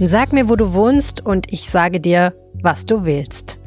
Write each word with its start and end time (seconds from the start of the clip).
Sag 0.00 0.32
mir, 0.32 0.48
wo 0.48 0.56
du 0.56 0.72
wohnst 0.72 1.24
und 1.24 1.52
ich 1.52 1.70
sage 1.70 2.00
dir, 2.00 2.34
was 2.62 2.84
du 2.84 3.04
willst. 3.04 3.60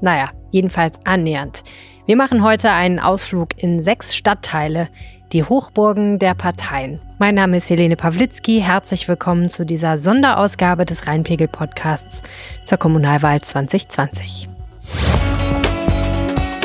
Naja, 0.00 0.30
jedenfalls 0.50 0.98
annähernd. 1.04 1.64
Wir 2.06 2.16
machen 2.16 2.42
heute 2.42 2.70
einen 2.70 2.98
Ausflug 2.98 3.50
in 3.58 3.82
sechs 3.82 4.16
Stadtteile, 4.16 4.88
die 5.32 5.44
Hochburgen 5.44 6.18
der 6.18 6.34
Parteien. 6.34 7.00
Mein 7.18 7.34
Name 7.34 7.58
ist 7.58 7.68
Helene 7.68 7.96
Pawlitzki. 7.96 8.60
Herzlich 8.60 9.06
willkommen 9.06 9.50
zu 9.50 9.66
dieser 9.66 9.98
Sonderausgabe 9.98 10.86
des 10.86 11.06
Rheinpegel-Podcasts 11.06 12.22
zur 12.64 12.78
Kommunalwahl 12.78 13.42
2020. 13.42 14.48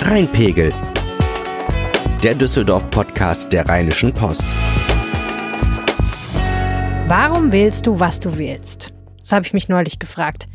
Rheinpegel, 0.04 0.71
der 2.23 2.36
Düsseldorf-Podcast 2.36 3.52
der 3.52 3.68
Rheinischen 3.68 4.14
Post. 4.14 4.48
Warum 7.07 7.52
wählst 7.52 7.88
du, 7.88 8.00
was 8.00 8.21
du 8.21 8.38
wählst? 8.38 8.93
Das 9.21 9.31
habe 9.31 9.45
ich 9.45 9.53
mich 9.53 9.70
neulich 9.70 9.99
gefragt. 9.99 10.48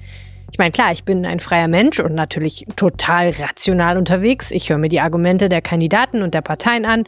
Ich 0.52 0.59
meine, 0.59 0.70
klar, 0.70 0.93
ich 0.93 1.05
bin 1.05 1.27
ein 1.27 1.41
freier 1.41 1.69
Mensch 1.69 1.98
und 1.98 2.15
natürlich 2.15 2.66
total 2.77 3.30
rational 3.30 3.98
unterwegs. 3.98 4.51
Ich 4.52 4.70
höre 4.70 4.79
mir 4.79 4.88
die 4.88 5.01
Argumente 5.01 5.48
der 5.48 5.61
Kandidaten 5.61 6.23
und 6.23 6.34
der 6.34 6.41
Parteien 6.41 6.84
an 6.84 7.05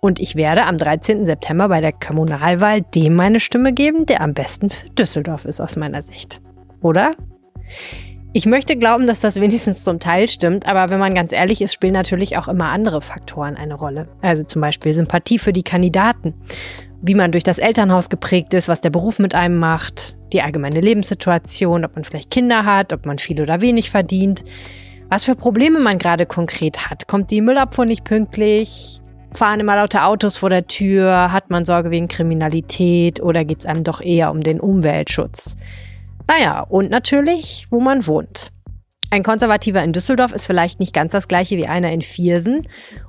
und 0.00 0.18
ich 0.18 0.34
werde 0.34 0.64
am 0.64 0.76
13. 0.76 1.24
September 1.24 1.68
bei 1.68 1.80
der 1.80 1.92
Kommunalwahl 1.92 2.82
dem 2.82 3.14
meine 3.14 3.38
Stimme 3.38 3.72
geben, 3.72 4.06
der 4.06 4.20
am 4.20 4.34
besten 4.34 4.70
für 4.70 4.88
Düsseldorf 4.90 5.44
ist 5.44 5.60
aus 5.60 5.76
meiner 5.76 6.02
Sicht. 6.02 6.40
Oder? 6.80 7.12
Ich 8.32 8.46
möchte 8.46 8.76
glauben, 8.76 9.06
dass 9.06 9.20
das 9.20 9.40
wenigstens 9.40 9.84
zum 9.84 9.98
Teil 9.98 10.28
stimmt, 10.28 10.66
aber 10.66 10.90
wenn 10.90 11.00
man 11.00 11.14
ganz 11.14 11.32
ehrlich 11.32 11.62
ist, 11.62 11.72
spielen 11.72 11.94
natürlich 11.94 12.36
auch 12.36 12.48
immer 12.48 12.68
andere 12.68 13.00
Faktoren 13.00 13.56
eine 13.56 13.74
Rolle. 13.74 14.08
Also 14.20 14.44
zum 14.44 14.60
Beispiel 14.60 14.92
Sympathie 14.92 15.38
für 15.38 15.52
die 15.52 15.64
Kandidaten 15.64 16.34
wie 17.02 17.14
man 17.14 17.32
durch 17.32 17.44
das 17.44 17.58
Elternhaus 17.58 18.08
geprägt 18.08 18.54
ist, 18.54 18.68
was 18.68 18.80
der 18.80 18.90
Beruf 18.90 19.18
mit 19.18 19.34
einem 19.34 19.58
macht, 19.58 20.16
die 20.32 20.42
allgemeine 20.42 20.80
Lebenssituation, 20.80 21.84
ob 21.84 21.94
man 21.94 22.04
vielleicht 22.04 22.30
Kinder 22.30 22.64
hat, 22.64 22.92
ob 22.92 23.06
man 23.06 23.18
viel 23.18 23.40
oder 23.40 23.60
wenig 23.60 23.90
verdient, 23.90 24.44
was 25.08 25.24
für 25.24 25.34
Probleme 25.34 25.80
man 25.80 25.98
gerade 25.98 26.26
konkret 26.26 26.88
hat. 26.88 27.08
Kommt 27.08 27.30
die 27.30 27.40
Müllabfuhr 27.40 27.84
nicht 27.84 28.04
pünktlich? 28.04 29.00
Fahren 29.32 29.60
immer 29.60 29.76
laute 29.76 30.02
Autos 30.04 30.38
vor 30.38 30.50
der 30.50 30.66
Tür? 30.66 31.32
Hat 31.32 31.50
man 31.50 31.64
Sorge 31.64 31.90
wegen 31.90 32.08
Kriminalität 32.08 33.20
oder 33.22 33.44
geht 33.44 33.60
es 33.60 33.66
einem 33.66 33.84
doch 33.84 34.00
eher 34.00 34.30
um 34.30 34.40
den 34.40 34.60
Umweltschutz? 34.60 35.56
Naja, 36.26 36.60
und 36.60 36.90
natürlich, 36.90 37.66
wo 37.70 37.80
man 37.80 38.06
wohnt. 38.06 38.52
Ein 39.12 39.24
Konservativer 39.24 39.82
in 39.82 39.92
Düsseldorf 39.92 40.32
ist 40.32 40.46
vielleicht 40.46 40.78
nicht 40.78 40.94
ganz 40.94 41.10
das 41.10 41.26
gleiche 41.26 41.56
wie 41.56 41.66
einer 41.66 41.90
in 41.90 42.00
Viersen 42.00 42.68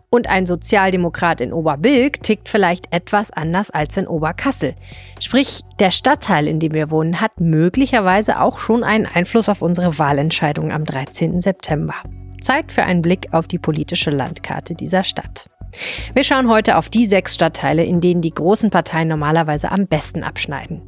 und 0.09 0.27
ein 0.27 0.47
Sozialdemokrat 0.47 1.41
in 1.41 1.53
Oberbilk 1.53 2.23
tickt 2.23 2.49
vielleicht 2.49 2.91
etwas 2.91 3.29
anders 3.29 3.69
als 3.69 3.95
in 3.97 4.07
Oberkassel. 4.07 4.73
Sprich, 5.19 5.61
der 5.79 5.91
Stadtteil, 5.91 6.47
in 6.47 6.59
dem 6.59 6.73
wir 6.73 6.89
wohnen, 6.89 7.21
hat 7.21 7.39
möglicherweise 7.39 8.41
auch 8.41 8.57
schon 8.59 8.83
einen 8.83 9.05
Einfluss 9.05 9.47
auf 9.47 9.61
unsere 9.61 9.99
Wahlentscheidung 9.99 10.71
am 10.71 10.85
13. 10.85 11.39
September. 11.39 11.93
Zeit 12.41 12.71
für 12.71 12.83
einen 12.83 13.03
Blick 13.03 13.27
auf 13.31 13.47
die 13.47 13.59
politische 13.59 14.09
Landkarte 14.09 14.73
dieser 14.73 15.03
Stadt. 15.03 15.51
Wir 16.15 16.23
schauen 16.23 16.49
heute 16.49 16.77
auf 16.77 16.89
die 16.89 17.05
sechs 17.05 17.35
Stadtteile, 17.35 17.83
in 17.83 18.01
denen 18.01 18.21
die 18.21 18.33
großen 18.33 18.71
Parteien 18.71 19.07
normalerweise 19.07 19.71
am 19.71 19.85
besten 19.85 20.23
abschneiden. 20.23 20.81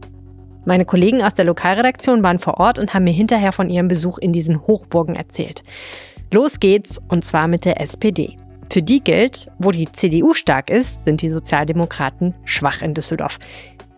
Meine 0.65 0.85
Kollegen 0.85 1.21
aus 1.21 1.33
der 1.33 1.45
Lokalredaktion 1.45 2.23
waren 2.23 2.39
vor 2.39 2.59
Ort 2.59 2.79
und 2.79 2.93
haben 2.93 3.03
mir 3.03 3.13
hinterher 3.13 3.51
von 3.51 3.69
ihrem 3.69 3.89
Besuch 3.89 4.17
in 4.17 4.31
diesen 4.31 4.65
Hochburgen 4.65 5.15
erzählt. 5.15 5.61
Los 6.31 6.59
geht's, 6.59 7.01
und 7.09 7.25
zwar 7.25 7.47
mit 7.47 7.65
der 7.65 7.81
SPD. 7.81 8.37
Für 8.71 8.81
die 8.81 9.03
gilt, 9.03 9.51
wo 9.59 9.71
die 9.71 9.91
CDU 9.91 10.33
stark 10.33 10.69
ist, 10.69 11.03
sind 11.03 11.21
die 11.21 11.29
Sozialdemokraten 11.29 12.33
schwach 12.45 12.81
in 12.81 12.93
Düsseldorf. 12.93 13.37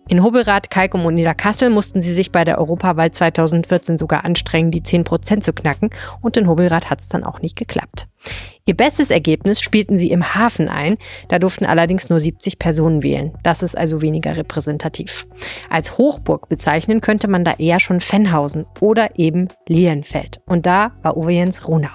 In 0.08 0.22
Hobelrath, 0.22 0.70
Kalkum 0.70 1.04
und 1.04 1.14
Niederkassel 1.14 1.68
mussten 1.68 2.00
sie 2.00 2.14
sich 2.14 2.30
bei 2.30 2.44
der 2.44 2.58
Europawahl 2.58 3.10
2014 3.10 3.98
sogar 3.98 4.24
anstrengen, 4.24 4.70
die 4.70 4.84
10 4.84 5.02
Prozent 5.02 5.42
zu 5.42 5.52
knacken. 5.52 5.90
Und 6.20 6.36
in 6.36 6.48
Hobelrath 6.48 6.88
hat 6.90 7.00
es 7.00 7.08
dann 7.08 7.24
auch 7.24 7.40
nicht 7.40 7.56
geklappt. 7.56 8.06
Ihr 8.66 8.76
bestes 8.76 9.10
Ergebnis 9.10 9.60
spielten 9.60 9.98
sie 9.98 10.12
im 10.12 10.34
Hafen 10.36 10.68
ein. 10.68 10.96
Da 11.26 11.40
durften 11.40 11.66
allerdings 11.66 12.08
nur 12.08 12.20
70 12.20 12.60
Personen 12.60 13.02
wählen. 13.02 13.32
Das 13.42 13.64
ist 13.64 13.76
also 13.76 14.00
weniger 14.00 14.36
repräsentativ. 14.36 15.26
Als 15.70 15.98
Hochburg 15.98 16.48
bezeichnen 16.48 17.00
könnte 17.00 17.26
man 17.26 17.42
da 17.42 17.54
eher 17.58 17.80
schon 17.80 17.98
Fennhausen 17.98 18.64
oder 18.80 19.18
eben 19.18 19.48
Lienfeld. 19.68 20.40
Und 20.46 20.66
da 20.66 20.92
war 21.02 21.16
Uwe 21.16 21.32
Jens 21.32 21.66
Runau. 21.66 21.90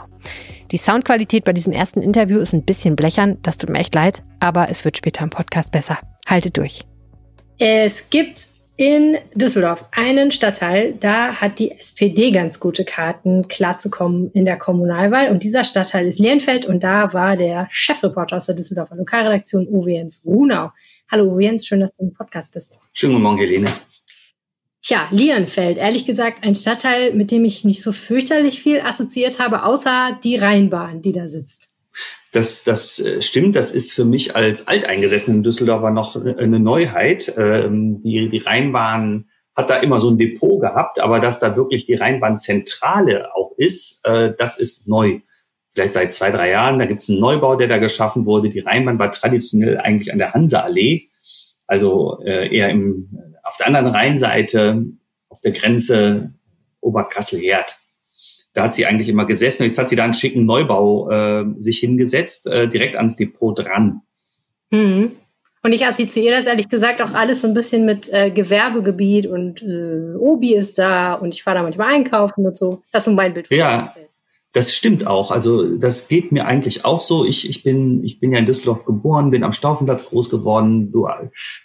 Die 0.71 0.77
Soundqualität 0.77 1.45
bei 1.45 1.53
diesem 1.53 1.73
ersten 1.73 2.01
Interview 2.01 2.39
ist 2.39 2.53
ein 2.53 2.63
bisschen 2.63 2.95
blechern, 2.95 3.37
das 3.41 3.57
tut 3.57 3.69
mir 3.69 3.79
echt 3.79 3.95
leid, 3.95 4.23
aber 4.39 4.69
es 4.69 4.85
wird 4.85 4.97
später 4.97 5.23
im 5.23 5.29
Podcast 5.29 5.71
besser. 5.71 5.97
Haltet 6.27 6.57
durch. 6.57 6.85
Es 7.63 8.09
gibt 8.09 8.47
in 8.75 9.19
Düsseldorf 9.35 9.85
einen 9.91 10.31
Stadtteil, 10.31 10.95
da 10.99 11.35
hat 11.35 11.59
die 11.59 11.69
SPD 11.69 12.31
ganz 12.31 12.59
gute 12.59 12.85
Karten, 12.85 13.47
klarzukommen 13.49 14.31
in 14.31 14.45
der 14.45 14.57
Kommunalwahl. 14.57 15.29
Und 15.29 15.43
dieser 15.43 15.63
Stadtteil 15.63 16.07
ist 16.07 16.17
Lienfeld 16.17 16.65
und 16.65 16.83
da 16.83 17.13
war 17.13 17.37
der 17.37 17.67
Chefreporter 17.69 18.37
aus 18.37 18.47
der 18.47 18.55
Düsseldorfer 18.55 18.95
Lokalredaktion, 18.95 19.67
Uwe 19.67 19.91
Jens 19.91 20.23
Runau. 20.25 20.71
Hallo 21.11 21.31
Uwe 21.31 21.43
Jens, 21.43 21.67
schön, 21.67 21.81
dass 21.81 21.93
du 21.93 22.03
im 22.03 22.13
Podcast 22.13 22.51
bist. 22.51 22.79
Schönen 22.93 23.13
guten 23.13 23.23
Morgen, 23.25 23.37
Helene. 23.37 23.71
Tja, 24.81 25.07
Lierenfeld, 25.11 25.77
ehrlich 25.77 26.07
gesagt, 26.07 26.43
ein 26.43 26.55
Stadtteil, 26.55 27.13
mit 27.13 27.29
dem 27.29 27.45
ich 27.45 27.63
nicht 27.63 27.83
so 27.83 27.91
fürchterlich 27.91 28.59
viel 28.59 28.81
assoziiert 28.81 29.39
habe, 29.39 29.65
außer 29.65 30.17
die 30.23 30.35
Rheinbahn, 30.35 31.03
die 31.03 31.11
da 31.11 31.27
sitzt. 31.27 31.70
Das, 32.31 32.63
das 32.63 32.99
äh, 32.99 33.21
stimmt, 33.21 33.55
das 33.55 33.71
ist 33.71 33.91
für 33.91 34.05
mich 34.05 34.35
als 34.35 34.67
alteingesessenen 34.67 35.43
Düsseldorfer 35.43 35.91
noch 35.91 36.15
eine 36.15 36.59
Neuheit. 36.59 37.33
Ähm, 37.37 38.01
die, 38.01 38.29
die 38.29 38.37
Rheinbahn 38.37 39.25
hat 39.55 39.69
da 39.69 39.77
immer 39.77 39.99
so 39.99 40.09
ein 40.09 40.17
Depot 40.17 40.61
gehabt, 40.61 40.99
aber 40.99 41.19
dass 41.19 41.39
da 41.39 41.55
wirklich 41.57 41.85
die 41.85 41.95
Rheinbahnzentrale 41.95 43.35
auch 43.35 43.51
ist, 43.57 44.05
äh, 44.05 44.33
das 44.37 44.57
ist 44.57 44.87
neu. 44.87 45.19
Vielleicht 45.73 45.93
seit 45.93 46.13
zwei, 46.13 46.31
drei 46.31 46.51
Jahren, 46.51 46.79
da 46.79 46.85
gibt 46.85 47.01
es 47.01 47.09
einen 47.09 47.19
Neubau, 47.19 47.55
der 47.55 47.67
da 47.67 47.77
geschaffen 47.77 48.25
wurde. 48.25 48.49
Die 48.49 48.59
Rheinbahn 48.59 48.99
war 48.99 49.11
traditionell 49.11 49.77
eigentlich 49.77 50.11
an 50.11 50.19
der 50.19 50.33
Hanseallee, 50.33 51.09
also 51.67 52.19
äh, 52.25 52.53
eher 52.53 52.69
im 52.69 53.09
auf 53.43 53.57
der 53.57 53.67
anderen 53.67 53.87
Rheinseite, 53.87 54.85
auf 55.27 55.41
der 55.41 55.51
Grenze 55.51 56.33
Oberkassel-Herd. 56.79 57.80
Da 58.53 58.63
hat 58.63 58.75
sie 58.75 58.85
eigentlich 58.85 59.09
immer 59.09 59.25
gesessen. 59.25 59.63
Jetzt 59.63 59.77
hat 59.77 59.89
sie 59.89 59.95
da 59.95 60.03
einen 60.03 60.13
schicken 60.13 60.45
Neubau 60.45 61.09
äh, 61.09 61.45
sich 61.59 61.79
hingesetzt, 61.79 62.47
äh, 62.47 62.67
direkt 62.67 62.95
ans 62.95 63.15
Depot 63.15 63.57
dran. 63.57 64.01
Mhm. 64.71 65.11
Und 65.63 65.73
ich 65.73 65.85
assoziiere 65.85 66.35
das 66.35 66.47
ehrlich 66.47 66.69
gesagt 66.69 67.01
auch 67.01 67.13
alles 67.13 67.41
so 67.41 67.47
ein 67.47 67.53
bisschen 67.53 67.85
mit 67.85 68.11
äh, 68.11 68.31
Gewerbegebiet 68.31 69.27
und 69.27 69.61
äh, 69.61 70.15
Obi 70.17 70.55
ist 70.55 70.77
da 70.79 71.13
und 71.13 71.35
ich 71.35 71.43
fahre 71.43 71.57
da 71.57 71.63
manchmal 71.63 71.93
einkaufen 71.93 72.45
und 72.47 72.57
so. 72.57 72.81
Das 72.91 73.01
ist 73.01 73.05
so 73.05 73.11
mein 73.11 73.33
Bild. 73.33 73.47
Ja, 73.51 73.93
das 74.53 74.73
stimmt 74.73 75.07
auch. 75.07 75.31
Also 75.31 75.77
das 75.77 76.09
geht 76.09 76.33
mir 76.33 76.45
eigentlich 76.45 76.83
auch 76.83 76.99
so. 76.99 77.25
Ich, 77.25 77.49
ich, 77.49 77.63
bin, 77.63 78.03
ich 78.03 78.19
bin 78.19 78.33
ja 78.33 78.39
in 78.39 78.45
Düsseldorf 78.45 78.83
geboren, 78.83 79.31
bin 79.31 79.45
am 79.45 79.53
Staufenplatz 79.53 80.07
groß 80.07 80.29
geworden. 80.29 80.91
Du 80.91 81.07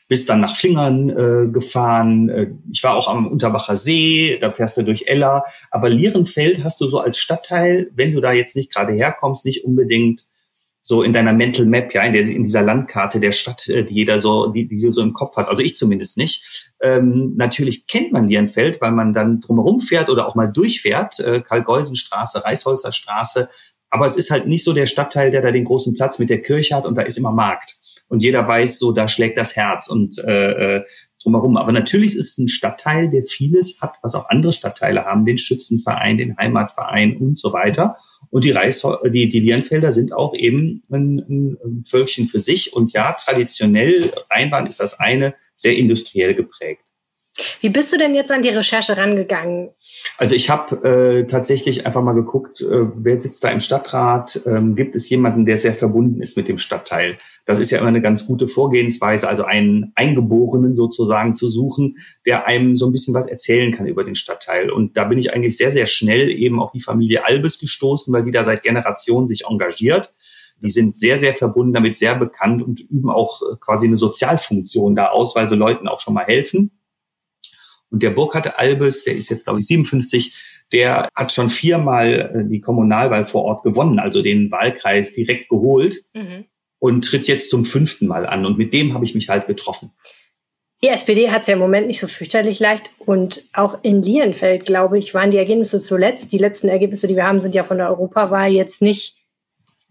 bist 0.09 0.29
dann 0.29 0.41
nach 0.41 0.55
Flingern 0.55 1.11
äh, 1.11 1.49
gefahren. 1.51 2.29
Äh, 2.29 2.53
ich 2.71 2.85
war 2.85 2.95
auch 2.95 3.09
am 3.09 3.27
Unterbacher 3.27 3.77
See, 3.77 4.39
da 4.41 4.53
fährst 4.53 4.77
du 4.77 4.83
durch 4.83 5.05
Ella. 5.09 5.45
Aber 5.73 5.89
Lierenfeld 5.89 6.63
hast 6.63 6.81
du 6.81 6.87
so 6.87 7.01
als 7.01 7.19
Stadtteil, 7.19 7.91
wenn 7.95 8.13
du 8.13 8.21
da 8.21 8.33
jetzt 8.33 8.55
nicht 8.55 8.73
gerade 8.73 8.93
herkommst, 8.93 9.45
nicht 9.45 9.65
unbedingt 9.65 10.23
so 10.89 11.03
in 11.03 11.13
deiner 11.13 11.33
Mental 11.33 11.67
Map, 11.67 11.93
ja, 11.95 12.03
in, 12.05 12.13
der, 12.13 12.23
in 12.23 12.45
dieser 12.45 12.63
Landkarte 12.63 13.19
der 13.19 13.33
Stadt, 13.33 13.69
äh, 13.69 13.83
die 13.83 13.95
jeder 13.95 14.21
so, 14.21 14.47
die, 14.47 14.69
die 14.69 14.81
du 14.81 14.93
so 14.93 15.03
im 15.03 15.15
Kopf 15.15 15.37
hast. 15.37 15.49
Also 15.49 15.61
ich 15.61 15.77
zumindest 15.77 16.17
nicht. 16.17 16.75
Ähm, 16.81 17.35
natürlich 17.37 17.89
kennt 17.89 18.13
man 18.13 18.29
Lierenfeld, 18.29 18.81
weil 18.81 18.93
man 18.93 19.13
dann 19.13 19.41
drumherum 19.41 19.81
fährt 19.81 20.11
oder 20.11 20.29
auch 20.29 20.37
mal 20.37 20.47
durchfährt. 20.47 21.19
Äh, 21.19 21.41
Karl-Geusen-Straße, 21.41 22.45
Reisholzer 22.45 22.93
Straße. 22.93 23.49
Aber 23.91 24.07
es 24.07 24.15
ist 24.15 24.31
halt 24.31 24.47
nicht 24.47 24.63
so 24.63 24.73
der 24.73 24.87
Stadtteil, 24.87 25.33
der 25.33 25.43
da 25.43 25.51
den 25.51 25.65
großen 25.65 25.93
Platz 25.97 26.21
mit 26.21 26.31
der 26.31 26.41
Kirche 26.41 26.77
hat 26.77 26.87
und 26.87 26.97
da 26.97 27.03
ist 27.03 27.19
immer 27.19 27.33
Markt. 27.33 27.75
Und 28.07 28.23
jeder 28.23 28.47
weiß 28.47 28.79
so, 28.79 28.93
da 28.93 29.09
schlägt 29.09 29.37
das 29.39 29.57
Herz 29.57 29.89
und 29.89 30.19
äh, 30.19 30.77
äh 30.77 30.85
drumherum. 31.21 31.57
Aber 31.57 31.73
natürlich 31.73 32.15
ist 32.15 32.33
es 32.33 32.39
ein 32.39 32.47
Stadtteil, 32.47 33.11
der 33.11 33.25
vieles 33.25 33.81
hat, 33.81 33.97
was 34.03 34.15
auch 34.15 34.29
andere 34.29 34.53
Stadtteile 34.53 35.05
haben, 35.05 35.25
den 35.25 35.39
Schützenverein, 35.39 36.17
den 36.17 36.37
Heimatverein 36.37 37.17
und 37.17 37.37
so 37.37 37.53
weiter. 37.53 37.97
Und 38.37 38.45
die, 38.45 38.51
Reis, 38.51 38.87
die, 39.07 39.31
die 39.31 39.41
Lienfelder 39.41 39.95
sind 39.95 40.13
auch 40.13 40.35
eben 40.35 40.83
ein, 40.91 41.57
ein 41.65 41.85
Völkchen 41.87 42.27
für 42.27 42.39
sich. 42.39 42.75
Und 42.75 42.93
ja, 42.93 43.15
traditionell, 43.15 44.13
Rheinbahn 44.31 44.67
ist 44.67 44.79
das 44.79 45.01
eine, 45.01 45.35
sehr 45.55 45.75
industriell 45.75 46.35
geprägt. 46.35 46.83
Wie 47.61 47.69
bist 47.69 47.93
du 47.93 47.99
denn 47.99 48.15
jetzt 48.15 48.31
an 48.31 48.43
die 48.43 48.49
Recherche 48.49 48.97
rangegangen? 48.97 49.71
Also 50.17 50.35
ich 50.35 50.49
habe 50.49 50.89
äh, 50.89 51.27
tatsächlich 51.27 51.87
einfach 51.87 52.03
mal 52.03 52.15
geguckt, 52.15 52.61
äh, 52.61 52.87
wer 52.97 53.19
sitzt 53.21 53.45
da 53.45 53.51
im 53.51 53.61
Stadtrat? 53.61 54.41
Ähm, 54.47 54.75
gibt 54.75 54.95
es 54.95 55.09
jemanden, 55.11 55.45
der 55.45 55.59
sehr 55.59 55.75
verbunden 55.75 56.23
ist 56.23 56.37
mit 56.37 56.49
dem 56.49 56.59
Stadtteil? 56.59 57.19
Das 57.45 57.59
ist 57.59 57.71
ja 57.71 57.79
immer 57.79 57.89
eine 57.89 58.03
ganz 58.03 58.27
gute 58.27 58.49
Vorgehensweise, 58.49 59.29
also 59.29 59.45
einen 59.45 59.93
Eingeborenen 59.95 60.75
sozusagen 60.75 61.37
zu 61.37 61.49
suchen, 61.49 61.97
der 62.25 62.47
einem 62.47 62.77
so 62.77 62.87
ein 62.87 62.93
bisschen 62.93 63.15
was 63.15 63.27
erzählen 63.27 63.73
kann 63.73 63.87
über 63.87 64.05
den 64.05 64.15
Stadtteil. 64.15 64.71
Und 64.71 64.97
da 64.97 65.05
bin 65.05 65.19
ich 65.19 65.33
eigentlich 65.33 65.57
sehr, 65.57 65.73
sehr 65.73 65.87
schnell 65.87 66.31
eben 66.31 66.61
auf 66.61 66.73
die 66.73 66.81
Familie 66.81 67.27
Albes 67.27 67.59
gestoßen, 67.59 68.13
weil 68.15 68.25
die 68.25 68.33
da 68.33 68.45
seit 68.45 68.63
Generationen 68.63 69.27
sich 69.27 69.45
engagiert. 69.47 70.13
Die 70.63 70.71
sind 70.71 70.97
sehr, 70.97 71.19
sehr 71.19 71.35
verbunden 71.35 71.75
damit, 71.75 71.97
sehr 71.97 72.15
bekannt 72.17 72.63
und 72.63 72.81
üben 72.81 73.11
auch 73.11 73.43
äh, 73.43 73.57
quasi 73.61 73.87
eine 73.87 73.97
Sozialfunktion 73.97 74.97
da 74.97 75.09
aus, 75.09 75.37
weil 75.37 75.49
sie 75.49 75.57
Leuten 75.57 75.87
auch 75.87 76.01
schon 76.01 76.15
mal 76.15 76.25
helfen. 76.25 76.71
Und 77.91 78.03
der 78.03 78.11
Burkhard 78.11 78.59
Albes, 78.59 79.05
der 79.05 79.17
ist 79.17 79.31
jetzt, 79.31 79.45
glaube 79.45 79.61
ich, 79.61 79.67
57, 79.67 80.35
der 80.73 81.09
hat 81.15 81.33
schon 81.33 81.51
viermal 81.51 82.33
äh, 82.35 82.49
die 82.49 82.61
Kommunalwahl 82.61 83.27
vor 83.27 83.45
Ort 83.45 83.63
gewonnen, 83.63 83.99
also 83.99 84.23
den 84.23 84.51
Wahlkreis 84.51 85.13
direkt 85.13 85.49
geholt 85.49 85.97
mhm. 86.15 86.45
und 86.79 87.05
tritt 87.05 87.29
jetzt 87.29 87.51
zum 87.51 87.65
fünften 87.65 88.07
Mal 88.07 88.27
an. 88.27 88.45
Und 88.45 88.59
mit 88.59 88.73
dem 88.75 88.95
habe 88.95 89.05
ich 89.05 89.15
mich 89.15 89.29
halt 89.29 89.47
getroffen. 89.47 89.93
Die 90.83 90.89
SPD 90.89 91.31
hat 91.31 91.43
es 91.43 91.49
ja 91.49 91.55
im 91.55 91.61
Moment 91.61 91.87
nicht 91.87 92.01
so 92.01 92.07
fürchterlich 92.07 92.61
leicht. 92.61 92.91
Und 92.99 93.45
auch 93.55 93.79
in 93.83 94.03
Lienfeld, 94.03 94.67
glaube 94.67 94.99
ich, 94.99 95.15
waren 95.15 95.31
die 95.31 95.39
Ergebnisse 95.39 95.81
zuletzt. 95.81 96.33
Die 96.33 96.39
letzten 96.39 96.69
Ergebnisse, 96.69 97.07
die 97.07 97.17
wir 97.17 97.27
haben, 97.27 97.41
sind 97.41 97.55
ja 97.55 97.65
von 97.65 97.79
der 97.79 97.89
Europawahl 97.89 98.53
jetzt 98.53 98.83
nicht 98.83 99.17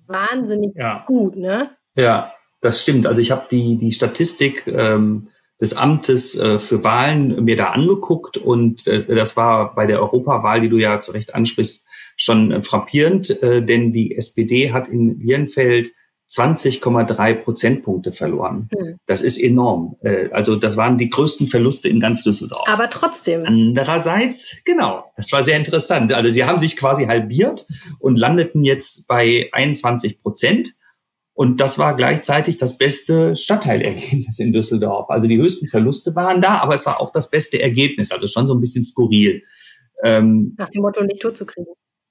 wahnsinnig 0.05 0.75
ja. 0.75 1.03
gut, 1.07 1.35
ne? 1.37 1.71
Ja, 1.95 2.33
das 2.61 2.81
stimmt. 2.81 3.07
Also 3.07 3.21
ich 3.21 3.31
habe 3.31 3.47
die, 3.49 3.77
die 3.77 3.91
Statistik 3.91 4.67
ähm, 4.67 5.29
des 5.61 5.73
Amtes 5.73 6.37
äh, 6.37 6.59
für 6.59 6.83
Wahlen 6.83 7.43
mir 7.43 7.55
da 7.55 7.71
angeguckt 7.71 8.37
und 8.37 8.87
äh, 8.87 9.03
das 9.05 9.37
war 9.37 9.73
bei 9.75 9.85
der 9.85 10.01
Europawahl, 10.01 10.61
die 10.61 10.69
du 10.69 10.77
ja 10.77 10.99
zu 10.99 11.11
Recht 11.11 11.33
ansprichst, 11.33 11.87
schon 12.17 12.51
äh, 12.51 12.61
frappierend, 12.61 13.37
denn 13.41 13.91
die 13.91 14.15
SPD 14.15 14.71
hat 14.71 14.87
in 14.87 15.19
Lienfeld 15.19 15.91
20,3 16.29 17.35
Prozentpunkte 17.35 18.11
verloren. 18.11 18.69
Hm. 18.75 18.97
Das 19.05 19.21
ist 19.21 19.37
enorm. 19.37 19.97
Äh, 20.01 20.29
also 20.31 20.55
das 20.55 20.75
waren 20.75 20.97
die 20.97 21.09
größten 21.09 21.47
Verluste 21.47 21.87
in 21.87 21.99
ganz 21.99 22.23
Düsseldorf. 22.23 22.67
Aber 22.67 22.89
trotzdem. 22.89 23.43
Andererseits, 23.45 24.57
genau, 24.65 25.05
das 25.17 25.31
war 25.31 25.43
sehr 25.43 25.57
interessant. 25.57 26.13
Also 26.13 26.29
sie 26.29 26.43
haben 26.43 26.59
sich 26.59 26.77
quasi 26.77 27.05
halbiert 27.05 27.65
und 27.99 28.17
landeten 28.17 28.63
jetzt 28.63 29.07
bei 29.07 29.49
21 29.51 30.21
Prozent. 30.21 30.73
Und 31.35 31.61
das 31.61 31.77
war 31.77 31.95
gleichzeitig 31.95 32.57
das 32.57 32.77
beste 32.77 33.35
Stadtteilergebnis 33.35 34.39
in 34.39 34.53
Düsseldorf. 34.53 35.09
Also 35.09 35.27
die 35.27 35.37
höchsten 35.37 35.67
Verluste 35.67 36.15
waren 36.15 36.41
da, 36.41 36.59
aber 36.59 36.73
es 36.73 36.85
war 36.87 36.99
auch 36.99 37.11
das 37.11 37.29
beste 37.29 37.61
Ergebnis. 37.61 38.11
Also 38.11 38.25
schon 38.25 38.47
so 38.47 38.55
ein 38.55 38.61
bisschen 38.61 38.83
skurril. 38.83 39.43
Ähm, 40.03 40.55
Nach 40.57 40.69
dem 40.69 40.81
Motto, 40.81 41.03
nicht 41.03 41.21
tot 41.21 41.37
zu 41.37 41.45
kriegen 41.45 41.67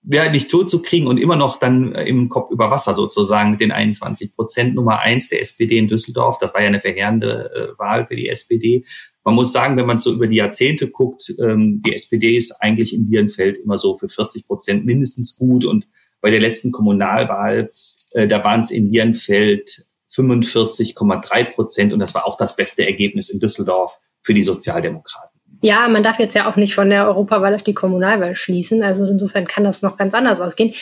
ja, 0.07 0.31
nicht 0.31 0.51
tot 0.51 0.69
zu 0.69 0.83
kriegen 0.83 1.07
und 1.07 1.19
immer 1.19 1.37
noch 1.37 1.59
dann 1.59 1.95
äh, 1.95 2.05
im 2.05 2.29
Kopf 2.29 2.51
über 2.51 2.71
Wasser 2.71 2.93
sozusagen 2.93 3.53
mit 3.53 3.61
den 3.61 3.73
21 3.73 4.35
Prozent. 4.35 4.75
Nummer 4.75 5.01
eins 5.01 5.29
der 5.29 5.41
SPD 5.41 5.79
in 5.79 5.89
Düsseldorf. 5.89 6.37
Das 6.39 6.53
war 6.53 6.61
ja 6.61 6.69
eine 6.69 6.81
verheerende 6.81 7.51
äh, 7.55 7.79
Wahl 7.79 8.07
für 8.07 8.17
die 8.17 8.29
SPD. 8.29 8.85
Man 9.25 9.35
muss 9.35 9.53
sagen, 9.53 9.77
wenn 9.77 9.87
man 9.87 9.99
so 9.99 10.13
über 10.13 10.27
die 10.27 10.37
Jahrzehnte 10.37 10.91
guckt, 10.91 11.33
ähm, 11.41 11.81
die 11.85 11.95
SPD 11.95 12.37
ist 12.37 12.53
eigentlich 12.61 12.95
in 12.95 13.07
Lierenfeld 13.07 13.57
immer 13.59 13.79
so 13.79 13.95
für 13.95 14.09
40 14.09 14.47
Prozent 14.47 14.85
mindestens 14.85 15.37
gut. 15.37 15.65
Und 15.65 15.89
bei 16.21 16.31
der 16.31 16.41
letzten 16.41 16.71
Kommunalwahl, 16.71 17.73
äh, 18.15 18.27
da 18.27 18.43
waren 18.45 18.61
es 18.61 18.71
in 18.71 18.91
Lierenfeld 18.91 19.87
45,3 20.11 21.53
Prozent. 21.53 21.93
Und 21.93 21.99
das 21.99 22.15
war 22.15 22.27
auch 22.27 22.37
das 22.37 22.57
beste 22.57 22.87
Ergebnis 22.87 23.29
in 23.31 23.41
Düsseldorf 23.41 23.99
für 24.23 24.35
die 24.35 24.43
Sozialdemokraten. 24.43 25.41
Ja, 25.63 25.89
man 25.89 26.03
darf 26.03 26.19
jetzt 26.19 26.35
ja 26.35 26.51
auch 26.51 26.57
nicht 26.57 26.75
von 26.75 26.91
der 26.91 27.07
Europawahl 27.07 27.55
auf 27.55 27.63
die 27.63 27.75
Kommunalwahl 27.75 28.35
schließen. 28.35 28.83
Also 28.83 29.07
insofern 29.07 29.47
kann 29.47 29.65
das 29.65 29.83
noch 29.83 29.97
ganz 29.97 30.15
anders 30.15 30.41
ausgehen. 30.41 30.75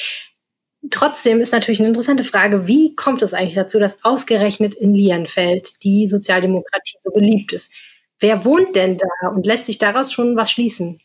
Trotzdem 0.91 1.41
ist 1.41 1.53
natürlich 1.53 1.79
eine 1.79 1.89
interessante 1.89 2.25
Frage, 2.25 2.67
wie 2.67 2.97
kommt 2.97 3.23
es 3.23 3.35
eigentlich 3.35 3.55
dazu, 3.55 3.79
dass 3.79 4.05
ausgerechnet 4.05 4.75
in 4.75 4.95
Lienfeld 4.95 5.85
die 5.85 6.09
Sozialdemokratie 6.09 6.97
so 7.01 7.11
beliebt 7.13 7.53
ist? 7.53 7.73
Wer 8.19 8.45
wohnt 8.45 8.75
denn 8.75 8.99
da 8.99 9.29
und 9.29 9.47
lässt 9.47 9.67
sich 9.67 9.79
daraus 9.79 10.13
schon 10.13 10.35
was 10.35 10.51
schließen? 10.51 11.01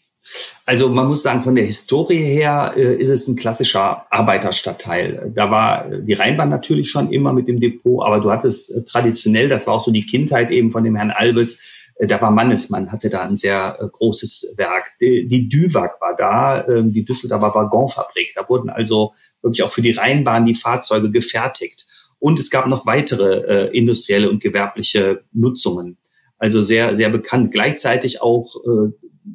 Also 0.65 0.89
man 0.89 1.07
muss 1.07 1.24
sagen, 1.24 1.44
von 1.44 1.56
der 1.56 1.65
Historie 1.65 2.18
her 2.18 2.74
äh, 2.75 2.95
ist 2.95 3.09
es 3.09 3.27
ein 3.27 3.35
klassischer 3.35 4.06
Arbeiterstadtteil. 4.12 5.31
Da 5.35 5.50
war 5.50 5.89
die 5.89 6.13
Rheinbahn 6.13 6.50
natürlich 6.50 6.89
schon 6.89 7.12
immer 7.12 7.33
mit 7.33 7.47
dem 7.47 7.59
Depot, 7.59 8.06
aber 8.06 8.19
du 8.19 8.31
hattest 8.31 8.75
äh, 8.75 8.83
traditionell, 8.83 9.50
das 9.50 9.68
war 9.68 9.75
auch 9.75 9.83
so 9.83 9.91
die 9.91 10.06
Kindheit 10.06 10.51
eben 10.51 10.71
von 10.71 10.83
dem 10.83 10.95
Herrn 10.95 11.12
Albes, 11.12 11.62
äh, 11.97 12.07
da 12.07 12.21
war 12.21 12.31
Mannesmann, 12.31 12.91
hatte 12.91 13.09
da 13.09 13.24
ein 13.24 13.35
sehr 13.35 13.77
äh, 13.79 13.88
großes 13.88 14.56
Werk. 14.57 14.94
Die, 15.01 15.27
die 15.27 15.50
Düwag 15.50 16.00
war 16.00 16.15
da, 16.15 16.62
äh, 16.62 16.83
die 16.85 17.06
Düsseldorfer 17.06 17.53
Waggonfabrik. 17.53 18.33
Da 18.35 18.47
wurden 18.47 18.69
also 18.69 19.13
wirklich 19.41 19.63
auch 19.63 19.71
für 19.71 19.81
die 19.81 19.91
Rheinbahn 19.91 20.45
die 20.45 20.56
Fahrzeuge 20.56 21.12
gefertigt. 21.12 21.85
Und 22.19 22.39
es 22.39 22.50
gab 22.50 22.68
noch 22.68 22.85
weitere 22.85 23.68
äh, 23.68 23.77
industrielle 23.77 24.29
und 24.29 24.41
gewerbliche 24.41 25.24
Nutzungen. 25.33 25.97
Also 26.39 26.62
sehr, 26.62 26.95
sehr 26.95 27.09
bekannt. 27.09 27.51
Gleichzeitig 27.51 28.21
auch 28.21 28.56
äh, 28.65 28.91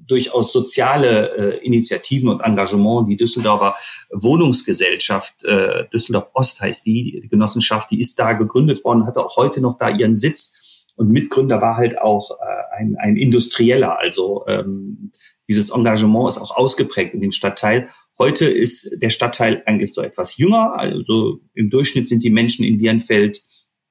durchaus 0.06 0.52
soziale 0.52 1.36
äh, 1.36 1.66
Initiativen 1.66 2.28
und 2.28 2.40
Engagement. 2.40 3.08
Die 3.10 3.16
Düsseldorfer 3.16 3.74
Wohnungsgesellschaft, 4.10 5.44
äh, 5.44 5.84
Düsseldorf 5.92 6.30
Ost 6.34 6.60
heißt 6.60 6.86
die, 6.86 7.20
die 7.22 7.28
Genossenschaft, 7.28 7.90
die 7.90 8.00
ist 8.00 8.18
da 8.18 8.32
gegründet 8.32 8.84
worden, 8.84 9.06
hatte 9.06 9.24
auch 9.24 9.36
heute 9.36 9.60
noch 9.60 9.76
da 9.76 9.88
ihren 9.88 10.16
Sitz 10.16 10.58
und 10.96 11.10
Mitgründer 11.10 11.60
war 11.60 11.76
halt 11.76 11.98
auch 11.98 12.30
äh, 12.30 12.76
ein, 12.78 12.96
ein 12.96 13.16
Industrieller. 13.16 13.98
Also 13.98 14.44
ähm, 14.46 15.10
dieses 15.48 15.70
Engagement 15.70 16.28
ist 16.28 16.38
auch 16.38 16.56
ausgeprägt 16.56 17.14
in 17.14 17.20
dem 17.20 17.32
Stadtteil. 17.32 17.88
Heute 18.18 18.44
ist 18.46 18.98
der 19.00 19.10
Stadtteil 19.10 19.62
eigentlich 19.66 19.92
so 19.92 20.02
etwas 20.02 20.36
jünger. 20.36 20.78
Also 20.78 21.40
im 21.54 21.70
Durchschnitt 21.70 22.08
sind 22.08 22.22
die 22.22 22.30
Menschen 22.30 22.64
in 22.64 22.78
Dierenfeld 22.78 23.42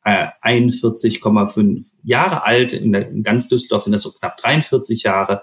äh, 0.04 0.28
41,5 0.44 1.86
Jahre 2.04 2.46
alt. 2.46 2.74
In, 2.74 2.92
der, 2.92 3.10
in 3.10 3.24
ganz 3.24 3.50
Düsseldorf 3.50 3.84
sind 3.84 3.94
das 3.94 4.04
so 4.04 4.12
knapp 4.12 4.38
43 4.38 5.04
Jahre. 5.04 5.42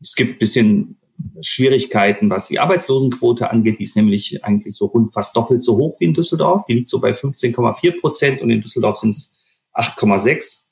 Es 0.00 0.14
gibt 0.14 0.38
bisschen 0.38 0.98
Schwierigkeiten, 1.40 2.30
was 2.30 2.48
die 2.48 2.60
Arbeitslosenquote 2.60 3.50
angeht. 3.50 3.78
Die 3.78 3.82
ist 3.82 3.96
nämlich 3.96 4.44
eigentlich 4.44 4.76
so 4.76 4.86
rund 4.86 5.12
fast 5.12 5.36
doppelt 5.36 5.62
so 5.62 5.76
hoch 5.76 5.98
wie 5.98 6.04
in 6.04 6.14
Düsseldorf. 6.14 6.64
Die 6.66 6.74
liegt 6.74 6.90
so 6.90 7.00
bei 7.00 7.10
15,4 7.10 8.00
Prozent 8.00 8.40
und 8.40 8.50
in 8.50 8.60
Düsseldorf 8.60 8.98
sind 8.98 9.10
es 9.10 9.34
8,6. 9.74 10.68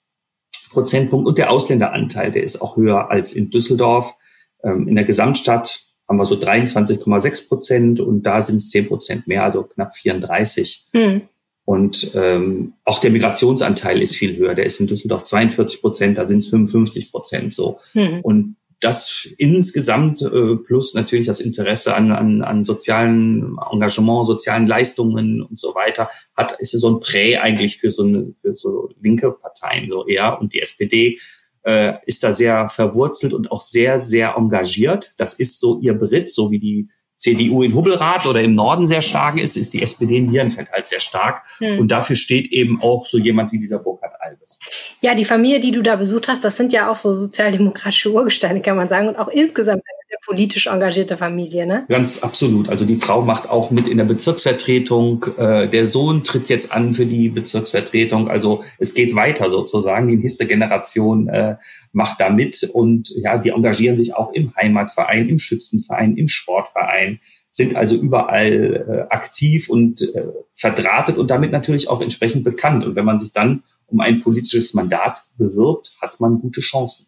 Prozentpunkt 0.70 1.26
und 1.26 1.38
der 1.38 1.50
Ausländeranteil, 1.50 2.32
der 2.32 2.42
ist 2.42 2.60
auch 2.60 2.76
höher 2.76 3.10
als 3.10 3.32
in 3.32 3.50
Düsseldorf. 3.50 4.14
Ähm, 4.62 4.88
in 4.88 4.94
der 4.94 5.04
Gesamtstadt 5.04 5.80
haben 6.06 6.18
wir 6.18 6.26
so 6.26 6.34
23,6 6.34 7.48
Prozent 7.48 8.00
und 8.00 8.24
da 8.24 8.42
sind 8.42 8.56
es 8.56 8.68
10 8.70 8.88
Prozent 8.88 9.26
mehr, 9.26 9.44
also 9.44 9.62
knapp 9.62 9.96
34. 9.96 10.88
Mhm. 10.92 11.22
Und 11.64 12.12
ähm, 12.14 12.74
auch 12.84 13.00
der 13.00 13.10
Migrationsanteil 13.10 14.02
ist 14.02 14.16
viel 14.16 14.36
höher. 14.36 14.54
Der 14.54 14.66
ist 14.66 14.78
in 14.78 14.86
Düsseldorf 14.86 15.24
42 15.24 15.80
Prozent, 15.80 16.18
da 16.18 16.26
sind 16.26 16.38
es 16.38 16.48
55 16.48 17.10
Prozent 17.10 17.54
so. 17.54 17.78
Mhm. 17.94 18.20
Und 18.22 18.56
das 18.86 19.28
insgesamt 19.36 20.22
äh, 20.22 20.54
plus 20.64 20.94
natürlich 20.94 21.26
das 21.26 21.40
Interesse 21.40 21.96
an, 21.96 22.12
an, 22.12 22.42
an 22.42 22.62
sozialen 22.62 23.56
Engagement, 23.72 24.26
sozialen 24.26 24.68
Leistungen 24.68 25.42
und 25.42 25.58
so 25.58 25.74
weiter, 25.74 26.08
hat 26.36 26.56
ist 26.60 26.70
so 26.70 26.88
ein 26.88 27.00
Prä 27.00 27.36
eigentlich 27.36 27.78
für 27.78 27.90
so 27.90 28.04
eine 28.04 28.32
für 28.40 28.54
so 28.54 28.90
linke 29.02 29.32
Parteien 29.32 29.88
so 29.88 30.06
eher 30.06 30.40
und 30.40 30.52
die 30.52 30.60
SPD 30.60 31.18
äh, 31.64 31.94
ist 32.06 32.22
da 32.22 32.30
sehr 32.30 32.68
verwurzelt 32.68 33.34
und 33.34 33.50
auch 33.50 33.60
sehr 33.60 33.98
sehr 33.98 34.36
engagiert. 34.36 35.14
Das 35.18 35.34
ist 35.34 35.58
so 35.58 35.80
ihr 35.80 35.94
Beritt, 35.94 36.30
so 36.30 36.52
wie 36.52 36.60
die 36.60 36.88
CDU 37.16 37.62
in 37.62 37.74
Hubbelrath 37.74 38.26
oder 38.26 38.42
im 38.42 38.52
Norden 38.52 38.86
sehr 38.86 39.02
stark 39.02 39.40
ist, 39.40 39.56
ist 39.56 39.72
die 39.72 39.82
SPD 39.82 40.18
in 40.18 40.26
Nierenfeld 40.26 40.70
halt 40.70 40.86
sehr 40.86 41.00
stark. 41.00 41.42
Hm. 41.58 41.80
Und 41.80 41.88
dafür 41.88 42.16
steht 42.16 42.52
eben 42.52 42.82
auch 42.82 43.06
so 43.06 43.18
jemand 43.18 43.52
wie 43.52 43.58
dieser 43.58 43.78
Burkhard 43.78 44.12
Albes. 44.20 44.60
Ja, 45.00 45.14
die 45.14 45.24
Familie, 45.24 45.60
die 45.60 45.72
du 45.72 45.82
da 45.82 45.96
besucht 45.96 46.28
hast, 46.28 46.44
das 46.44 46.56
sind 46.56 46.72
ja 46.72 46.90
auch 46.90 46.96
so 46.96 47.14
sozialdemokratische 47.14 48.12
Urgesteine, 48.12 48.60
kann 48.60 48.76
man 48.76 48.88
sagen. 48.88 49.08
Und 49.08 49.16
auch 49.16 49.28
insgesamt 49.28 49.82
politisch 50.26 50.66
engagierte 50.66 51.16
Familie, 51.16 51.66
ne? 51.66 51.86
Ganz 51.88 52.22
absolut. 52.22 52.68
Also 52.68 52.84
die 52.84 52.96
Frau 52.96 53.22
macht 53.22 53.48
auch 53.48 53.70
mit 53.70 53.86
in 53.86 53.96
der 53.96 54.04
Bezirksvertretung. 54.04 55.24
Äh, 55.38 55.68
der 55.68 55.86
Sohn 55.86 56.24
tritt 56.24 56.48
jetzt 56.48 56.72
an 56.72 56.94
für 56.94 57.06
die 57.06 57.28
Bezirksvertretung. 57.28 58.28
Also 58.28 58.64
es 58.78 58.94
geht 58.94 59.14
weiter 59.14 59.50
sozusagen. 59.50 60.08
Die 60.08 60.16
nächste 60.16 60.46
Generation 60.46 61.28
äh, 61.28 61.56
macht 61.92 62.20
da 62.20 62.28
mit. 62.28 62.68
Und 62.72 63.12
ja, 63.16 63.38
die 63.38 63.50
engagieren 63.50 63.96
sich 63.96 64.14
auch 64.14 64.32
im 64.32 64.52
Heimatverein, 64.56 65.28
im 65.28 65.38
Schützenverein, 65.38 66.16
im 66.16 66.28
Sportverein 66.28 67.20
sind 67.52 67.74
also 67.74 67.96
überall 67.96 69.08
äh, 69.08 69.14
aktiv 69.14 69.70
und 69.70 70.02
äh, 70.14 70.26
verdrahtet 70.52 71.16
und 71.16 71.30
damit 71.30 71.52
natürlich 71.52 71.88
auch 71.88 72.02
entsprechend 72.02 72.44
bekannt. 72.44 72.84
Und 72.84 72.96
wenn 72.96 73.06
man 73.06 73.18
sich 73.18 73.32
dann 73.32 73.62
um 73.86 74.00
ein 74.00 74.20
politisches 74.20 74.74
Mandat 74.74 75.24
bewirbt, 75.38 75.96
hat 76.02 76.20
man 76.20 76.38
gute 76.40 76.60
Chancen. 76.60 77.06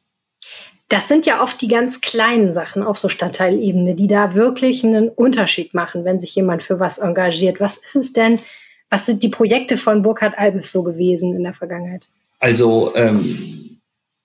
Das 0.88 1.06
sind 1.06 1.26
ja 1.26 1.42
oft 1.42 1.60
die 1.60 1.68
ganz 1.68 2.00
kleinen 2.00 2.52
Sachen 2.52 2.82
auf 2.82 2.98
so 2.98 3.08
Stadtteilebene, 3.08 3.94
die 3.94 4.08
da 4.08 4.34
wirklich 4.34 4.84
einen 4.84 5.10
Unterschied 5.10 5.74
machen, 5.74 6.04
wenn 6.04 6.18
sich 6.18 6.34
jemand 6.34 6.62
für 6.62 6.80
was 6.80 6.98
engagiert. 6.98 7.60
Was 7.60 7.76
ist 7.76 7.96
es 7.96 8.12
denn? 8.14 8.38
Was 8.88 9.04
sind 9.04 9.22
die 9.22 9.28
Projekte 9.28 9.76
von 9.76 10.02
Burkhard 10.02 10.38
Albes 10.38 10.72
so 10.72 10.82
gewesen 10.82 11.36
in 11.36 11.42
der 11.42 11.52
Vergangenheit? 11.52 12.08
Also 12.38 12.94
ähm, 12.94 13.80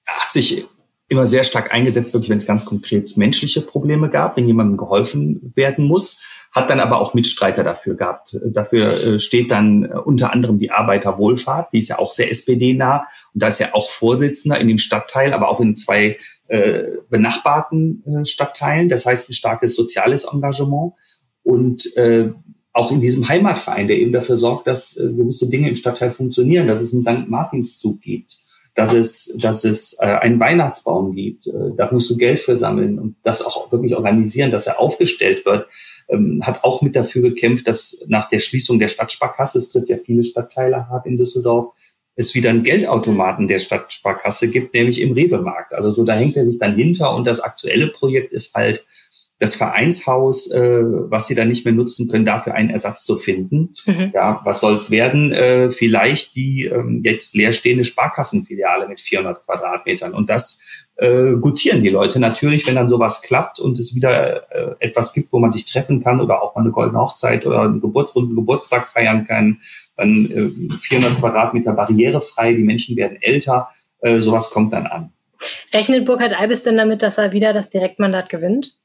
er 0.05 0.15
hat 0.15 0.32
sich 0.32 0.65
immer 1.10 1.25
sehr 1.25 1.43
stark 1.43 1.74
eingesetzt, 1.74 2.13
wirklich 2.13 2.29
wenn 2.29 2.38
es 2.38 2.48
ganz 2.48 2.63
konkret 2.63 3.17
menschliche 3.17 3.62
Probleme 3.62 4.10
gab, 4.10 4.38
wenn 4.38 4.48
jemandem 4.48 4.77
geholfen 4.77 5.51
werden 5.55 5.86
muss 5.86 6.22
hat 6.53 6.70
dann 6.70 6.79
aber 6.79 7.01
auch 7.01 7.13
Mitstreiter 7.15 7.63
dafür 7.63 7.96
gehabt. 7.96 8.38
Dafür 8.46 8.91
äh, 8.91 9.20
steht 9.20 9.50
dann 9.50 9.86
äh, 9.86 9.96
unter 9.96 10.32
anderem 10.32 10.60
die 10.60 10.72
Arbeiterwohlfahrt, 10.72 11.74
die 11.74 11.79
ist 11.79 11.89
ja 11.89 12.00
auch 12.00 12.13
sehr 12.13 12.29
SPD-nah 12.29 13.08
und 13.34 13.41
da 13.41 13.48
ist 13.48 13.60
ja 13.60 13.74
auch 13.74 13.89
Vorsitzender 13.89 14.60
in 14.60 14.67
dem 14.67 14.77
Stadtteil, 14.77 15.34
aber 15.34 15.50
auch 15.50 15.60
in 15.60 15.75
zwei 15.75 16.20
äh, 16.47 16.83
benachbarten 17.09 18.03
äh, 18.05 18.25
Stadtteilen. 18.25 18.89
Das 18.89 19.05
heißt 19.05 19.29
ein 19.29 19.33
starkes 19.33 19.75
soziales 19.75 20.25
Engagement 20.25 20.93
und 21.43 21.95
äh, 21.97 22.29
auch 22.73 22.91
in 22.91 23.01
diesem 23.01 23.29
Heimatverein, 23.29 23.88
der 23.88 24.00
eben 24.00 24.12
dafür 24.12 24.38
sorgt, 24.38 24.67
dass 24.67 24.97
äh, 24.97 25.13
gewisse 25.13 25.50
Dinge 25.50 25.69
im 25.69 25.75
Stadtteil 25.75 26.12
funktionieren, 26.12 26.67
dass 26.67 26.81
es 26.81 26.93
einen 26.93 27.03
St. 27.03 27.29
Martinszug 27.29 28.01
gibt, 28.01 28.39
dass 28.73 28.93
es, 28.93 29.38
dass 29.39 29.63
es 29.63 29.95
äh, 30.00 30.05
einen 30.05 30.39
Weihnachtsbaum 30.39 31.13
gibt. 31.13 31.47
Äh, 31.47 31.75
da 31.77 31.91
musst 31.91 32.09
du 32.09 32.17
Geld 32.17 32.39
für 32.39 32.57
sammeln 32.57 32.97
und 32.97 33.15
das 33.23 33.45
auch 33.45 33.71
wirklich 33.71 33.95
organisieren, 33.95 34.50
dass 34.50 34.65
er 34.65 34.79
aufgestellt 34.79 35.45
wird. 35.45 35.67
Ähm, 36.09 36.41
hat 36.43 36.63
auch 36.63 36.81
mit 36.81 36.95
dafür 36.95 37.21
gekämpft, 37.21 37.67
dass 37.67 38.03
nach 38.07 38.27
der 38.27 38.39
Schließung 38.39 38.79
der 38.79 38.88
Stadtsparkasse, 38.88 39.59
es 39.59 39.69
tritt 39.69 39.89
ja 39.89 39.97
viele 40.03 40.23
Stadtteile 40.23 40.89
hart 40.89 41.05
in 41.05 41.17
Düsseldorf, 41.17 41.73
es 42.15 42.36
wieder 42.36 42.51
einen 42.51 42.63
Geldautomaten 42.63 43.48
der 43.48 43.60
Stadtsparkasse 43.60 44.50
gibt, 44.50 44.74
nämlich 44.74 45.01
im 45.01 45.13
Rewe-Markt. 45.13 45.74
Also 45.74 45.91
so, 45.91 46.05
da 46.05 46.13
hängt 46.13 46.38
er 46.38 46.46
sich 46.46 46.60
dann 46.60 46.75
hinter 46.75 47.15
und 47.15 47.25
das 47.25 47.39
aktuelle 47.39 47.88
Projekt 47.88 48.32
ist 48.34 48.53
halt, 48.53 48.86
das 49.43 49.55
Vereinshaus, 49.55 50.50
äh, 50.51 50.84
was 50.84 51.27
sie 51.27 51.36
dann 51.36 51.50
nicht 51.50 51.65
mehr 51.65 51.74
nutzen 51.74 52.08
können, 52.08 52.24
dafür 52.24 52.55
einen 52.55 52.70
Ersatz 52.70 53.03
zu 53.03 53.17
finden. 53.17 53.75
Mhm. 53.86 54.12
Ja, 54.13 54.41
was 54.46 54.62
soll 54.62 54.75
es 54.75 54.89
werden? 54.89 55.34
Äh, 55.34 55.70
vielleicht 55.70 56.36
die 56.36 56.65
ähm, 56.65 57.01
jetzt 57.03 57.36
leerstehende 57.36 57.84
Sparkassenfiliale 57.84 58.88
mit 58.88 59.01
400 59.01 59.43
Quadratmetern. 59.46 60.13
Und 60.13 60.29
das 60.29 60.62
äh, 60.95 61.33
gutieren 61.33 61.81
die 61.81 61.89
Leute 61.89 62.19
natürlich, 62.19 62.67
wenn 62.67 62.75
dann 62.75 62.89
sowas 62.89 63.21
klappt 63.21 63.59
und 63.59 63.79
es 63.79 63.95
wieder 63.95 64.51
äh, 64.51 64.75
etwas 64.79 65.13
gibt, 65.13 65.33
wo 65.33 65.39
man 65.39 65.51
sich 65.51 65.65
treffen 65.65 66.03
kann 66.03 66.21
oder 66.21 66.41
auch 66.41 66.55
mal 66.55 66.62
eine 66.62 66.71
goldene 66.71 67.00
Hochzeit 67.00 67.45
oder 67.45 67.62
einen 67.62 67.81
Geburtsrunden 67.81 68.35
Geburtstag 68.35 68.88
feiern 68.88 69.25
kann. 69.25 69.59
Dann 69.97 70.25
äh, 70.69 70.77
400 70.77 71.19
Quadratmeter 71.19 71.73
barrierefrei, 71.73 72.53
die 72.53 72.63
Menschen 72.63 72.95
werden 72.95 73.17
älter. 73.21 73.69
Äh, 74.01 74.19
sowas 74.19 74.51
kommt 74.51 74.73
dann 74.73 74.85
an. 74.85 75.12
Rechnet 75.73 76.05
Burkhard 76.05 76.39
Albis 76.39 76.63
denn 76.63 76.77
damit, 76.77 77.01
dass 77.01 77.17
er 77.17 77.33
wieder 77.33 77.53
das 77.53 77.69
Direktmandat 77.69 78.29
gewinnt? 78.29 78.77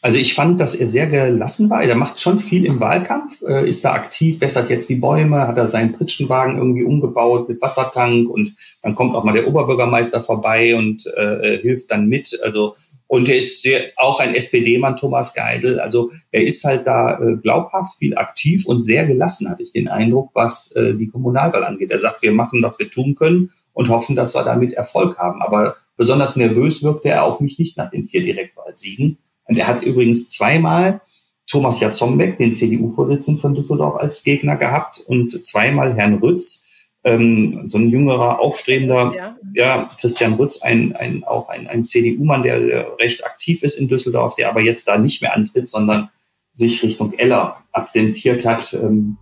Also 0.00 0.18
ich 0.18 0.34
fand, 0.34 0.60
dass 0.60 0.74
er 0.74 0.86
sehr 0.86 1.06
gelassen 1.06 1.70
war. 1.70 1.82
Er 1.82 1.94
macht 1.96 2.20
schon 2.20 2.38
viel 2.38 2.64
im 2.64 2.78
Wahlkampf, 2.78 3.42
äh, 3.42 3.68
ist 3.68 3.84
da 3.84 3.94
aktiv, 3.94 4.40
wässert 4.40 4.70
jetzt 4.70 4.88
die 4.88 4.96
Bäume, 4.96 5.46
hat 5.48 5.58
er 5.58 5.68
seinen 5.68 5.92
Pritschenwagen 5.92 6.56
irgendwie 6.56 6.84
umgebaut 6.84 7.48
mit 7.48 7.60
Wassertank 7.60 8.28
und 8.28 8.54
dann 8.82 8.94
kommt 8.94 9.14
auch 9.14 9.24
mal 9.24 9.32
der 9.32 9.48
Oberbürgermeister 9.48 10.22
vorbei 10.22 10.76
und 10.76 11.06
äh, 11.16 11.58
hilft 11.58 11.90
dann 11.90 12.06
mit. 12.06 12.38
Also 12.44 12.74
und 13.08 13.28
er 13.30 13.38
ist 13.38 13.62
sehr, 13.62 13.84
auch 13.96 14.20
ein 14.20 14.34
SPD-Mann, 14.34 14.96
Thomas 14.96 15.32
Geisel. 15.32 15.80
Also 15.80 16.12
er 16.30 16.42
ist 16.42 16.62
halt 16.64 16.86
da 16.86 17.18
äh, 17.18 17.36
glaubhaft, 17.36 17.96
viel 17.98 18.16
aktiv 18.16 18.66
und 18.66 18.82
sehr 18.82 19.06
gelassen, 19.06 19.48
hatte 19.48 19.62
ich 19.62 19.72
den 19.72 19.88
Eindruck, 19.88 20.30
was 20.34 20.72
äh, 20.72 20.94
die 20.94 21.08
Kommunalwahl 21.08 21.64
angeht. 21.64 21.90
Er 21.90 21.98
sagt, 21.98 22.22
wir 22.22 22.32
machen, 22.32 22.62
was 22.62 22.78
wir 22.78 22.90
tun 22.90 23.14
können 23.14 23.50
und 23.72 23.88
hoffen, 23.88 24.14
dass 24.14 24.34
wir 24.34 24.44
damit 24.44 24.74
Erfolg 24.74 25.16
haben. 25.16 25.40
Aber 25.40 25.76
besonders 25.96 26.36
nervös 26.36 26.82
wirkte 26.82 27.08
er 27.08 27.24
auf 27.24 27.40
mich 27.40 27.58
nicht 27.58 27.78
nach 27.78 27.90
den 27.90 28.04
vier 28.04 28.22
Direktwahlsiegen. 28.22 29.16
Und 29.48 29.56
er 29.56 29.66
hat 29.66 29.82
übrigens 29.82 30.28
zweimal 30.28 31.00
Thomas 31.46 31.80
Jatzombeck, 31.80 32.38
den 32.38 32.54
CDU-Vorsitzenden 32.54 33.40
von 33.40 33.54
Düsseldorf, 33.54 33.96
als 33.96 34.22
Gegner 34.22 34.56
gehabt 34.56 35.00
und 35.06 35.44
zweimal 35.44 35.96
Herrn 35.96 36.18
Rütz, 36.18 36.66
ähm, 37.04 37.62
so 37.66 37.78
ein 37.78 37.88
jüngerer, 37.88 38.38
aufstrebender, 38.38 39.12
ja, 39.16 39.36
ja 39.54 39.90
Christian 39.98 40.34
Rütz, 40.34 40.62
ein, 40.62 40.94
ein, 40.94 41.24
auch 41.24 41.48
ein, 41.48 41.66
ein 41.66 41.84
CDU-Mann, 41.84 42.42
der, 42.42 42.98
recht 42.98 43.24
aktiv 43.24 43.62
ist 43.62 43.76
in 43.76 43.88
Düsseldorf, 43.88 44.34
der 44.34 44.50
aber 44.50 44.60
jetzt 44.60 44.86
da 44.86 44.98
nicht 44.98 45.22
mehr 45.22 45.34
antritt, 45.34 45.68
sondern 45.68 46.10
sich 46.52 46.82
Richtung 46.82 47.14
Eller 47.14 47.56
absentiert 47.72 48.44
hat. 48.44 48.74
Ähm, 48.74 49.16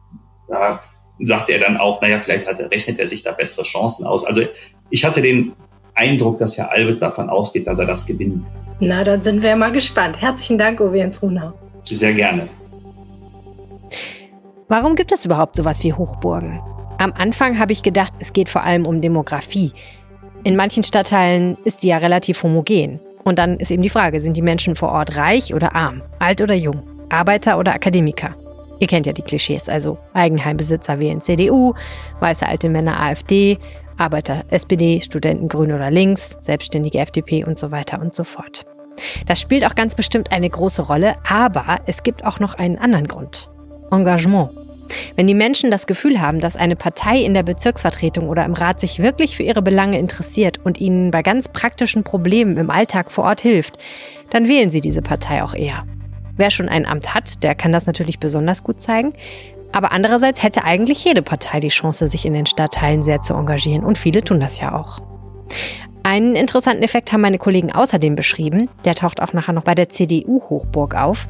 da 0.48 0.80
sagt 1.20 1.48
er 1.48 1.60
dann 1.60 1.76
auch, 1.76 2.00
naja, 2.00 2.18
vielleicht 2.18 2.46
hat, 2.46 2.58
rechnet 2.58 2.98
er 2.98 3.08
sich 3.08 3.22
da 3.22 3.32
bessere 3.32 3.64
Chancen 3.64 4.06
aus. 4.06 4.24
Also 4.24 4.42
ich 4.90 5.04
hatte 5.04 5.20
den 5.20 5.52
Eindruck, 5.96 6.38
dass 6.38 6.56
Herr 6.58 6.70
Alves 6.70 6.98
davon 6.98 7.28
ausgeht, 7.30 7.66
dass 7.66 7.78
er 7.78 7.86
das 7.86 8.06
gewinnen 8.06 8.44
kann. 8.44 8.66
Na, 8.80 9.04
dann 9.04 9.22
sind 9.22 9.42
wir 9.42 9.56
mal 9.56 9.72
gespannt. 9.72 10.20
Herzlichen 10.20 10.58
Dank, 10.58 10.80
Uwe 10.80 10.98
Jens 10.98 11.22
Runau. 11.22 11.52
Sehr 11.84 12.12
gerne. 12.12 12.48
Warum 14.68 14.96
gibt 14.96 15.12
es 15.12 15.24
überhaupt 15.24 15.56
sowas 15.56 15.82
wie 15.84 15.92
Hochburgen? 15.92 16.60
Am 16.98 17.12
Anfang 17.12 17.58
habe 17.58 17.72
ich 17.72 17.82
gedacht, 17.82 18.12
es 18.18 18.32
geht 18.32 18.48
vor 18.48 18.64
allem 18.64 18.86
um 18.86 19.00
Demografie. 19.00 19.72
In 20.44 20.56
manchen 20.56 20.82
Stadtteilen 20.82 21.56
ist 21.64 21.82
die 21.82 21.88
ja 21.88 21.98
relativ 21.98 22.42
homogen. 22.42 23.00
Und 23.24 23.38
dann 23.38 23.58
ist 23.58 23.70
eben 23.70 23.82
die 23.82 23.88
Frage, 23.88 24.20
sind 24.20 24.36
die 24.36 24.42
Menschen 24.42 24.76
vor 24.76 24.90
Ort 24.90 25.16
reich 25.16 25.54
oder 25.54 25.74
arm, 25.74 26.02
alt 26.18 26.40
oder 26.40 26.54
jung, 26.54 26.82
Arbeiter 27.08 27.58
oder 27.58 27.74
Akademiker? 27.74 28.34
Ihr 28.78 28.86
kennt 28.86 29.06
ja 29.06 29.12
die 29.12 29.22
Klischees, 29.22 29.68
also 29.68 29.98
Eigenheimbesitzer 30.12 31.00
wählen 31.00 31.20
CDU, 31.20 31.74
weiße 32.20 32.46
alte 32.46 32.68
Männer 32.68 33.00
AfD, 33.00 33.58
Arbeiter 33.96 34.44
SPD, 34.50 35.00
Studenten 35.00 35.48
Grün 35.48 35.72
oder 35.72 35.90
Links, 35.90 36.36
Selbstständige 36.40 36.98
FDP 36.98 37.44
und 37.44 37.58
so 37.58 37.70
weiter 37.70 38.00
und 38.00 38.14
so 38.14 38.24
fort. 38.24 38.66
Das 39.26 39.40
spielt 39.40 39.64
auch 39.64 39.74
ganz 39.74 39.94
bestimmt 39.94 40.32
eine 40.32 40.48
große 40.48 40.82
Rolle, 40.82 41.16
aber 41.28 41.78
es 41.86 42.02
gibt 42.02 42.24
auch 42.24 42.40
noch 42.40 42.54
einen 42.54 42.78
anderen 42.78 43.08
Grund. 43.08 43.50
Engagement. 43.90 44.50
Wenn 45.16 45.26
die 45.26 45.34
Menschen 45.34 45.70
das 45.70 45.86
Gefühl 45.86 46.20
haben, 46.20 46.38
dass 46.38 46.56
eine 46.56 46.76
Partei 46.76 47.18
in 47.18 47.34
der 47.34 47.42
Bezirksvertretung 47.42 48.28
oder 48.28 48.44
im 48.44 48.54
Rat 48.54 48.80
sich 48.80 49.00
wirklich 49.00 49.36
für 49.36 49.42
ihre 49.42 49.62
Belange 49.62 49.98
interessiert 49.98 50.60
und 50.64 50.78
ihnen 50.78 51.10
bei 51.10 51.22
ganz 51.22 51.48
praktischen 51.48 52.04
Problemen 52.04 52.56
im 52.56 52.70
Alltag 52.70 53.10
vor 53.10 53.24
Ort 53.24 53.40
hilft, 53.40 53.78
dann 54.30 54.48
wählen 54.48 54.70
sie 54.70 54.80
diese 54.80 55.02
Partei 55.02 55.42
auch 55.42 55.54
eher. 55.54 55.84
Wer 56.36 56.50
schon 56.50 56.68
ein 56.68 56.86
Amt 56.86 57.14
hat, 57.14 57.42
der 57.42 57.54
kann 57.54 57.72
das 57.72 57.86
natürlich 57.86 58.20
besonders 58.20 58.62
gut 58.62 58.80
zeigen. 58.80 59.14
Aber 59.76 59.92
andererseits 59.92 60.42
hätte 60.42 60.64
eigentlich 60.64 61.04
jede 61.04 61.20
Partei 61.20 61.60
die 61.60 61.68
Chance, 61.68 62.08
sich 62.08 62.24
in 62.24 62.32
den 62.32 62.46
Stadtteilen 62.46 63.02
sehr 63.02 63.20
zu 63.20 63.34
engagieren. 63.34 63.84
Und 63.84 63.98
viele 63.98 64.22
tun 64.22 64.40
das 64.40 64.58
ja 64.58 64.74
auch. 64.74 65.00
Einen 66.02 66.34
interessanten 66.34 66.82
Effekt 66.82 67.12
haben 67.12 67.20
meine 67.20 67.36
Kollegen 67.36 67.70
außerdem 67.70 68.14
beschrieben. 68.14 68.70
Der 68.86 68.94
taucht 68.94 69.20
auch 69.20 69.34
nachher 69.34 69.52
noch 69.52 69.64
bei 69.64 69.74
der 69.74 69.90
CDU-Hochburg 69.90 70.94
auf. 70.94 71.28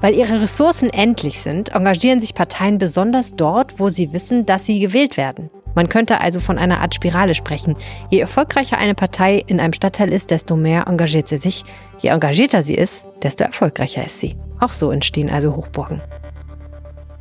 Weil 0.00 0.14
ihre 0.14 0.42
Ressourcen 0.42 0.90
endlich 0.90 1.40
sind, 1.40 1.70
engagieren 1.70 2.20
sich 2.20 2.36
Parteien 2.36 2.78
besonders 2.78 3.34
dort, 3.34 3.80
wo 3.80 3.88
sie 3.88 4.12
wissen, 4.12 4.46
dass 4.46 4.64
sie 4.64 4.78
gewählt 4.78 5.16
werden. 5.16 5.50
Man 5.74 5.88
könnte 5.88 6.20
also 6.20 6.38
von 6.38 6.58
einer 6.58 6.80
Art 6.82 6.94
Spirale 6.94 7.34
sprechen. 7.34 7.74
Je 8.10 8.20
erfolgreicher 8.20 8.78
eine 8.78 8.94
Partei 8.94 9.42
in 9.44 9.58
einem 9.58 9.72
Stadtteil 9.72 10.12
ist, 10.12 10.30
desto 10.30 10.54
mehr 10.54 10.86
engagiert 10.86 11.26
sie 11.26 11.38
sich. 11.38 11.64
Je 11.98 12.10
engagierter 12.10 12.62
sie 12.62 12.74
ist, 12.74 13.08
desto 13.24 13.42
erfolgreicher 13.42 14.04
ist 14.04 14.20
sie. 14.20 14.36
Auch 14.60 14.70
so 14.70 14.92
entstehen 14.92 15.30
also 15.30 15.56
Hochburgen. 15.56 16.00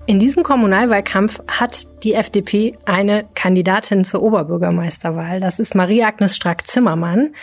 In 0.07 0.19
diesem 0.19 0.43
Kommunalwahlkampf 0.43 1.41
hat 1.47 1.87
die 2.03 2.13
FDP 2.13 2.77
eine 2.85 3.25
Kandidatin 3.33 4.03
zur 4.03 4.21
Oberbürgermeisterwahl. 4.21 5.39
Das 5.39 5.57
ist 5.57 5.73
Marie-Agnes 5.73 6.35
Strack-Zimmermann. 6.35 7.33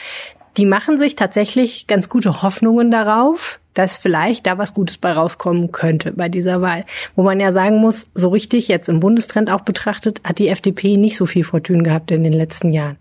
Die 0.56 0.66
machen 0.66 0.96
sich 0.96 1.16
tatsächlich 1.16 1.88
ganz 1.88 2.08
gute 2.08 2.42
Hoffnungen 2.42 2.92
darauf, 2.92 3.58
dass 3.74 3.98
vielleicht 3.98 4.46
da 4.46 4.58
was 4.58 4.74
Gutes 4.74 4.98
bei 4.98 5.12
rauskommen 5.12 5.72
könnte 5.72 6.12
bei 6.12 6.28
dieser 6.28 6.60
Wahl. 6.60 6.84
Wo 7.16 7.24
man 7.24 7.40
ja 7.40 7.52
sagen 7.52 7.78
muss, 7.78 8.06
so 8.14 8.28
richtig 8.28 8.68
jetzt 8.68 8.88
im 8.88 9.00
Bundestrend 9.00 9.50
auch 9.50 9.62
betrachtet, 9.62 10.20
hat 10.22 10.38
die 10.38 10.48
FDP 10.48 10.96
nicht 10.96 11.16
so 11.16 11.26
viel 11.26 11.42
Fortune 11.42 11.82
gehabt 11.82 12.12
in 12.12 12.22
den 12.22 12.32
letzten 12.32 12.72
Jahren. 12.72 12.98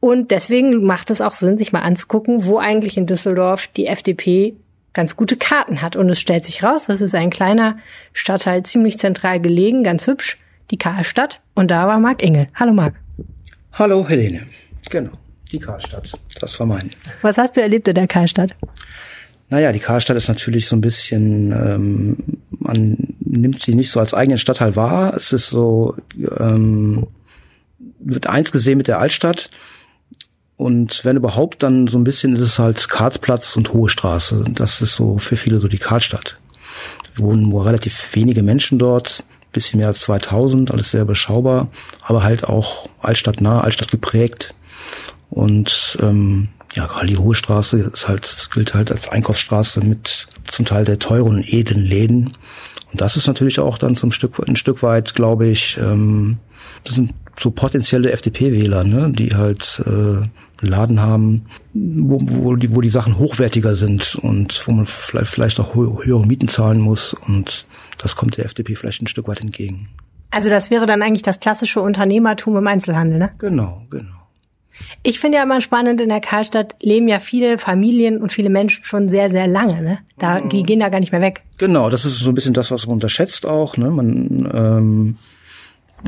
Und 0.00 0.32
deswegen 0.32 0.82
macht 0.82 1.10
es 1.10 1.20
auch 1.20 1.30
Sinn, 1.30 1.56
sich 1.56 1.72
mal 1.72 1.82
anzugucken, 1.82 2.46
wo 2.46 2.58
eigentlich 2.58 2.96
in 2.96 3.06
Düsseldorf 3.06 3.68
die 3.68 3.86
FDP 3.86 4.56
ganz 4.92 5.16
gute 5.16 5.36
Karten 5.36 5.82
hat. 5.82 5.96
Und 5.96 6.10
es 6.10 6.20
stellt 6.20 6.44
sich 6.44 6.62
raus, 6.62 6.86
das 6.86 7.00
ist 7.00 7.14
ein 7.14 7.30
kleiner 7.30 7.78
Stadtteil, 8.12 8.62
ziemlich 8.62 8.98
zentral 8.98 9.40
gelegen, 9.40 9.84
ganz 9.84 10.06
hübsch, 10.06 10.38
die 10.70 10.78
Karlstadt. 10.78 11.40
Und 11.54 11.70
da 11.70 11.86
war 11.86 11.98
Marc 11.98 12.22
Engel. 12.22 12.48
Hallo 12.54 12.72
Marc. 12.72 12.94
Hallo 13.72 14.06
Helene. 14.08 14.46
Genau, 14.90 15.12
die 15.50 15.58
Karlstadt. 15.58 16.12
Das 16.40 16.58
war 16.60 16.66
mein. 16.66 16.90
Was 17.22 17.38
hast 17.38 17.56
du 17.56 17.62
erlebt 17.62 17.88
in 17.88 17.94
der 17.94 18.06
Karlstadt? 18.06 18.54
Naja, 19.48 19.72
die 19.72 19.80
Karlstadt 19.80 20.16
ist 20.16 20.28
natürlich 20.28 20.66
so 20.66 20.76
ein 20.76 20.80
bisschen, 20.80 21.52
ähm, 21.52 22.16
man 22.50 22.96
nimmt 23.20 23.60
sie 23.60 23.74
nicht 23.74 23.90
so 23.90 24.00
als 24.00 24.14
eigenen 24.14 24.38
Stadtteil 24.38 24.76
wahr. 24.76 25.14
Es 25.14 25.32
ist 25.32 25.48
so, 25.48 25.94
ähm, 26.38 27.06
wird 27.98 28.26
eins 28.26 28.50
gesehen 28.50 28.78
mit 28.78 28.88
der 28.88 28.98
Altstadt 28.98 29.50
und 30.62 31.04
wenn 31.04 31.16
überhaupt, 31.16 31.62
dann 31.62 31.88
so 31.88 31.98
ein 31.98 32.04
bisschen 32.04 32.34
ist 32.34 32.40
es 32.40 32.58
halt 32.58 32.88
Karlsplatz 32.88 33.56
und 33.56 33.72
Hohe 33.72 33.88
Straße. 33.88 34.44
Das 34.54 34.80
ist 34.80 34.94
so 34.94 35.18
für 35.18 35.36
viele 35.36 35.58
so 35.58 35.66
die 35.66 35.78
Karlstadt. 35.78 36.38
wohnen 37.16 37.42
nur 37.42 37.66
relativ 37.66 38.14
wenige 38.14 38.42
Menschen 38.42 38.78
dort, 38.78 39.24
bisschen 39.52 39.78
mehr 39.78 39.88
als 39.88 40.00
2000, 40.00 40.70
alles 40.70 40.90
sehr 40.92 41.04
beschaubar, 41.04 41.68
aber 42.02 42.22
halt 42.22 42.44
auch 42.44 42.88
altstadtnah, 43.00 43.60
Altstadt 43.60 43.90
geprägt. 43.90 44.54
Und 45.30 45.98
ähm, 46.00 46.48
ja, 46.74 46.86
gerade 46.86 47.08
die 47.08 47.18
Hohe 47.18 47.34
Straße 47.34 47.90
ist 47.92 48.08
halt, 48.08 48.48
gilt 48.54 48.72
halt 48.72 48.92
als 48.92 49.08
Einkaufsstraße 49.08 49.80
mit 49.80 50.28
zum 50.48 50.64
Teil 50.64 50.84
der 50.84 50.98
teuren 50.98 51.42
edlen 51.44 51.84
Läden. 51.84 52.32
Und 52.92 53.00
das 53.00 53.16
ist 53.16 53.26
natürlich 53.26 53.58
auch 53.58 53.78
dann 53.78 53.96
zum 53.96 54.12
Stück, 54.12 54.38
ein 54.46 54.56
Stück 54.56 54.82
weit, 54.82 55.14
glaube 55.14 55.48
ich, 55.48 55.76
ähm, 55.78 56.38
das 56.84 56.94
sind 56.94 57.12
so 57.38 57.50
potenzielle 57.50 58.12
FDP-Wähler, 58.12 58.84
ne, 58.84 59.12
die 59.12 59.34
halt 59.34 59.82
äh, 59.86 60.26
Laden 60.68 61.00
haben, 61.00 61.42
wo, 61.72 62.18
wo, 62.22 62.56
die, 62.56 62.74
wo 62.74 62.80
die 62.80 62.90
Sachen 62.90 63.18
hochwertiger 63.18 63.74
sind 63.74 64.14
und 64.16 64.62
wo 64.66 64.72
man 64.72 64.86
vielleicht, 64.86 65.30
vielleicht 65.30 65.60
auch 65.60 65.74
höhere 65.74 66.26
Mieten 66.26 66.48
zahlen 66.48 66.80
muss. 66.80 67.14
Und 67.14 67.66
das 67.98 68.16
kommt 68.16 68.36
der 68.36 68.44
FDP 68.44 68.76
vielleicht 68.76 69.02
ein 69.02 69.06
Stück 69.06 69.28
weit 69.28 69.40
entgegen. 69.40 69.88
Also 70.30 70.48
das 70.48 70.70
wäre 70.70 70.86
dann 70.86 71.02
eigentlich 71.02 71.22
das 71.22 71.40
klassische 71.40 71.82
Unternehmertum 71.82 72.56
im 72.56 72.66
Einzelhandel, 72.66 73.18
ne? 73.18 73.30
Genau, 73.38 73.82
genau. 73.90 74.22
Ich 75.02 75.20
finde 75.20 75.36
ja 75.38 75.44
immer 75.44 75.60
spannend, 75.60 76.00
in 76.00 76.08
der 76.08 76.20
Karlstadt 76.20 76.74
leben 76.80 77.06
ja 77.06 77.20
viele 77.20 77.58
Familien 77.58 78.22
und 78.22 78.32
viele 78.32 78.48
Menschen 78.48 78.84
schon 78.84 79.08
sehr, 79.08 79.28
sehr 79.28 79.46
lange. 79.46 79.82
Ne? 79.82 79.98
Da, 80.18 80.40
Die 80.40 80.62
gehen 80.62 80.80
da 80.80 80.88
gar 80.88 81.00
nicht 81.00 81.12
mehr 81.12 81.20
weg. 81.20 81.42
Genau, 81.58 81.90
das 81.90 82.06
ist 82.06 82.18
so 82.18 82.30
ein 82.30 82.34
bisschen 82.34 82.54
das, 82.54 82.70
was 82.70 82.86
man 82.86 82.94
unterschätzt 82.94 83.44
auch. 83.46 83.76
Ne? 83.76 83.90
Man, 83.90 84.50
ähm, 84.52 85.18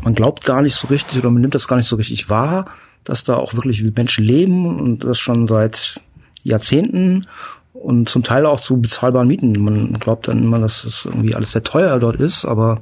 man 0.03 0.15
glaubt 0.15 0.45
gar 0.45 0.63
nicht 0.63 0.75
so 0.75 0.89
richtig 0.89 1.19
oder 1.19 1.31
man 1.31 1.43
nimmt 1.43 1.55
das 1.55 1.69
gar 1.69 1.77
nicht 1.77 1.89
so 1.89 1.97
richtig 1.97 2.31
wahr 2.31 2.67
dass 3.05 3.25
da 3.25 3.37
auch 3.37 3.55
wirklich 3.55 3.83
Menschen 3.95 4.25
leben 4.25 4.79
und 4.81 5.05
das 5.05 5.19
schon 5.19 5.47
seit 5.47 6.01
Jahrzehnten 6.43 7.27
und 7.73 8.09
zum 8.09 8.23
Teil 8.23 8.47
auch 8.47 8.61
zu 8.61 8.81
bezahlbaren 8.81 9.29
Mieten. 9.29 9.53
Man 9.63 9.93
glaubt 9.95 10.29
dann 10.29 10.39
immer, 10.39 10.59
dass 10.59 10.83
das 10.83 11.05
irgendwie 11.05 11.35
alles 11.35 11.53
sehr 11.53 11.63
teuer 11.63 11.99
dort 11.99 12.17
ist, 12.17 12.45
aber 12.45 12.81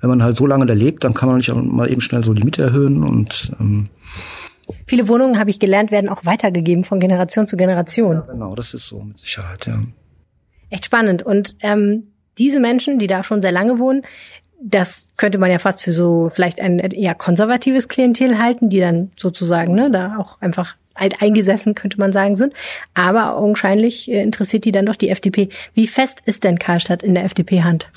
wenn 0.00 0.10
man 0.10 0.22
halt 0.22 0.36
so 0.36 0.46
lange 0.46 0.66
da 0.66 0.74
lebt, 0.74 1.04
dann 1.04 1.14
kann 1.14 1.28
man 1.28 1.38
nicht 1.38 1.54
mal 1.54 1.90
eben 1.90 2.00
schnell 2.00 2.22
so 2.22 2.34
die 2.34 2.44
Miete 2.44 2.62
erhöhen 2.62 3.02
und 3.02 3.52
ähm, 3.60 3.88
Viele 4.86 5.06
Wohnungen, 5.06 5.38
habe 5.38 5.50
ich 5.50 5.60
gelernt, 5.60 5.92
werden 5.92 6.08
auch 6.08 6.24
weitergegeben 6.24 6.82
von 6.82 6.98
Generation 6.98 7.46
zu 7.46 7.56
Generation. 7.56 8.16
Ja, 8.16 8.32
genau, 8.32 8.54
das 8.56 8.74
ist 8.74 8.86
so 8.86 9.00
mit 9.00 9.18
Sicherheit, 9.18 9.66
ja. 9.66 9.80
Echt 10.70 10.86
spannend. 10.86 11.22
Und 11.22 11.56
ähm, 11.60 12.08
diese 12.38 12.60
Menschen, 12.60 12.98
die 12.98 13.06
da 13.06 13.22
schon 13.22 13.42
sehr 13.42 13.52
lange 13.52 13.78
wohnen, 13.78 14.02
das 14.60 15.08
könnte 15.16 15.38
man 15.38 15.50
ja 15.50 15.58
fast 15.58 15.82
für 15.82 15.92
so 15.92 16.28
vielleicht 16.30 16.60
ein 16.60 16.78
eher 16.78 17.14
konservatives 17.14 17.88
Klientel 17.88 18.38
halten, 18.38 18.68
die 18.68 18.80
dann 18.80 19.10
sozusagen 19.16 19.74
ne, 19.74 19.90
da 19.90 20.16
auch 20.18 20.40
einfach 20.40 20.76
alt 20.94 21.20
eingesessen, 21.22 21.74
könnte 21.74 21.98
man 21.98 22.12
sagen, 22.12 22.36
sind. 22.36 22.54
Aber 22.94 23.36
augenscheinlich 23.36 24.10
äh, 24.10 24.22
interessiert 24.22 24.64
die 24.64 24.72
dann 24.72 24.86
doch 24.86 24.96
die 24.96 25.10
FDP. 25.10 25.50
Wie 25.74 25.86
fest 25.86 26.20
ist 26.24 26.44
denn 26.44 26.58
Karlstadt 26.58 27.02
in 27.02 27.14
der 27.14 27.24
FDP-Hand? 27.24 27.88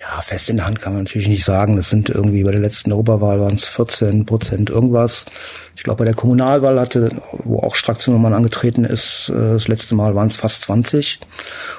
Ja, 0.00 0.20
fest 0.22 0.48
in 0.48 0.56
der 0.56 0.66
Hand 0.66 0.80
kann 0.80 0.94
man 0.94 1.04
natürlich 1.04 1.28
nicht 1.28 1.44
sagen. 1.44 1.76
Das 1.76 1.90
sind 1.90 2.08
irgendwie 2.08 2.42
bei 2.42 2.52
der 2.52 2.60
letzten 2.60 2.90
Europawahl 2.90 3.38
waren 3.38 3.54
es 3.54 3.68
14 3.68 4.24
Prozent 4.24 4.70
irgendwas. 4.70 5.26
Ich 5.76 5.84
glaube, 5.84 5.98
bei 5.98 6.04
der 6.04 6.14
Kommunalwahl 6.14 6.80
hatte, 6.80 7.10
wo 7.44 7.58
auch 7.60 7.74
Strack 7.74 8.00
Zimmermann 8.00 8.34
angetreten 8.34 8.84
ist, 8.84 9.30
äh, 9.30 9.52
das 9.52 9.68
letzte 9.68 9.94
Mal 9.94 10.14
waren 10.14 10.28
es 10.28 10.36
fast 10.36 10.62
20. 10.62 11.20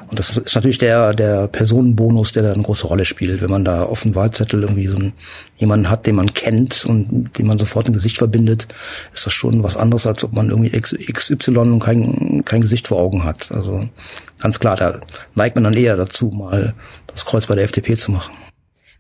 Und 0.08 0.20
das 0.20 0.38
ist 0.38 0.56
natürlich 0.56 0.78
der, 0.78 1.14
der 1.14 1.48
Personenbonus, 1.48 2.32
der 2.32 2.44
da 2.44 2.54
eine 2.54 2.64
große 2.64 2.88
Rolle 2.88 3.06
spielt. 3.06 3.42
Wenn 3.42 3.50
man 3.50 3.66
da 3.66 3.84
auf 3.84 4.04
dem 4.04 4.16
Wahlzettel 4.16 4.62
irgendwie 4.62 4.88
so 4.88 4.98
einen, 4.98 5.14
jemanden 5.58 5.90
hat, 5.90 6.06
den 6.06 6.16
man 6.16 6.34
kennt 6.34 6.86
und 6.86 7.38
den 7.38 7.48
man 7.48 7.60
sofort 7.60 7.88
im 7.88 7.94
Gesicht 7.94 8.18
verbindet, 8.18 8.68
ist 9.14 9.26
das 9.26 9.34
schon 9.34 9.64
was 9.64 9.78
anderes, 9.78 10.08
als 10.08 10.24
ob 10.24 10.34
man 10.34 10.50
irgendwie 10.50 10.80
XY 10.80 11.58
und 11.58 11.80
kein, 11.80 12.44
kein 12.46 12.62
Gesicht 12.62 12.88
vor 12.88 13.00
Augen 13.00 13.24
hat. 13.24 13.52
Also 13.52 13.88
ganz 14.40 14.60
klar, 14.60 14.76
da 14.76 15.00
neigt 15.36 15.56
man 15.56 15.64
dann 15.64 15.74
eher 15.74 15.96
dazu, 15.96 16.28
mal 16.28 16.74
das 17.12 17.26
Kreuz 17.26 17.48
bei 17.48 17.56
der 17.56 17.66
FDP 17.66 17.98
zu 17.98 18.12
machen. 18.12 18.34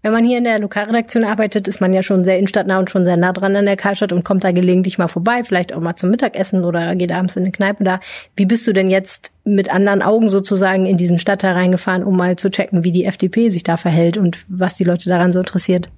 Wenn 0.04 0.14
man 0.14 0.26
hier 0.26 0.40
in 0.40 0.46
der 0.46 0.58
Lokalredaktion 0.58 1.24
arbeitet, 1.24 1.68
ist 1.68 1.80
man 1.80 1.94
ja 1.94 2.02
schon 2.02 2.24
sehr 2.24 2.38
innenstadtnah 2.38 2.80
und 2.80 2.90
schon 2.90 3.06
sehr 3.06 3.18
nah 3.18 3.34
dran 3.34 3.56
an 3.56 3.68
der 3.68 3.78
Karlstadt 3.78 4.12
und 4.12 4.24
kommt 4.24 4.44
da 4.44 4.52
gelegentlich 4.52 4.98
mal 4.98 5.08
vorbei, 5.08 5.44
vielleicht 5.44 5.74
auch 5.74 5.80
mal 5.80 5.96
zum 5.96 6.10
Mittagessen 6.10 6.66
oder 6.66 6.96
geht 6.96 7.12
abends 7.12 7.36
in 7.36 7.44
eine 7.44 7.52
Kneipe 7.52 7.84
da. 7.84 8.00
Wie 8.36 8.48
bist 8.48 8.66
du 8.66 8.74
denn 8.74 8.90
jetzt 8.90 9.32
mit 9.44 9.72
anderen 9.72 10.02
Augen 10.02 10.30
sozusagen 10.30 10.88
in 10.88 10.98
diesen 10.98 11.20
Stadtteil 11.20 11.54
reingefahren, 11.54 12.04
um 12.04 12.18
mal 12.18 12.36
zu 12.36 12.50
checken, 12.50 12.84
wie 12.84 12.92
die 12.92 13.06
FDP 13.06 13.50
sich 13.50 13.62
da 13.62 13.78
verhält 13.78 14.18
und 14.18 14.40
was 14.48 14.76
die 14.76 14.86
Leute 14.86 15.08
daran 15.08 15.32
so 15.32 15.40
interessiert? 15.40 15.90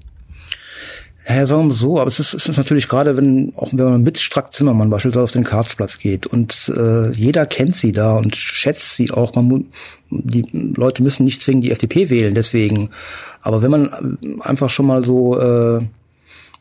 Ja, 1.27 1.45
sagen 1.45 1.69
wir 1.69 1.75
so, 1.75 1.99
aber 1.99 2.09
es 2.09 2.19
ist, 2.19 2.33
es 2.33 2.47
ist 2.47 2.57
natürlich 2.57 2.89
gerade, 2.89 3.15
wenn 3.15 3.53
auch 3.55 3.69
wenn 3.71 3.85
man 3.85 4.03
mit 4.03 4.19
Strack 4.19 4.53
Zimmermann 4.53 4.89
beispielsweise 4.89 5.23
auf 5.23 5.31
den 5.31 5.45
Karlsplatz 5.45 5.97
geht 5.97 6.27
und 6.27 6.71
äh, 6.75 7.11
jeder 7.11 7.45
kennt 7.45 7.77
sie 7.77 7.93
da 7.93 8.17
und 8.17 8.35
schätzt 8.35 8.95
sie 8.95 9.09
auch. 9.11 9.33
Man, 9.33 9.67
die 10.09 10.45
Leute 10.51 11.01
müssen 11.01 11.23
nicht 11.23 11.41
zwingend 11.41 11.63
die 11.63 11.71
FDP 11.71 12.09
wählen, 12.09 12.33
deswegen. 12.33 12.89
Aber 13.41 13.61
wenn 13.61 13.71
man 13.71 14.17
einfach 14.41 14.69
schon 14.69 14.85
mal 14.85 15.05
so 15.05 15.39
äh, 15.39 15.79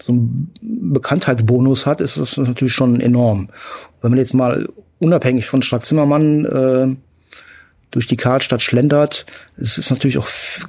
so 0.01 0.13
einen 0.13 0.53
Bekanntheitsbonus 0.61 1.87
hat, 1.87 2.01
ist 2.01 2.17
das 2.17 2.37
natürlich 2.37 2.73
schon 2.75 3.01
enorm. 3.01 3.49
Wenn 4.01 4.11
man 4.11 4.19
jetzt 4.19 4.35
mal 4.35 4.69
unabhängig 4.99 5.47
von 5.47 5.63
Strack 5.63 5.85
Zimmermann 5.85 6.45
äh, 6.45 6.97
durch 7.93 8.07
die 8.07 8.17
Karlstadt 8.17 8.63
schlendert. 8.63 9.27
Es 9.57 9.79
ist 9.79 9.91
natürlich 9.91 10.19
auch 10.19 10.29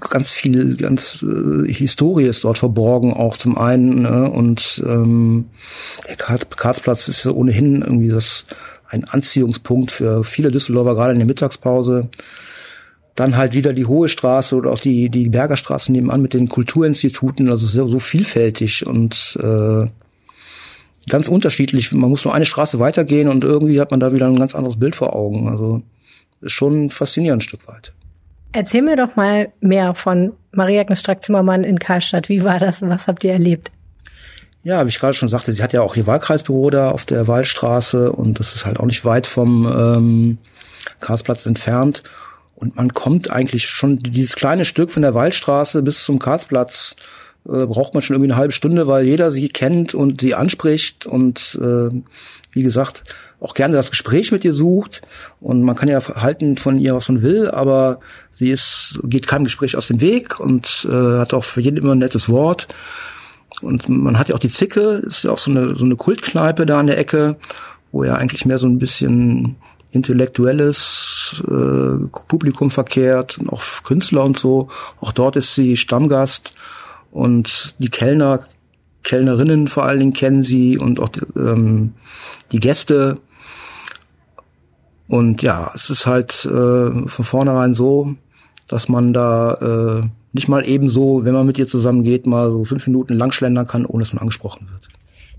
ganz 0.10 0.32
viel, 0.32 0.76
ganz 0.76 1.24
äh, 1.24 1.72
Historie 1.72 2.26
ist 2.26 2.44
dort 2.44 2.60
verborgen, 2.60 3.14
auch 3.14 3.38
zum 3.38 3.58
einen. 3.58 4.04
Ne? 4.04 4.30
Und 4.30 4.84
ähm, 4.86 5.46
der 6.08 6.18
Karlsplatz 6.18 7.08
ist 7.08 7.24
ja 7.24 7.32
ohnehin 7.32 7.82
irgendwie 7.82 8.10
das 8.10 8.46
ein 8.90 9.06
Anziehungspunkt 9.06 9.92
für 9.92 10.24
viele 10.24 10.52
Düsseldorfer, 10.52 10.96
gerade 10.96 11.14
in 11.14 11.20
der 11.20 11.26
Mittagspause. 11.26 12.10
Dann 13.16 13.38
halt 13.38 13.54
wieder 13.54 13.74
die 13.74 13.86
Hohe 13.86 14.10
Straße 14.10 14.56
oder 14.56 14.72
auch 14.72 14.80
die, 14.80 15.10
die 15.10 15.30
Bergerstraße 15.30 15.92
nebenan 15.92 16.22
mit 16.22 16.34
den 16.34 16.50
Kulturinstituten, 16.50 17.50
also 17.50 17.66
so, 17.66 17.88
so 17.88 18.00
vielfältig 18.00 18.86
und 18.86 19.38
äh, 19.42 19.86
ganz 21.10 21.30
unterschiedlich. 21.30 21.92
Man 21.94 22.10
muss 22.10 22.26
nur 22.26 22.34
eine 22.34 22.46
Straße 22.46 22.80
weitergehen 22.80 23.30
und 23.30 23.46
irgendwie 23.46 23.80
hat 23.80 23.92
man 23.92 24.02
da 24.02 24.12
wieder 24.12 24.28
ein 24.28 24.40
ganz 24.40 24.56
anderes 24.56 24.78
Bild 24.78 24.96
vor 24.96 25.16
Augen. 25.16 25.48
Also 25.48 25.84
ist 26.44 26.54
schon 26.54 26.90
faszinierend 26.90 27.42
ein 27.42 27.48
Stück 27.48 27.68
weit. 27.68 27.94
Erzähl 28.52 28.84
mir 28.84 28.96
doch 28.96 29.16
mal 29.16 29.52
mehr 29.62 29.96
von 29.96 30.34
Maria-Agnes 30.52 31.00
Strack-Zimmermann 31.00 31.64
in 31.64 31.80
Karlstadt. 31.80 32.30
Wie 32.30 32.44
war 32.44 32.60
das? 32.60 32.82
Was 32.84 33.08
habt 33.08 33.24
ihr 33.24 33.34
erlebt? 33.34 33.72
Ja, 34.64 34.86
wie 34.86 34.90
ich 34.90 35.00
gerade 35.00 35.14
schon 35.14 35.28
sagte, 35.28 35.52
sie 35.54 35.62
hat 35.62 35.74
ja 35.74 35.82
auch 35.82 35.96
ihr 35.96 36.08
Wahlkreisbüro 36.08 36.70
da 36.70 36.92
auf 36.92 37.06
der 37.06 37.28
Waldstraße 37.28 38.12
und 38.12 38.40
das 38.40 38.56
ist 38.56 38.66
halt 38.66 38.80
auch 38.80 38.86
nicht 38.86 39.04
weit 39.04 39.28
vom 39.28 39.66
ähm, 39.66 40.38
Karlsplatz 41.02 41.46
entfernt. 41.46 42.04
Und 42.56 42.76
man 42.78 42.94
kommt 42.94 43.30
eigentlich 43.30 43.68
schon 43.68 43.98
dieses 43.98 44.36
kleine 44.36 44.64
Stück 44.64 44.92
von 44.92 45.02
der 45.02 45.14
Waldstraße 45.16 45.82
bis 45.82 46.06
zum 46.06 46.20
Karlsplatz 46.20 46.96
äh, 47.46 47.66
braucht 47.66 47.94
man 47.94 48.02
schon 48.02 48.16
irgendwie 48.16 48.32
eine 48.32 48.40
halbe 48.40 48.54
Stunde, 48.54 48.88
weil 48.88 49.06
jeder 49.06 49.32
sie 49.32 49.50
kennt 49.50 49.94
und 49.94 50.22
sie 50.22 50.34
anspricht 50.36 51.06
und 51.06 51.60
äh, 51.62 51.90
wie 52.52 52.64
gesagt, 52.64 53.04
auch 53.44 53.54
gerne 53.54 53.76
das 53.76 53.92
Gespräch 53.92 54.32
mit 54.32 54.46
ihr 54.46 54.54
sucht. 54.54 55.02
Und 55.42 55.64
man 55.64 55.76
kann 55.76 55.90
ja 55.90 56.00
halten 56.00 56.56
von 56.56 56.80
ihr, 56.80 56.96
was 56.96 57.10
man 57.10 57.22
will, 57.22 57.52
aber 57.52 58.00
sie 58.34 58.50
ist, 58.50 59.00
geht 59.04 59.28
keinem 59.28 59.44
Gespräch 59.44 59.76
aus 59.76 59.88
dem 59.88 60.02
Weg 60.02 60.40
und 60.40 60.88
äh, 60.90 61.20
hat 61.20 61.34
auch 61.34 61.44
für 61.44 61.62
jeden 61.62 61.78
immer 61.78 61.92
ein 61.94 62.00
nettes 62.00 62.30
Wort. 62.30 62.68
Und 63.62 63.90
man 63.90 64.18
hat 64.18 64.30
ja 64.30 64.36
auch 64.36 64.40
die 64.40 64.50
Zicke, 64.50 65.04
ist 65.06 65.26
ja 65.26 65.32
auch 65.32 65.38
so 65.38 65.52
eine, 65.52 65.76
so 65.76 65.86
eine 65.86 65.96
Kultkneipe 65.96 66.66
da 66.66 66.80
an 66.80 66.88
der 66.88 66.98
Ecke, 66.98 67.36
wo 67.92 68.04
ja 68.04 68.16
eigentlich 68.16 68.46
mehr 68.46 68.60
so 68.60 68.68
ein 68.68 68.80
bisschen 68.80 69.58
intellektuelles 69.92 71.44
äh, 71.48 72.08
Publikum 72.28 72.72
verkehrt 72.72 73.38
und 73.38 73.50
auch 73.50 73.62
Künstler 73.84 74.24
und 74.24 74.40
so. 74.40 74.70
Auch 75.02 75.12
dort 75.12 75.36
ist 75.36 75.54
sie 75.54 75.78
Stammgast 75.78 76.54
und 77.12 77.76
die 77.78 77.90
Kellner, 77.90 78.40
Kellnerinnen 79.04 79.68
vor 79.68 79.84
allen 79.84 80.00
Dingen 80.00 80.14
kennen 80.14 80.44
sie 80.44 80.78
und 80.78 81.00
auch 81.00 81.10
ähm, 81.36 81.94
die 82.52 82.60
Gäste. 82.60 83.20
Und 85.08 85.42
ja, 85.42 85.72
es 85.76 85.90
ist 85.90 86.06
halt 86.06 86.46
äh, 86.46 87.08
von 87.08 87.26
vornherein 87.26 87.74
so, 87.74 88.16
dass 88.68 88.90
man 88.90 89.14
da 89.14 90.02
äh, 90.02 90.08
nicht 90.32 90.48
mal 90.48 90.68
ebenso, 90.68 91.24
wenn 91.24 91.34
man 91.34 91.46
mit 91.46 91.58
ihr 91.58 91.68
zusammengeht, 91.68 92.26
mal 92.26 92.50
so 92.50 92.66
fünf 92.66 92.88
Minuten 92.88 93.14
langschlendern 93.14 93.68
kann, 93.68 93.86
ohne 93.86 94.04
dass 94.04 94.14
man 94.14 94.22
angesprochen 94.22 94.68
wird. 94.72 94.90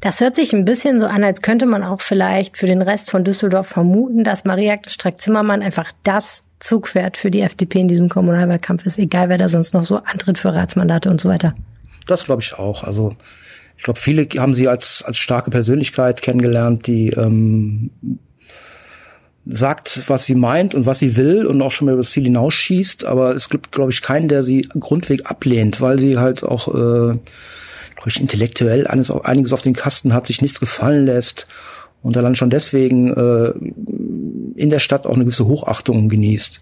Das 0.00 0.20
hört 0.20 0.37
sich 0.37 0.53
ein 0.53 0.64
bisschen 0.64 1.00
so 1.00 1.07
an, 1.07 1.24
als 1.24 1.40
könnte 1.40 1.66
man 1.66 1.83
auch 1.83 2.03
vielleicht 2.03 2.59
für 2.59 2.66
den 2.66 2.83
Rest 2.83 3.11
von 3.11 3.24
Düsseldorf 3.24 3.68
vermuten, 3.68 4.22
dass 4.22 4.44
Maria 4.44 4.77
Strack-Zimmermann 4.87 5.62
einfach 5.62 5.92
das 6.03 6.42
Zugpferd 6.61 7.16
für 7.16 7.31
die 7.31 7.40
FDP 7.40 7.81
in 7.81 7.88
diesem 7.88 8.09
Kommunalwahlkampf 8.09 8.85
ist, 8.87 8.98
egal 8.98 9.29
wer 9.29 9.38
da 9.38 9.48
sonst 9.48 9.74
noch 9.74 9.85
so 9.85 9.96
antritt 9.96 10.38
für 10.38 10.55
Ratsmandate 10.55 11.11
und 11.11 11.20
so 11.20 11.29
weiter. 11.29 11.55
Das 12.07 12.27
glaube 12.27 12.42
ich 12.42 12.55
auch. 12.59 12.85
Also 12.85 13.14
ich 13.77 13.83
glaube, 13.83 13.98
viele 13.98 14.29
haben 14.37 14.55
sie 14.55 14.68
als, 14.68 15.03
als 15.07 15.18
starke 15.18 15.50
Persönlichkeit 15.50 16.22
kennengelernt, 16.22 16.87
die 16.87 17.11
ähm, 17.11 17.90
sagt, 19.46 20.09
was 20.09 20.24
sie 20.24 20.35
meint 20.35 20.74
und 20.74 20.87
was 20.87 20.98
sie 20.98 21.16
will 21.16 21.46
und 21.46 21.61
auch 21.61 21.72
schon 21.72 21.87
mal 21.87 21.92
über 21.92 22.02
das 22.02 22.11
Ziel 22.11 22.24
hinausschießt. 22.24 23.04
Aber 23.04 23.35
es 23.35 23.48
gibt, 23.48 23.72
glaube 23.72 23.90
ich, 23.92 24.02
keinen, 24.02 24.28
der 24.28 24.42
sie 24.42 24.68
grundweg 24.78 25.30
ablehnt, 25.30 25.80
weil 25.80 25.98
sie 25.98 26.18
halt 26.18 26.42
auch, 26.42 26.68
äh, 26.68 27.16
glaube 27.94 28.09
ich, 28.09 28.20
intellektuell 28.20 28.87
einiges, 28.87 29.11
einiges 29.11 29.52
auf 29.52 29.62
den 29.62 29.74
Kasten 29.74 30.14
hat, 30.14 30.26
sich 30.26 30.42
nichts 30.42 30.61
gefallen 30.61 31.07
lässt 31.07 31.46
und 32.04 32.18
allein 32.18 32.35
schon 32.35 32.50
deswegen 32.50 33.09
äh, 33.14 33.52
in 34.57 34.71
der 34.71 34.79
Stadt 34.79 35.07
auch 35.07 35.14
eine 35.14 35.25
gewisse 35.25 35.47
Hochachtung 35.47 36.09
genießt. 36.09 36.61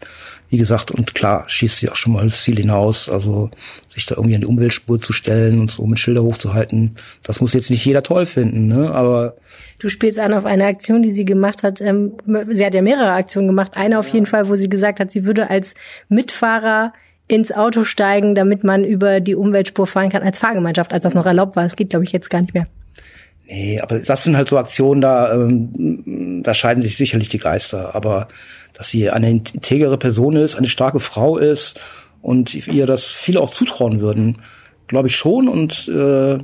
Wie 0.49 0.59
gesagt, 0.59 0.91
und 0.91 1.15
klar 1.15 1.45
schießt 1.47 1.79
sie 1.79 1.89
auch 1.89 1.97
schon 1.97 2.13
mal 2.13 2.25
das 2.25 2.43
Ziel 2.43 2.57
hinaus, 2.57 3.09
also 3.09 3.51
sich 3.87 4.05
da 4.07 4.17
irgendwie 4.17 4.35
an 4.35 4.43
die 4.43 4.47
Umweltspur 4.47 5.01
zu 5.01 5.13
stellen 5.13 5.61
und 5.61 5.71
so 5.71 5.87
mit 5.87 5.99
Schilder 5.99 6.23
hochzuhalten. 6.23 6.97
Das 7.23 7.41
muss 7.41 7.55
jetzt 7.55 7.71
nicht 7.71 7.85
jeder 7.85 8.03
toll 8.03 8.27
finden, 8.27 8.69
ne? 8.69 8.91
Aber 8.91 9.37
du 9.79 9.89
spielst 9.89 10.19
an 10.19 10.35
auf 10.35 10.45
eine 10.45 10.67
Aktion, 10.67 11.03
die 11.03 11.11
sie 11.11 11.25
gemacht 11.25 11.63
hat. 11.63 11.81
Ähm, 11.81 12.13
sie 12.51 12.67
hat 12.67 12.75
ja 12.75 12.83
mehrere 12.83 13.13
Aktionen 13.13 13.49
gemacht. 13.49 13.77
Eine 13.77 13.99
auf 13.99 14.09
jeden 14.09 14.27
Fall, 14.27 14.49
wo 14.49 14.55
sie 14.55 14.69
gesagt 14.69 15.01
hat, 15.01 15.11
sie 15.11 15.25
würde 15.25 15.49
als 15.49 15.75
Mitfahrer 16.09 16.93
ins 17.29 17.53
Auto 17.53 17.85
steigen, 17.85 18.35
damit 18.35 18.63
man 18.63 18.85
über 18.85 19.21
die 19.21 19.35
Umweltspur 19.35 19.87
fahren 19.87 20.11
kann 20.11 20.23
als 20.23 20.39
Fahrgemeinschaft, 20.39 20.93
als 20.93 21.05
das 21.05 21.15
noch 21.15 21.25
erlaubt 21.25 21.57
war. 21.57 21.63
Das 21.63 21.77
geht, 21.77 21.91
glaube 21.91 22.05
ich, 22.05 22.13
jetzt 22.13 22.29
gar 22.29 22.43
nicht 22.43 22.53
mehr. 22.53 22.67
Nee, 23.47 23.81
aber 23.81 23.99
das 23.99 24.25
sind 24.25 24.37
halt 24.37 24.49
so 24.49 24.59
Aktionen, 24.59 25.01
da, 25.01 25.35
ähm, 25.35 26.43
da 26.43 26.55
scheiden 26.55 26.83
sich 26.83 26.97
sicherlich 26.97 27.29
die 27.29 27.39
Geister. 27.39 27.95
Aber 27.95 28.29
dass 28.73 28.89
sie 28.89 29.11
eine 29.11 29.31
integere 29.31 29.99
Person 29.99 30.37
ist, 30.37 30.57
eine 30.57 30.69
starke 30.69 31.01
Frau 31.01 31.37
ist 31.39 31.79
und 32.23 32.55
ihr 32.69 32.87
das 32.87 33.07
viele 33.07 33.41
auch 33.41 33.51
zutrauen 33.51 34.01
würden, 34.01 34.39
glaube 34.87 35.09
ich 35.09 35.17
schon. 35.17 35.49
Und 35.49 35.89
äh, 35.89 36.39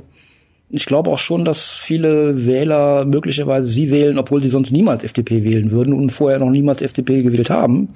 ich 0.69 0.85
glaube 0.85 1.09
auch 1.09 1.17
schon, 1.17 1.45
dass 1.45 1.71
viele 1.71 2.45
Wähler 2.45 3.05
möglicherweise 3.05 3.67
sie 3.67 3.89
wählen, 3.89 4.19
obwohl 4.19 4.41
sie 4.41 4.49
sonst 4.49 4.71
niemals 4.71 5.03
FDP 5.03 5.43
wählen 5.43 5.71
würden 5.71 5.93
und 5.93 6.11
vorher 6.11 6.39
noch 6.39 6.51
niemals 6.51 6.81
FDP 6.81 7.23
gewählt 7.23 7.49
haben. 7.49 7.89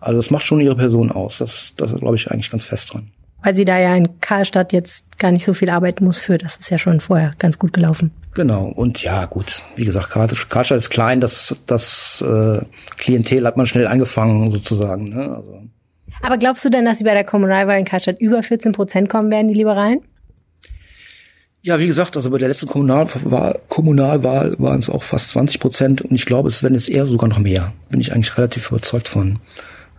Also 0.00 0.16
das 0.16 0.30
macht 0.30 0.46
schon 0.46 0.60
ihre 0.60 0.76
Person 0.76 1.12
aus. 1.12 1.38
Das, 1.38 1.74
das 1.76 1.94
glaube 1.94 2.16
ich 2.16 2.30
eigentlich 2.30 2.50
ganz 2.50 2.64
fest 2.64 2.92
dran. 2.92 3.10
Weil 3.42 3.54
sie 3.54 3.64
da 3.64 3.78
ja 3.78 3.94
in 3.94 4.20
Karlstadt 4.20 4.72
jetzt 4.72 5.18
gar 5.18 5.30
nicht 5.30 5.44
so 5.44 5.54
viel 5.54 5.70
arbeiten 5.70 6.04
muss 6.04 6.18
für. 6.18 6.38
Das 6.38 6.56
ist 6.56 6.70
ja 6.70 6.78
schon 6.78 6.98
vorher 6.98 7.34
ganz 7.38 7.58
gut 7.58 7.72
gelaufen. 7.72 8.10
Genau, 8.38 8.66
und 8.66 9.02
ja, 9.02 9.24
gut, 9.24 9.64
wie 9.74 9.84
gesagt, 9.84 10.10
Karlstadt 10.10 10.78
ist 10.78 10.90
klein, 10.90 11.20
das, 11.20 11.56
das 11.66 12.22
äh, 12.24 12.60
Klientel 12.96 13.44
hat 13.44 13.56
man 13.56 13.66
schnell 13.66 13.88
angefangen, 13.88 14.52
sozusagen. 14.52 15.08
Ne? 15.08 15.22
Also. 15.22 15.62
Aber 16.22 16.38
glaubst 16.38 16.64
du 16.64 16.68
denn, 16.68 16.84
dass 16.84 16.98
sie 16.98 17.04
bei 17.04 17.14
der 17.14 17.24
Kommunalwahl 17.24 17.80
in 17.80 17.84
Karlstadt 17.84 18.20
über 18.20 18.40
14 18.44 18.70
Prozent 18.70 19.08
kommen 19.08 19.28
werden, 19.32 19.48
die 19.48 19.54
Liberalen? 19.54 20.02
Ja, 21.62 21.80
wie 21.80 21.88
gesagt, 21.88 22.16
also 22.16 22.30
bei 22.30 22.38
der 22.38 22.46
letzten 22.46 22.68
Kommunalwahl, 22.68 23.58
Kommunalwahl 23.66 24.54
waren 24.58 24.78
es 24.78 24.88
auch 24.88 25.02
fast 25.02 25.30
20 25.30 25.58
Prozent 25.58 26.02
und 26.02 26.14
ich 26.14 26.24
glaube, 26.24 26.48
es 26.48 26.62
werden 26.62 26.74
jetzt 26.74 26.90
eher 26.90 27.06
sogar 27.06 27.28
noch 27.28 27.40
mehr. 27.40 27.72
Bin 27.88 28.00
ich 28.00 28.12
eigentlich 28.12 28.38
relativ 28.38 28.70
überzeugt 28.70 29.08
von. 29.08 29.40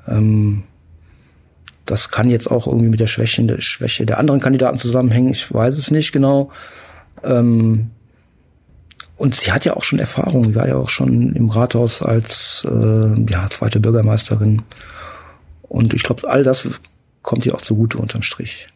Ähm, 0.07 0.63
das 1.85 2.09
kann 2.09 2.29
jetzt 2.29 2.49
auch 2.49 2.67
irgendwie 2.67 2.87
mit 2.87 3.01
der 3.01 3.07
Schwäche, 3.07 3.43
der 3.43 3.59
Schwäche 3.59 4.05
der 4.05 4.17
anderen 4.17 4.39
Kandidaten 4.39 4.79
zusammenhängen. 4.79 5.31
Ich 5.31 5.53
weiß 5.53 5.77
es 5.77 5.91
nicht 5.91 6.13
genau. 6.13 6.51
Ähm, 7.21 7.91
und 9.19 9.35
sie 9.35 9.51
hat 9.51 9.65
ja 9.65 9.75
auch 9.75 9.83
schon 9.83 9.99
Erfahrung. 9.99 10.45
Sie 10.45 10.55
war 10.55 10.67
ja 10.67 10.77
auch 10.77 10.89
schon 10.89 11.35
im 11.35 11.49
Rathaus 11.49 12.01
als 12.01 12.65
äh, 12.65 13.21
ja, 13.29 13.49
zweite 13.49 13.81
Bürgermeisterin. 13.81 14.61
Und 15.63 15.93
ich 15.93 16.03
glaube, 16.03 16.29
all 16.29 16.43
das 16.43 16.65
kommt 17.21 17.45
ihr 17.45 17.53
auch 17.53 17.61
zugute 17.61 17.97
unterm 17.97 18.21
Strich. 18.21 18.69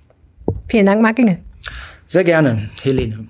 Vielen 0.67 0.85
Dank, 0.85 1.01
Marc 1.01 1.17
Inge. 1.17 1.41
Sehr 2.07 2.25
gerne, 2.25 2.69
Helene. 2.81 3.29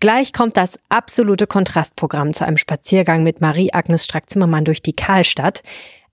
Gleich 0.00 0.32
kommt 0.32 0.56
das 0.56 0.78
absolute 0.88 1.46
Kontrastprogramm 1.46 2.32
zu 2.32 2.46
einem 2.46 2.56
Spaziergang 2.56 3.22
mit 3.22 3.42
Marie-Agnes 3.42 4.06
Strack-Zimmermann 4.06 4.64
durch 4.64 4.80
die 4.80 4.94
Karlstadt. 4.94 5.62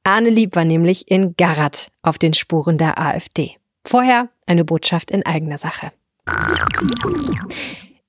Arne 0.03 0.29
Lieb 0.29 0.57
war 0.57 0.65
nämlich 0.65 1.09
in 1.09 1.35
Garat 1.37 1.91
auf 2.01 2.17
den 2.17 2.33
Spuren 2.33 2.77
der 2.77 2.99
AfD. 2.99 3.55
Vorher 3.85 4.29
eine 4.47 4.65
Botschaft 4.65 5.11
in 5.11 5.25
eigener 5.25 5.57
Sache. 5.57 5.93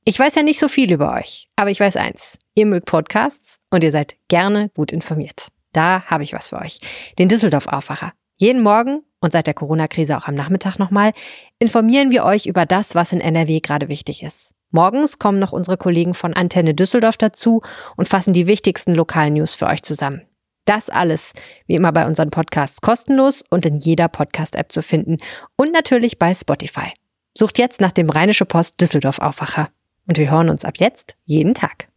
Ich 0.04 0.18
weiß 0.18 0.34
ja 0.34 0.42
nicht 0.42 0.60
so 0.60 0.68
viel 0.68 0.92
über 0.92 1.14
euch, 1.14 1.48
aber 1.56 1.70
ich 1.70 1.80
weiß 1.80 1.96
eins. 1.96 2.38
Ihr 2.54 2.66
mögt 2.66 2.86
Podcasts 2.86 3.58
und 3.70 3.82
ihr 3.82 3.90
seid 3.90 4.16
gerne 4.28 4.70
gut 4.74 4.92
informiert. 4.92 5.48
Da 5.72 6.04
habe 6.06 6.22
ich 6.22 6.32
was 6.32 6.50
für 6.50 6.58
euch. 6.58 6.78
Den 7.18 7.28
Düsseldorf-Aufwacher. 7.28 8.12
Jeden 8.36 8.62
Morgen 8.62 9.02
und 9.20 9.32
seit 9.32 9.46
der 9.46 9.54
Corona-Krise 9.54 10.16
auch 10.16 10.28
am 10.28 10.34
Nachmittag 10.34 10.78
nochmal, 10.78 11.12
informieren 11.58 12.10
wir 12.10 12.24
euch 12.24 12.46
über 12.46 12.66
das, 12.66 12.94
was 12.94 13.12
in 13.12 13.20
NRW 13.20 13.60
gerade 13.60 13.88
wichtig 13.88 14.22
ist. 14.22 14.52
Morgens 14.70 15.18
kommen 15.18 15.38
noch 15.38 15.52
unsere 15.52 15.76
Kollegen 15.76 16.14
von 16.14 16.34
Antenne 16.34 16.74
Düsseldorf 16.74 17.16
dazu 17.16 17.62
und 17.96 18.08
fassen 18.08 18.32
die 18.32 18.46
wichtigsten 18.46 18.94
lokalen 18.94 19.34
News 19.34 19.54
für 19.54 19.66
euch 19.66 19.82
zusammen. 19.82 20.22
Das 20.64 20.90
alles, 20.90 21.32
wie 21.66 21.76
immer 21.76 21.92
bei 21.92 22.06
unseren 22.06 22.30
Podcasts, 22.30 22.80
kostenlos 22.80 23.42
und 23.50 23.66
in 23.66 23.78
jeder 23.78 24.08
Podcast-App 24.08 24.72
zu 24.72 24.82
finden 24.82 25.18
und 25.56 25.72
natürlich 25.72 26.18
bei 26.18 26.34
Spotify. 26.34 26.92
Sucht 27.36 27.58
jetzt 27.58 27.80
nach 27.80 27.90
dem 27.90 28.10
Rheinische 28.10 28.44
Post 28.44 28.80
Düsseldorf 28.80 29.18
Aufwacher. 29.18 29.68
Und 30.06 30.18
wir 30.18 30.30
hören 30.30 30.50
uns 30.50 30.64
ab 30.64 30.74
jetzt 30.78 31.16
jeden 31.24 31.54
Tag. 31.54 31.88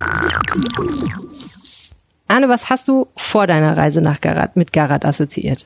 Arne, 2.28 2.50
was 2.50 2.69
hast 2.69 2.88
du 2.88 3.08
vor 3.15 3.45
deiner 3.45 3.78
Reise 3.78 4.02
nach 4.02 4.19
Garat 4.19 4.56
mit 4.56 4.73
Garat 4.73 5.06
assoziiert? 5.06 5.65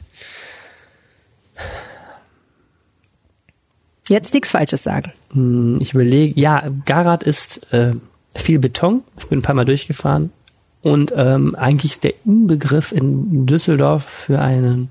Jetzt 4.10 4.34
nichts 4.34 4.52
Falsches 4.52 4.84
sagen. 4.84 5.14
Hm, 5.32 5.78
ich 5.80 5.94
überlege, 5.94 6.38
ja, 6.40 6.70
Garat 6.86 7.24
ist 7.24 7.72
äh, 7.72 7.94
viel 8.36 8.60
Beton. 8.60 9.04
Ich 9.18 9.28
bin 9.28 9.40
ein 9.40 9.42
paar 9.42 9.56
Mal 9.56 9.66
durchgefahren. 9.66 10.34
Und 10.82 11.14
ähm, 11.16 11.56
eigentlich 11.56 12.00
der 12.00 12.14
Inbegriff 12.26 12.92
in 12.92 13.46
Düsseldorf 13.46 14.04
für 14.04 14.40
einen 14.40 14.90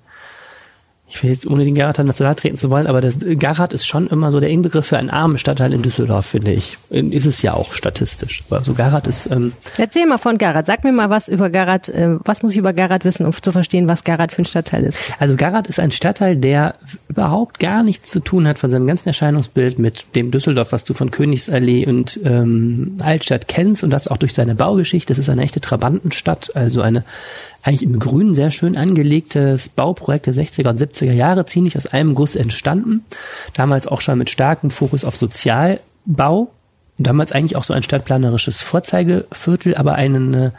ich 1.11 1.23
will 1.23 1.31
jetzt 1.31 1.47
ohne 1.47 1.65
den 1.65 1.75
Garat 1.75 1.99
national 1.99 2.37
treten 2.37 2.57
zu 2.57 2.71
wollen, 2.71 2.87
aber 2.87 3.01
das 3.01 3.19
Garat 3.39 3.73
ist 3.73 3.85
schon 3.85 4.07
immer 4.07 4.31
so 4.31 4.39
der 4.39 4.49
Inbegriff 4.49 4.87
für 4.87 4.97
einen 4.97 5.11
armen 5.11 5.39
Stadtteil 5.39 5.73
in 5.73 5.83
Düsseldorf, 5.83 6.25
finde 6.25 6.53
ich. 6.53 6.79
Ist 6.89 7.27
es 7.27 7.43
ja 7.43 7.53
auch 7.53 7.75
statistisch. 7.75 8.45
Aber 8.49 8.63
so 8.63 8.75
Garat 8.75 9.09
ist. 9.09 9.27
Ähm 9.31 9.53
Erzähl 9.77 10.07
mal 10.07 10.19
von 10.19 10.39
Garat. 10.39 10.67
Sag 10.67 10.85
mir 10.85 10.93
mal 10.93 11.11
was 11.11 11.29
über 11.29 11.51
Garat. 11.51 11.89
Äh, 11.89 12.17
was 12.25 12.43
muss 12.43 12.53
ich 12.53 12.59
über 12.59 12.73
Garat 12.73 13.05
wissen, 13.05 13.27
um 13.27 13.33
zu 13.33 13.51
verstehen, 13.51 13.89
was 13.89 14.05
Garat 14.05 14.33
für 14.33 14.43
ein 14.43 14.45
Stadtteil 14.45 14.85
ist? 14.85 15.01
Also 15.19 15.35
Garat 15.35 15.67
ist 15.67 15.81
ein 15.81 15.91
Stadtteil, 15.91 16.37
der 16.37 16.77
überhaupt 17.09 17.59
gar 17.59 17.83
nichts 17.83 18.11
zu 18.11 18.21
tun 18.21 18.47
hat 18.47 18.61
von 18.61 18.71
seinem 18.71 18.87
ganzen 18.87 19.09
Erscheinungsbild 19.09 19.81
mit 19.81 20.15
dem 20.15 20.31
Düsseldorf, 20.31 20.71
was 20.71 20.85
du 20.85 20.95
von 20.95 21.11
Königsallee 21.11 21.87
und 21.87 22.21
ähm, 22.25 22.95
Altstadt 23.03 23.49
kennst 23.49 23.83
und 23.83 23.91
das 23.91 24.07
auch 24.07 24.17
durch 24.17 24.33
seine 24.33 24.55
Baugeschichte. 24.55 25.13
Es 25.13 25.19
ist 25.19 25.29
eine 25.29 25.43
echte 25.43 25.61
Trabantenstadt, 25.61 26.55
also 26.55 26.83
eine 26.83 27.05
eigentlich 27.63 27.83
im 27.83 27.99
Grünen 27.99 28.35
sehr 28.35 28.51
schön 28.51 28.77
angelegtes 28.77 29.69
Bauprojekt 29.69 30.27
der 30.27 30.35
60er 30.35 30.69
und 30.69 30.81
70er 30.81 31.13
Jahre, 31.13 31.45
ziemlich 31.45 31.77
aus 31.77 31.87
einem 31.87 32.15
Guss 32.15 32.37
entstanden. 32.37 33.05
Damals 33.55 33.87
auch 33.87 34.01
schon 34.01 34.19
mit 34.19 34.31
starkem 34.31 34.71
Fokus 34.71 35.05
auf 35.05 35.17
Sozialbau. 35.17 36.51
Damals 36.99 37.33
eigentlich 37.33 37.57
auch 37.57 37.65
so 37.65 37.75
ein 37.75 37.83
stadtplanerisches 37.83 38.63
Vorzeigeviertel, 38.63 39.75
aber 39.75 39.95
eine 39.95 40.53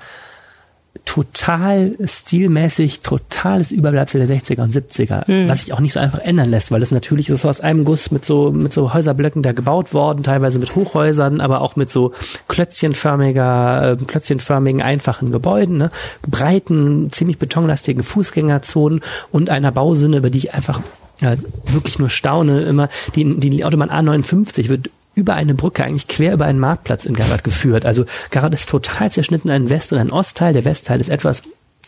total 1.05 1.95
stilmäßig, 2.03 3.01
totales 3.01 3.71
Überbleibsel 3.71 4.25
der 4.25 4.37
60er 4.37 4.61
und 4.61 4.73
70er, 4.73 5.29
mhm. 5.29 5.47
was 5.47 5.61
sich 5.61 5.73
auch 5.73 5.79
nicht 5.79 5.93
so 5.93 5.99
einfach 5.99 6.19
ändern 6.19 6.49
lässt, 6.49 6.71
weil 6.71 6.79
das 6.79 6.91
natürlich 6.91 7.29
ist 7.29 7.41
so 7.41 7.49
aus 7.49 7.61
einem 7.61 7.85
Guss 7.85 8.11
mit 8.11 8.25
so, 8.25 8.51
mit 8.51 8.73
so 8.73 8.93
Häuserblöcken 8.93 9.41
da 9.41 9.53
gebaut 9.53 9.93
worden, 9.93 10.23
teilweise 10.23 10.59
mit 10.59 10.75
Hochhäusern, 10.75 11.41
aber 11.41 11.61
auch 11.61 11.75
mit 11.75 11.89
so 11.89 12.11
klötzchenförmiger, 12.47 13.97
äh, 13.99 14.05
klötzchenförmigen, 14.05 14.81
einfachen 14.81 15.31
Gebäuden, 15.31 15.77
ne? 15.77 15.91
breiten, 16.29 17.09
ziemlich 17.09 17.39
betonlastigen 17.39 18.03
Fußgängerzonen 18.03 19.01
und 19.31 19.49
einer 19.49 19.71
Bausinne, 19.71 20.17
über 20.17 20.29
die 20.29 20.39
ich 20.39 20.53
einfach 20.53 20.81
ja, 21.21 21.35
wirklich 21.71 21.99
nur 21.99 22.09
staune 22.09 22.61
immer. 22.61 22.89
Die, 23.15 23.39
die 23.39 23.63
Autobahn 23.63 23.89
A59 23.89 24.69
wird 24.69 24.89
über 25.13 25.33
eine 25.33 25.53
Brücke, 25.53 25.83
eigentlich 25.83 26.07
quer 26.07 26.33
über 26.33 26.45
einen 26.45 26.59
Marktplatz 26.59 27.05
in 27.05 27.15
Garat 27.15 27.43
geführt. 27.43 27.85
Also 27.85 28.05
Garat 28.29 28.53
ist 28.53 28.69
total 28.69 29.11
zerschnitten, 29.11 29.49
ein 29.49 29.69
West- 29.69 29.91
und 29.91 29.99
ein 29.99 30.11
Ostteil. 30.11 30.53
Der 30.53 30.65
Westteil 30.65 31.01
ist 31.01 31.09
etwas 31.09 31.43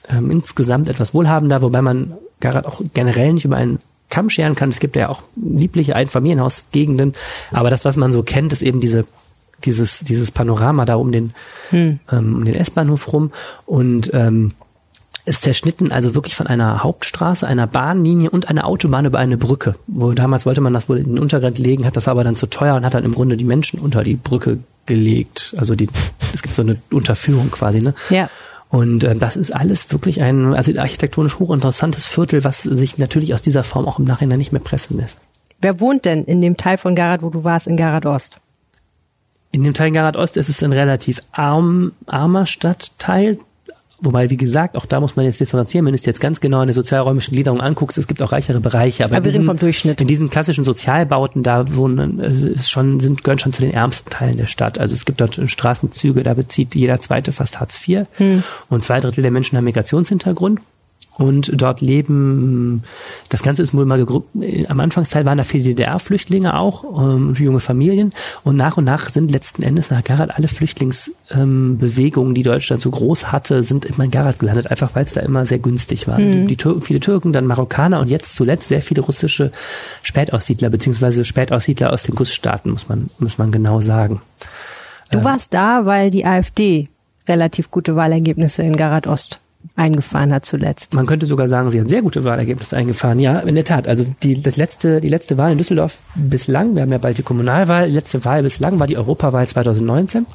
ähm, 0.09 0.29
insgesamt 0.31 0.89
etwas 0.89 1.13
wohlhabender, 1.13 1.61
wobei 1.61 1.81
man 1.81 2.13
Garat 2.39 2.65
auch 2.65 2.81
generell 2.93 3.33
nicht 3.33 3.45
über 3.45 3.57
einen 3.57 3.79
Kamm 4.09 4.29
scheren 4.29 4.55
kann. 4.55 4.69
Es 4.69 4.79
gibt 4.79 4.95
ja 4.95 5.09
auch 5.09 5.23
liebliche 5.35 5.95
Einfamilienhausgegenden, 5.95 7.13
aber 7.51 7.69
das, 7.69 7.85
was 7.85 7.97
man 7.97 8.11
so 8.11 8.23
kennt, 8.23 8.53
ist 8.53 8.61
eben 8.61 8.79
diese 8.79 9.05
dieses 9.63 9.99
dieses 9.99 10.29
Panorama 10.29 10.83
da 10.83 10.95
um 10.95 11.11
den 11.13 11.33
hm. 11.69 11.99
ähm, 12.11 12.35
um 12.35 12.43
den 12.43 12.53
S-Bahnhof 12.53 13.13
rum 13.13 13.31
und 13.65 14.11
ähm, 14.13 14.51
ist 15.25 15.41
zerschnitten, 15.41 15.91
also 15.91 16.15
wirklich 16.15 16.35
von 16.35 16.47
einer 16.47 16.83
Hauptstraße, 16.83 17.47
einer 17.47 17.67
Bahnlinie 17.67 18.29
und 18.29 18.49
einer 18.49 18.65
Autobahn 18.65 19.05
über 19.05 19.19
eine 19.19 19.37
Brücke. 19.37 19.75
Wo 19.87 20.11
damals 20.11 20.45
wollte 20.45 20.61
man 20.61 20.73
das 20.73 20.89
wohl 20.89 20.97
in 20.97 21.15
den 21.15 21.19
Untergrund 21.19 21.57
legen, 21.59 21.85
hat 21.85 21.95
das 21.95 22.07
aber 22.07 22.23
dann 22.23 22.35
zu 22.35 22.47
teuer 22.47 22.75
und 22.75 22.85
hat 22.85 22.93
dann 22.93 23.05
im 23.05 23.13
Grunde 23.13 23.37
die 23.37 23.45
Menschen 23.45 23.79
unter 23.79 24.03
die 24.03 24.15
Brücke 24.15 24.59
gelegt. 24.85 25.55
Also 25.57 25.75
die, 25.75 25.87
es 26.33 26.41
gibt 26.41 26.55
so 26.55 26.61
eine 26.61 26.77
Unterführung 26.91 27.51
quasi, 27.51 27.79
ne? 27.79 27.93
Ja. 28.09 28.29
Und 28.69 29.03
äh, 29.03 29.15
das 29.15 29.35
ist 29.35 29.51
alles 29.51 29.91
wirklich 29.91 30.21
ein, 30.21 30.53
also 30.55 30.77
architektonisch 30.77 31.39
hochinteressantes 31.39 32.05
Viertel, 32.05 32.43
was 32.43 32.63
sich 32.63 32.97
natürlich 32.97 33.33
aus 33.33 33.41
dieser 33.41 33.63
Form 33.63 33.87
auch 33.87 33.99
im 33.99 34.05
Nachhinein 34.05 34.39
nicht 34.39 34.51
mehr 34.51 34.61
pressen 34.61 34.97
lässt. 34.97 35.19
Wer 35.61 35.79
wohnt 35.79 36.05
denn 36.05 36.25
in 36.25 36.41
dem 36.41 36.57
Teil 36.57 36.77
von 36.77 36.95
Garat, 36.95 37.21
wo 37.21 37.29
du 37.29 37.43
warst, 37.45 37.67
in 37.67 37.77
Garat 37.77 38.05
Ost? 38.05 38.39
In 39.51 39.63
dem 39.63 39.75
Teil 39.75 39.91
Garat 39.91 40.17
Ost 40.17 40.35
ist 40.35 40.49
es 40.49 40.63
ein 40.63 40.73
relativ 40.73 41.21
arm, 41.31 41.93
armer 42.07 42.47
Stadtteil, 42.47 43.37
Wobei, 44.03 44.29
wie 44.29 44.37
gesagt, 44.37 44.75
auch 44.75 44.85
da 44.85 44.99
muss 44.99 45.15
man 45.15 45.25
jetzt 45.25 45.39
differenzieren. 45.39 45.85
Wenn 45.85 45.93
du 45.93 45.95
es 45.95 46.05
jetzt 46.05 46.19
ganz 46.19 46.41
genau 46.41 46.61
in 46.61 46.67
der 46.67 46.73
sozialräumischen 46.73 47.33
Gliederung 47.33 47.61
anguckst, 47.61 47.97
es 47.97 48.07
gibt 48.07 48.21
auch 48.21 48.33
reichere 48.33 48.59
Bereiche. 48.59 49.05
Aber, 49.05 49.15
aber 49.15 49.25
wir 49.25 49.31
diesen, 49.31 49.45
vom 49.45 49.57
Durchschnitt. 49.57 50.01
In 50.01 50.07
diesen 50.07 50.29
klassischen 50.29 50.65
Sozialbauten, 50.65 51.41
da 51.41 51.73
wohnen, 51.75 52.19
ist 52.19 52.69
schon, 52.69 52.99
sind, 52.99 53.23
gehören 53.23 53.39
schon 53.39 53.53
zu 53.53 53.61
den 53.61 53.71
ärmsten 53.71 54.09
Teilen 54.09 54.37
der 54.37 54.47
Stadt. 54.47 54.77
Also 54.77 54.93
es 54.93 55.05
gibt 55.05 55.21
dort 55.21 55.39
Straßenzüge, 55.45 56.21
da 56.23 56.33
bezieht 56.33 56.75
jeder 56.75 56.99
zweite 56.99 57.31
fast 57.31 57.59
Hartz 57.59 57.79
IV. 57.87 58.05
Hm. 58.17 58.43
Und 58.69 58.83
zwei 58.83 58.99
Drittel 58.99 59.21
der 59.21 59.31
Menschen 59.31 59.57
haben 59.57 59.65
Migrationshintergrund 59.65 60.59
und 61.17 61.51
dort 61.53 61.81
leben, 61.81 62.83
das 63.29 63.43
Ganze 63.43 63.61
ist 63.61 63.75
wohl 63.75 63.85
mal 63.85 64.03
am 64.67 64.79
Anfangsteil 64.79 65.25
waren 65.25 65.37
da 65.37 65.43
viele 65.43 65.63
DDR-Flüchtlinge 65.63 66.57
auch, 66.57 66.83
ähm, 66.99 67.33
junge 67.35 67.59
Familien 67.59 68.13
und 68.43 68.55
nach 68.55 68.77
und 68.77 68.85
nach 68.85 69.09
sind 69.09 69.29
letzten 69.29 69.61
Endes 69.61 69.91
nach 69.91 70.03
Garat 70.03 70.35
alle 70.35 70.47
Flüchtlingsbewegungen, 70.47 72.31
ähm, 72.31 72.35
die 72.35 72.43
Deutschland 72.43 72.81
so 72.81 72.89
groß 72.89 73.31
hatte, 73.31 73.61
sind 73.61 73.85
immer 73.85 74.05
in 74.05 74.11
Garat 74.11 74.39
gelandet, 74.39 74.71
einfach 74.71 74.95
weil 74.95 75.05
es 75.05 75.13
da 75.13 75.21
immer 75.21 75.45
sehr 75.45 75.59
günstig 75.59 76.07
war. 76.07 76.19
Mhm. 76.19 76.31
Die, 76.31 76.45
die 76.45 76.57
Türken, 76.57 76.81
viele 76.81 76.99
Türken, 76.99 77.31
dann 77.31 77.45
Marokkaner 77.45 77.99
und 77.99 78.09
jetzt 78.09 78.35
zuletzt 78.35 78.67
sehr 78.67 78.81
viele 78.81 79.01
russische 79.01 79.51
Spätaussiedler, 80.01 80.69
beziehungsweise 80.69 81.25
Spätaussiedler 81.25 81.93
aus 81.93 82.03
den 82.03 82.15
Gussstaaten, 82.15 82.71
muss 82.71 82.89
man, 82.89 83.09
muss 83.19 83.37
man 83.37 83.51
genau 83.51 83.81
sagen. 83.81 84.21
Du 85.11 85.19
ähm, 85.19 85.23
warst 85.23 85.53
da, 85.53 85.85
weil 85.85 86.09
die 86.09 86.25
AfD 86.25 86.87
relativ 87.27 87.69
gute 87.69 87.95
Wahlergebnisse 87.95 88.63
in 88.63 88.75
Garat 88.75 89.05
Ost 89.07 89.39
eingefahren 89.75 90.33
hat 90.33 90.45
zuletzt. 90.45 90.93
Man 90.93 91.05
könnte 91.05 91.25
sogar 91.25 91.47
sagen, 91.47 91.69
sie 91.71 91.79
hat 91.79 91.89
sehr 91.89 92.01
gute 92.01 92.23
Wahlergebnisse 92.23 92.75
eingefahren. 92.75 93.19
Ja, 93.19 93.39
in 93.39 93.55
der 93.55 93.63
Tat. 93.63 93.87
Also 93.87 94.05
die, 94.21 94.41
das 94.41 94.57
letzte, 94.57 95.01
die 95.01 95.07
letzte 95.07 95.37
Wahl 95.37 95.51
in 95.51 95.57
Düsseldorf 95.57 95.99
bislang, 96.15 96.75
wir 96.75 96.83
haben 96.83 96.91
ja 96.91 96.97
bald 96.97 97.17
die 97.17 97.23
Kommunalwahl, 97.23 97.87
die 97.87 97.95
letzte 97.95 98.23
Wahl 98.25 98.43
bislang 98.43 98.79
war 98.79 98.87
die 98.87 98.97
Europawahl 98.97 99.47
2019. 99.47 100.25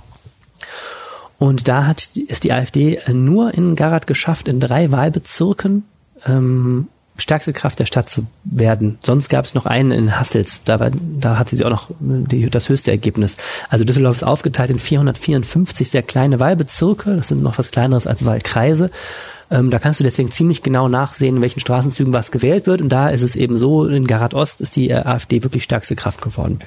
Und 1.38 1.68
da 1.68 1.86
hat, 1.86 2.08
ist 2.16 2.44
die 2.44 2.52
AfD 2.52 2.98
nur 3.12 3.54
in 3.54 3.76
Garat 3.76 4.06
geschafft, 4.06 4.48
in 4.48 4.58
drei 4.58 4.90
Wahlbezirken 4.90 5.84
ähm, 6.26 6.88
stärkste 7.18 7.52
Kraft 7.52 7.78
der 7.78 7.86
Stadt 7.86 8.08
zu 8.08 8.26
werden. 8.44 8.98
Sonst 9.00 9.28
gab 9.28 9.44
es 9.44 9.54
noch 9.54 9.66
einen 9.66 9.90
in 9.90 10.18
Hassels, 10.18 10.60
da, 10.64 10.80
war, 10.80 10.90
da 10.92 11.38
hatte 11.38 11.56
sie 11.56 11.64
auch 11.64 11.70
noch 11.70 11.90
die, 12.00 12.48
das 12.48 12.68
höchste 12.68 12.90
Ergebnis. 12.90 13.36
Also 13.68 13.84
Düsseldorf 13.84 14.16
ist 14.16 14.22
aufgeteilt 14.22 14.70
in 14.70 14.78
454 14.78 15.90
sehr 15.90 16.02
kleine 16.02 16.40
Wahlbezirke, 16.40 17.16
das 17.16 17.28
sind 17.28 17.42
noch 17.42 17.58
was 17.58 17.70
kleineres 17.70 18.06
als 18.06 18.24
Wahlkreise. 18.24 18.90
Ähm, 19.50 19.70
da 19.70 19.78
kannst 19.78 20.00
du 20.00 20.04
deswegen 20.04 20.30
ziemlich 20.30 20.62
genau 20.62 20.88
nachsehen, 20.88 21.36
in 21.36 21.42
welchen 21.42 21.60
Straßenzügen 21.60 22.12
was 22.12 22.30
gewählt 22.30 22.66
wird. 22.66 22.82
Und 22.82 22.90
da 22.90 23.08
ist 23.08 23.22
es 23.22 23.34
eben 23.34 23.56
so, 23.56 23.86
in 23.86 24.06
Garat 24.06 24.34
Ost 24.34 24.60
ist 24.60 24.76
die 24.76 24.90
äh, 24.90 24.96
AfD 24.96 25.42
wirklich 25.42 25.64
stärkste 25.64 25.96
Kraft 25.96 26.20
geworden. 26.20 26.60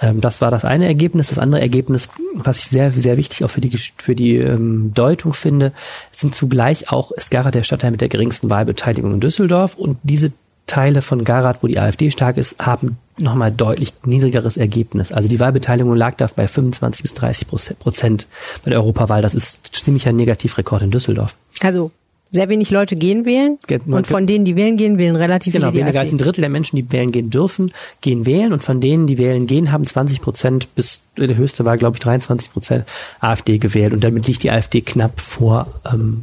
Ähm, 0.00 0.20
das 0.20 0.40
war 0.40 0.50
das 0.50 0.64
eine 0.64 0.86
Ergebnis. 0.86 1.28
Das 1.28 1.38
andere 1.38 1.60
Ergebnis, 1.60 2.08
was 2.34 2.58
ich 2.58 2.66
sehr, 2.66 2.92
sehr 2.92 3.16
wichtig 3.16 3.44
auch 3.44 3.50
für 3.50 3.60
die, 3.60 3.76
für 3.96 4.14
die 4.14 4.36
ähm, 4.36 4.92
Deutung 4.94 5.32
finde, 5.32 5.72
sind 6.12 6.34
zugleich 6.34 6.90
auch, 6.90 7.10
ist 7.12 7.30
Garat 7.30 7.54
der 7.54 7.62
Stadtteil 7.62 7.90
mit 7.90 8.00
der 8.00 8.08
geringsten 8.08 8.50
Wahlbeteiligung 8.50 9.14
in 9.14 9.20
Düsseldorf. 9.20 9.76
Und 9.76 9.98
diese 10.02 10.32
Teile 10.66 11.02
von 11.02 11.24
Garat, 11.24 11.62
wo 11.62 11.66
die 11.66 11.78
AfD 11.78 12.10
stark 12.10 12.36
ist, 12.36 12.64
haben 12.64 12.98
nochmal 13.18 13.50
deutlich 13.50 13.92
niedrigeres 14.04 14.56
Ergebnis. 14.56 15.12
Also 15.12 15.28
die 15.28 15.40
Wahlbeteiligung 15.40 15.94
lag 15.94 16.16
da 16.16 16.28
bei 16.34 16.46
25 16.46 17.02
bis 17.02 17.14
30 17.14 17.46
Prozent 17.78 18.26
bei 18.64 18.70
der 18.70 18.80
Europawahl. 18.80 19.20
Das 19.20 19.34
ist 19.34 19.60
ziemlicher 19.72 20.12
Negativrekord 20.12 20.82
in 20.82 20.90
Düsseldorf. 20.90 21.34
Also 21.60 21.90
sehr 22.30 22.48
wenig 22.48 22.70
Leute 22.70 22.96
gehen 22.96 23.24
wählen. 23.24 23.58
Und 23.86 24.06
von 24.06 24.26
denen, 24.26 24.44
die 24.44 24.56
wählen 24.56 24.76
gehen, 24.76 24.98
wählen 24.98 25.16
relativ 25.16 25.52
genau, 25.52 25.70
viele 25.70 25.84
weniger 25.84 26.00
als 26.00 26.12
ein 26.12 26.18
Drittel 26.18 26.40
der 26.40 26.50
Menschen, 26.50 26.76
die 26.76 26.90
wählen 26.92 27.10
gehen 27.10 27.30
dürfen, 27.30 27.72
gehen 28.00 28.26
wählen. 28.26 28.52
Und 28.52 28.62
von 28.62 28.80
denen, 28.80 29.06
die 29.06 29.18
wählen 29.18 29.46
gehen, 29.46 29.72
haben 29.72 29.84
20 29.84 30.20
Prozent 30.20 30.74
bis 30.74 31.00
der 31.16 31.36
höchste 31.36 31.64
war, 31.64 31.76
glaube 31.76 31.96
ich, 31.96 32.00
23 32.00 32.52
Prozent 32.52 32.84
AfD 33.20 33.58
gewählt. 33.58 33.92
Und 33.92 34.04
damit 34.04 34.26
liegt 34.26 34.42
die 34.42 34.50
AfD 34.50 34.80
knapp 34.80 35.20
vor 35.20 35.66
ähm, 35.90 36.22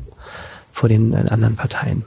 vor 0.78 0.90
den 0.90 1.14
äh, 1.14 1.26
anderen 1.30 1.56
Parteien. 1.56 2.04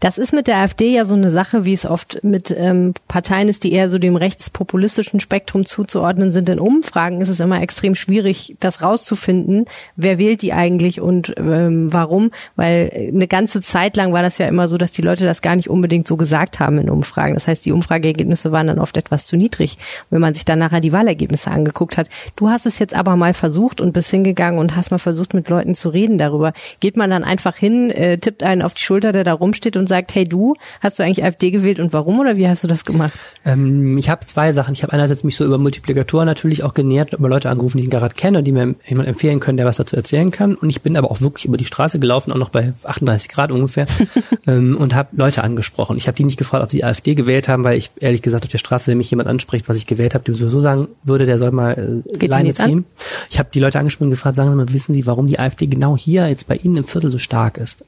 Das 0.00 0.16
ist 0.16 0.32
mit 0.32 0.46
der 0.46 0.56
AfD 0.56 0.94
ja 0.94 1.04
so 1.04 1.14
eine 1.14 1.30
Sache, 1.30 1.66
wie 1.66 1.74
es 1.74 1.84
oft 1.84 2.24
mit 2.24 2.54
ähm, 2.56 2.94
Parteien 3.06 3.50
ist, 3.50 3.64
die 3.64 3.72
eher 3.72 3.90
so 3.90 3.98
dem 3.98 4.16
rechtspopulistischen 4.16 5.20
Spektrum 5.20 5.66
zuzuordnen 5.66 6.32
sind. 6.32 6.48
In 6.48 6.58
Umfragen 6.58 7.20
ist 7.20 7.28
es 7.28 7.38
immer 7.38 7.60
extrem 7.60 7.94
schwierig, 7.94 8.56
das 8.60 8.80
rauszufinden, 8.80 9.66
wer 9.96 10.18
wählt 10.18 10.40
die 10.40 10.54
eigentlich 10.54 11.02
und 11.02 11.34
ähm, 11.36 11.92
warum. 11.92 12.30
Weil 12.56 13.10
eine 13.12 13.28
ganze 13.28 13.60
Zeit 13.60 13.98
lang 13.98 14.14
war 14.14 14.22
das 14.22 14.38
ja 14.38 14.48
immer 14.48 14.68
so, 14.68 14.78
dass 14.78 14.92
die 14.92 15.02
Leute 15.02 15.26
das 15.26 15.42
gar 15.42 15.54
nicht 15.54 15.68
unbedingt 15.68 16.08
so 16.08 16.16
gesagt 16.16 16.60
haben 16.60 16.78
in 16.78 16.88
Umfragen. 16.88 17.34
Das 17.34 17.46
heißt, 17.46 17.66
die 17.66 17.72
Umfrageergebnisse 17.72 18.52
waren 18.52 18.68
dann 18.68 18.78
oft 18.78 18.96
etwas 18.96 19.26
zu 19.26 19.36
niedrig. 19.36 19.76
wenn 20.08 20.22
man 20.22 20.32
sich 20.32 20.46
dann 20.46 20.58
nachher 20.58 20.80
die 20.80 20.92
Wahlergebnisse 20.92 21.50
angeguckt 21.50 21.98
hat, 21.98 22.08
du 22.36 22.48
hast 22.48 22.64
es 22.64 22.78
jetzt 22.78 22.94
aber 22.94 23.16
mal 23.16 23.34
versucht 23.34 23.82
und 23.82 23.92
bist 23.92 24.10
hingegangen 24.10 24.58
und 24.58 24.76
hast 24.76 24.92
mal 24.92 24.98
versucht, 24.98 25.34
mit 25.34 25.50
Leuten 25.50 25.74
zu 25.74 25.90
reden 25.90 26.16
darüber. 26.16 26.54
Geht 26.80 26.96
man 26.96 27.10
dann 27.10 27.22
einfach 27.22 27.56
hin, 27.56 27.90
äh, 27.90 28.16
tippt 28.16 28.42
einen 28.42 28.62
auf 28.62 28.72
die 28.72 28.82
Schulter, 28.82 29.12
der 29.12 29.24
da 29.24 29.34
rumsteht 29.34 29.76
und 29.76 29.89
sagt, 29.90 30.14
hey 30.14 30.24
du, 30.24 30.54
hast 30.80 30.98
du 30.98 31.02
eigentlich 31.02 31.22
AfD 31.22 31.50
gewählt 31.50 31.78
und 31.80 31.92
warum 31.92 32.18
oder 32.20 32.38
wie 32.38 32.48
hast 32.48 32.64
du 32.64 32.68
das 32.68 32.86
gemacht? 32.86 33.12
Ähm, 33.44 33.98
ich 33.98 34.08
habe 34.08 34.24
zwei 34.24 34.52
Sachen. 34.52 34.72
Ich 34.72 34.82
habe 34.82 34.94
einerseits 34.94 35.22
mich 35.24 35.36
so 35.36 35.44
über 35.44 35.58
Multiplikatoren 35.58 36.24
natürlich 36.24 36.62
auch 36.62 36.72
genährt, 36.72 37.12
über 37.12 37.28
Leute 37.28 37.50
angerufen, 37.50 37.76
die 37.76 37.84
ich 37.84 37.90
gerade 37.90 38.14
kenne 38.14 38.38
und 38.38 38.44
die 38.44 38.52
mir 38.52 38.74
jemand 38.86 39.08
empfehlen 39.08 39.40
können, 39.40 39.58
der 39.58 39.66
was 39.66 39.76
dazu 39.76 39.96
erzählen 39.96 40.30
kann. 40.30 40.54
Und 40.54 40.70
ich 40.70 40.80
bin 40.80 40.96
aber 40.96 41.10
auch 41.10 41.20
wirklich 41.20 41.44
über 41.44 41.58
die 41.58 41.66
Straße 41.66 41.98
gelaufen, 41.98 42.32
auch 42.32 42.38
noch 42.38 42.48
bei 42.48 42.72
38 42.84 43.28
Grad 43.28 43.52
ungefähr, 43.52 43.86
ähm, 44.46 44.76
und 44.78 44.94
habe 44.94 45.10
Leute 45.12 45.44
angesprochen. 45.44 45.96
Ich 45.98 46.06
habe 46.06 46.16
die 46.16 46.24
nicht 46.24 46.38
gefragt, 46.38 46.64
ob 46.64 46.70
sie 46.70 46.84
AfD 46.84 47.14
gewählt 47.14 47.48
haben, 47.48 47.64
weil 47.64 47.76
ich 47.76 47.90
ehrlich 48.00 48.22
gesagt 48.22 48.44
auf 48.44 48.50
der 48.50 48.58
Straße, 48.58 48.90
wenn 48.90 48.98
mich 48.98 49.10
jemand 49.10 49.28
anspricht, 49.28 49.68
was 49.68 49.76
ich 49.76 49.86
gewählt 49.86 50.14
habe, 50.14 50.24
dem 50.24 50.34
sowieso 50.34 50.60
sagen 50.60 50.88
würde, 51.02 51.26
der 51.26 51.38
soll 51.38 51.50
mal 51.50 52.02
äh, 52.20 52.26
Leine 52.26 52.54
ziehen. 52.54 52.78
An? 52.78 52.84
Ich 53.28 53.38
habe 53.38 53.50
die 53.52 53.60
Leute 53.60 53.78
angesprochen 53.78 54.06
und 54.06 54.10
gefragt, 54.10 54.36
sagen 54.36 54.50
Sie 54.50 54.56
mal, 54.56 54.72
wissen 54.72 54.94
Sie, 54.94 55.06
warum 55.06 55.26
die 55.26 55.38
AfD 55.38 55.66
genau 55.66 55.96
hier 55.96 56.28
jetzt 56.28 56.46
bei 56.46 56.56
Ihnen 56.56 56.76
im 56.76 56.84
Viertel 56.84 57.10
so 57.10 57.18
stark 57.18 57.58
ist? 57.58 57.84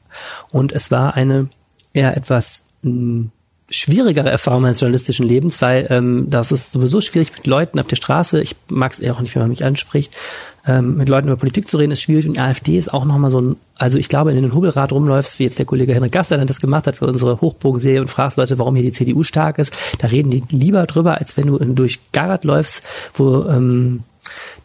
Und 0.51 0.71
es 0.71 0.91
war 0.91 1.15
eine 1.15 1.47
eher 1.93 2.17
etwas 2.17 2.63
mh, 2.81 2.91
hm, 2.91 3.31
schwierigere 3.69 4.29
Erfahrung 4.29 4.61
meines 4.61 4.79
journalistischen 4.79 5.27
Lebens, 5.27 5.61
weil 5.61 5.87
ähm, 5.89 6.27
das 6.29 6.51
ist 6.51 6.73
sowieso 6.73 7.01
schwierig 7.01 7.31
mit 7.35 7.47
Leuten 7.47 7.79
auf 7.79 7.87
der 7.87 7.95
Straße. 7.95 8.41
Ich 8.41 8.55
mag 8.67 8.91
es 8.91 8.99
eher 8.99 9.15
auch 9.15 9.21
nicht, 9.21 9.33
wenn 9.35 9.41
man 9.41 9.49
mich 9.49 9.65
anspricht. 9.65 10.15
Ähm, 10.65 10.97
mit 10.97 11.09
Leuten 11.09 11.27
über 11.27 11.37
Politik 11.37 11.67
zu 11.67 11.77
reden 11.77 11.91
ist 11.91 12.01
schwierig 12.01 12.27
und 12.27 12.37
die 12.37 12.39
AfD 12.39 12.77
ist 12.77 12.93
auch 12.93 13.03
nochmal 13.03 13.31
so 13.31 13.41
ein, 13.41 13.55
also 13.75 13.97
ich 13.97 14.09
glaube, 14.09 14.31
in 14.31 14.41
den 14.41 14.53
Hubelrad 14.53 14.93
rumläufst, 14.93 15.39
wie 15.39 15.43
jetzt 15.43 15.59
der 15.59 15.65
Kollege 15.65 15.93
Henrik 15.93 16.11
Gaster 16.11 16.37
das 16.45 16.61
gemacht 16.61 16.87
hat 16.87 16.97
für 16.97 17.07
unsere 17.07 17.41
Hochbogenserie 17.41 17.99
und 17.99 18.09
fragst 18.09 18.37
Leute, 18.37 18.59
warum 18.59 18.75
hier 18.75 18.85
die 18.85 18.91
CDU 18.91 19.23
stark 19.23 19.57
ist, 19.57 19.73
da 19.97 20.07
reden 20.07 20.29
die 20.29 20.43
lieber 20.49 20.85
drüber, 20.85 21.17
als 21.17 21.35
wenn 21.35 21.47
du 21.47 21.57
durch 21.57 21.99
Garat 22.11 22.43
läufst, 22.43 22.83
wo 23.13 23.43
ähm, 23.45 24.03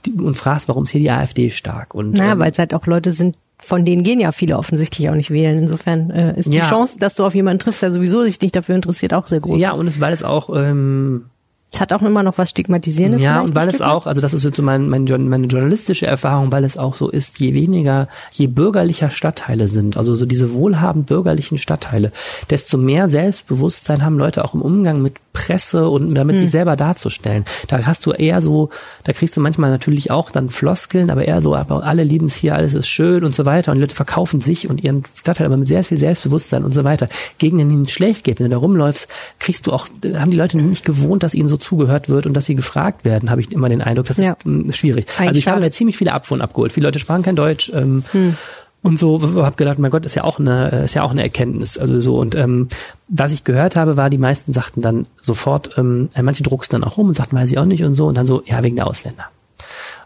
die, 0.06 0.12
und 0.12 0.34
fragst, 0.34 0.68
warum 0.68 0.84
ist 0.84 0.90
hier 0.90 1.00
die 1.00 1.10
AfD 1.10 1.50
stark. 1.50 1.94
Und, 1.94 2.12
naja, 2.12 2.32
ähm, 2.32 2.38
weil 2.40 2.50
es 2.50 2.58
halt 2.58 2.74
auch 2.74 2.86
Leute 2.86 3.10
sind, 3.10 3.36
von 3.60 3.84
denen 3.84 4.02
gehen 4.02 4.20
ja 4.20 4.32
viele 4.32 4.56
offensichtlich 4.56 5.08
auch 5.10 5.14
nicht 5.14 5.30
wählen. 5.30 5.58
Insofern 5.58 6.10
äh, 6.10 6.38
ist 6.38 6.52
die 6.52 6.56
ja. 6.56 6.68
Chance, 6.68 6.98
dass 6.98 7.14
du 7.14 7.24
auf 7.24 7.34
jemanden 7.34 7.58
triffst, 7.58 7.82
der 7.82 7.90
sowieso 7.90 8.22
sich 8.22 8.40
nicht 8.40 8.54
dafür 8.54 8.74
interessiert, 8.74 9.14
auch 9.14 9.26
sehr 9.26 9.40
groß. 9.40 9.60
Ja, 9.60 9.72
und 9.72 9.86
es, 9.86 10.00
weil 10.00 10.12
es 10.12 10.22
auch 10.22 10.50
ähm, 10.54 11.26
es 11.70 11.80
hat 11.80 11.92
auch 11.92 12.00
immer 12.00 12.22
noch 12.22 12.38
was 12.38 12.48
Stigmatisierendes. 12.50 13.22
Ja, 13.22 13.42
und 13.42 13.54
weil 13.54 13.68
es 13.68 13.82
auch, 13.82 14.06
also 14.06 14.22
das 14.22 14.32
ist 14.32 14.42
jetzt 14.42 14.56
so 14.56 14.62
mein, 14.62 14.88
mein, 14.88 15.04
meine 15.28 15.46
journalistische 15.46 16.06
Erfahrung, 16.06 16.50
weil 16.50 16.64
es 16.64 16.78
auch 16.78 16.94
so 16.94 17.10
ist, 17.10 17.38
je 17.40 17.52
weniger, 17.52 18.08
je 18.32 18.46
bürgerlicher 18.46 19.10
Stadtteile 19.10 19.68
sind, 19.68 19.98
also 19.98 20.14
so 20.14 20.24
diese 20.24 20.54
wohlhabend 20.54 21.06
bürgerlichen 21.06 21.58
Stadtteile, 21.58 22.10
desto 22.48 22.78
mehr 22.78 23.08
Selbstbewusstsein 23.10 24.02
haben 24.02 24.18
Leute 24.18 24.44
auch 24.44 24.54
im 24.54 24.62
Umgang 24.62 25.02
mit 25.02 25.14
Presse 25.34 25.88
und 25.88 26.14
damit 26.14 26.36
hm. 26.36 26.42
sich 26.42 26.50
selber 26.50 26.74
darzustellen. 26.74 27.44
Da 27.68 27.84
hast 27.86 28.06
du 28.06 28.12
eher 28.12 28.40
so, 28.40 28.70
da 29.04 29.12
kriegst 29.12 29.36
du 29.36 29.40
manchmal 29.40 29.70
natürlich 29.70 30.10
auch 30.10 30.30
dann 30.30 30.48
Floskeln, 30.48 31.10
aber 31.10 31.26
eher 31.26 31.40
so, 31.42 31.54
aber 31.54 31.84
alle 31.84 32.02
lieben 32.02 32.26
es 32.26 32.34
hier, 32.34 32.56
alles 32.56 32.74
ist 32.74 32.88
schön 32.88 33.24
und 33.24 33.34
so 33.34 33.44
weiter. 33.44 33.70
Und 33.70 33.76
die 33.76 33.82
Leute 33.82 33.94
verkaufen 33.94 34.40
sich 34.40 34.68
und 34.68 34.82
ihren 34.82 35.04
Stadtteil 35.14 35.46
aber 35.46 35.58
mit 35.58 35.68
sehr 35.68 35.84
viel 35.84 35.98
Selbstbewusstsein 35.98 36.64
und 36.64 36.72
so 36.72 36.82
weiter. 36.82 37.08
Gegen 37.36 37.58
den 37.58 37.82
es 37.82 37.92
schlecht 37.92 38.24
geht, 38.24 38.40
wenn 38.40 38.46
du 38.46 38.50
da 38.50 38.56
rumläufst, 38.56 39.06
kriegst 39.38 39.66
du 39.66 39.72
auch, 39.72 39.86
haben 40.16 40.30
die 40.30 40.36
Leute 40.36 40.56
nicht 40.56 40.84
gewohnt, 40.84 41.22
dass 41.22 41.34
ihnen 41.34 41.48
so 41.48 41.57
zugehört 41.58 42.08
wird 42.08 42.26
und 42.26 42.34
dass 42.34 42.46
sie 42.46 42.54
gefragt 42.54 43.04
werden, 43.04 43.30
habe 43.30 43.40
ich 43.40 43.52
immer 43.52 43.68
den 43.68 43.82
Eindruck. 43.82 44.06
Das 44.06 44.16
ja. 44.16 44.32
ist 44.32 44.46
mh, 44.46 44.72
schwierig. 44.72 45.06
Eigentlich 45.16 45.28
also 45.28 45.38
ich 45.38 45.48
habe 45.48 45.60
mir 45.60 45.70
ziemlich 45.70 45.96
viele 45.96 46.12
Abfuhren 46.12 46.40
abgeholt. 46.40 46.72
Viele 46.72 46.86
Leute 46.86 46.98
sprachen 46.98 47.22
kein 47.22 47.36
Deutsch. 47.36 47.70
Ähm, 47.74 48.04
hm 48.12 48.36
und 48.82 48.98
so 48.98 49.20
habe 49.42 49.56
gedacht, 49.56 49.78
mein 49.78 49.90
Gott, 49.90 50.06
ist 50.06 50.14
ja 50.14 50.24
auch 50.24 50.38
eine 50.38 50.84
ist 50.84 50.94
ja 50.94 51.02
auch 51.02 51.10
eine 51.10 51.22
Erkenntnis, 51.22 51.78
also 51.78 52.00
so 52.00 52.18
und 52.18 52.34
ähm, 52.34 52.68
was 53.08 53.32
ich 53.32 53.44
gehört 53.44 53.76
habe, 53.76 53.96
war 53.96 54.08
die 54.08 54.18
meisten 54.18 54.52
sagten 54.52 54.82
dann 54.82 55.06
sofort, 55.20 55.72
ähm, 55.76 56.08
manche 56.20 56.42
drucksten 56.42 56.80
dann 56.80 56.88
auch 56.88 56.96
rum 56.96 57.08
und 57.08 57.14
sagten, 57.14 57.36
weiß 57.36 57.50
ich 57.50 57.58
auch 57.58 57.64
nicht 57.64 57.82
und 57.82 57.94
so 57.94 58.06
und 58.06 58.16
dann 58.16 58.26
so, 58.26 58.42
ja 58.46 58.62
wegen 58.62 58.76
der 58.76 58.86
Ausländer 58.86 59.24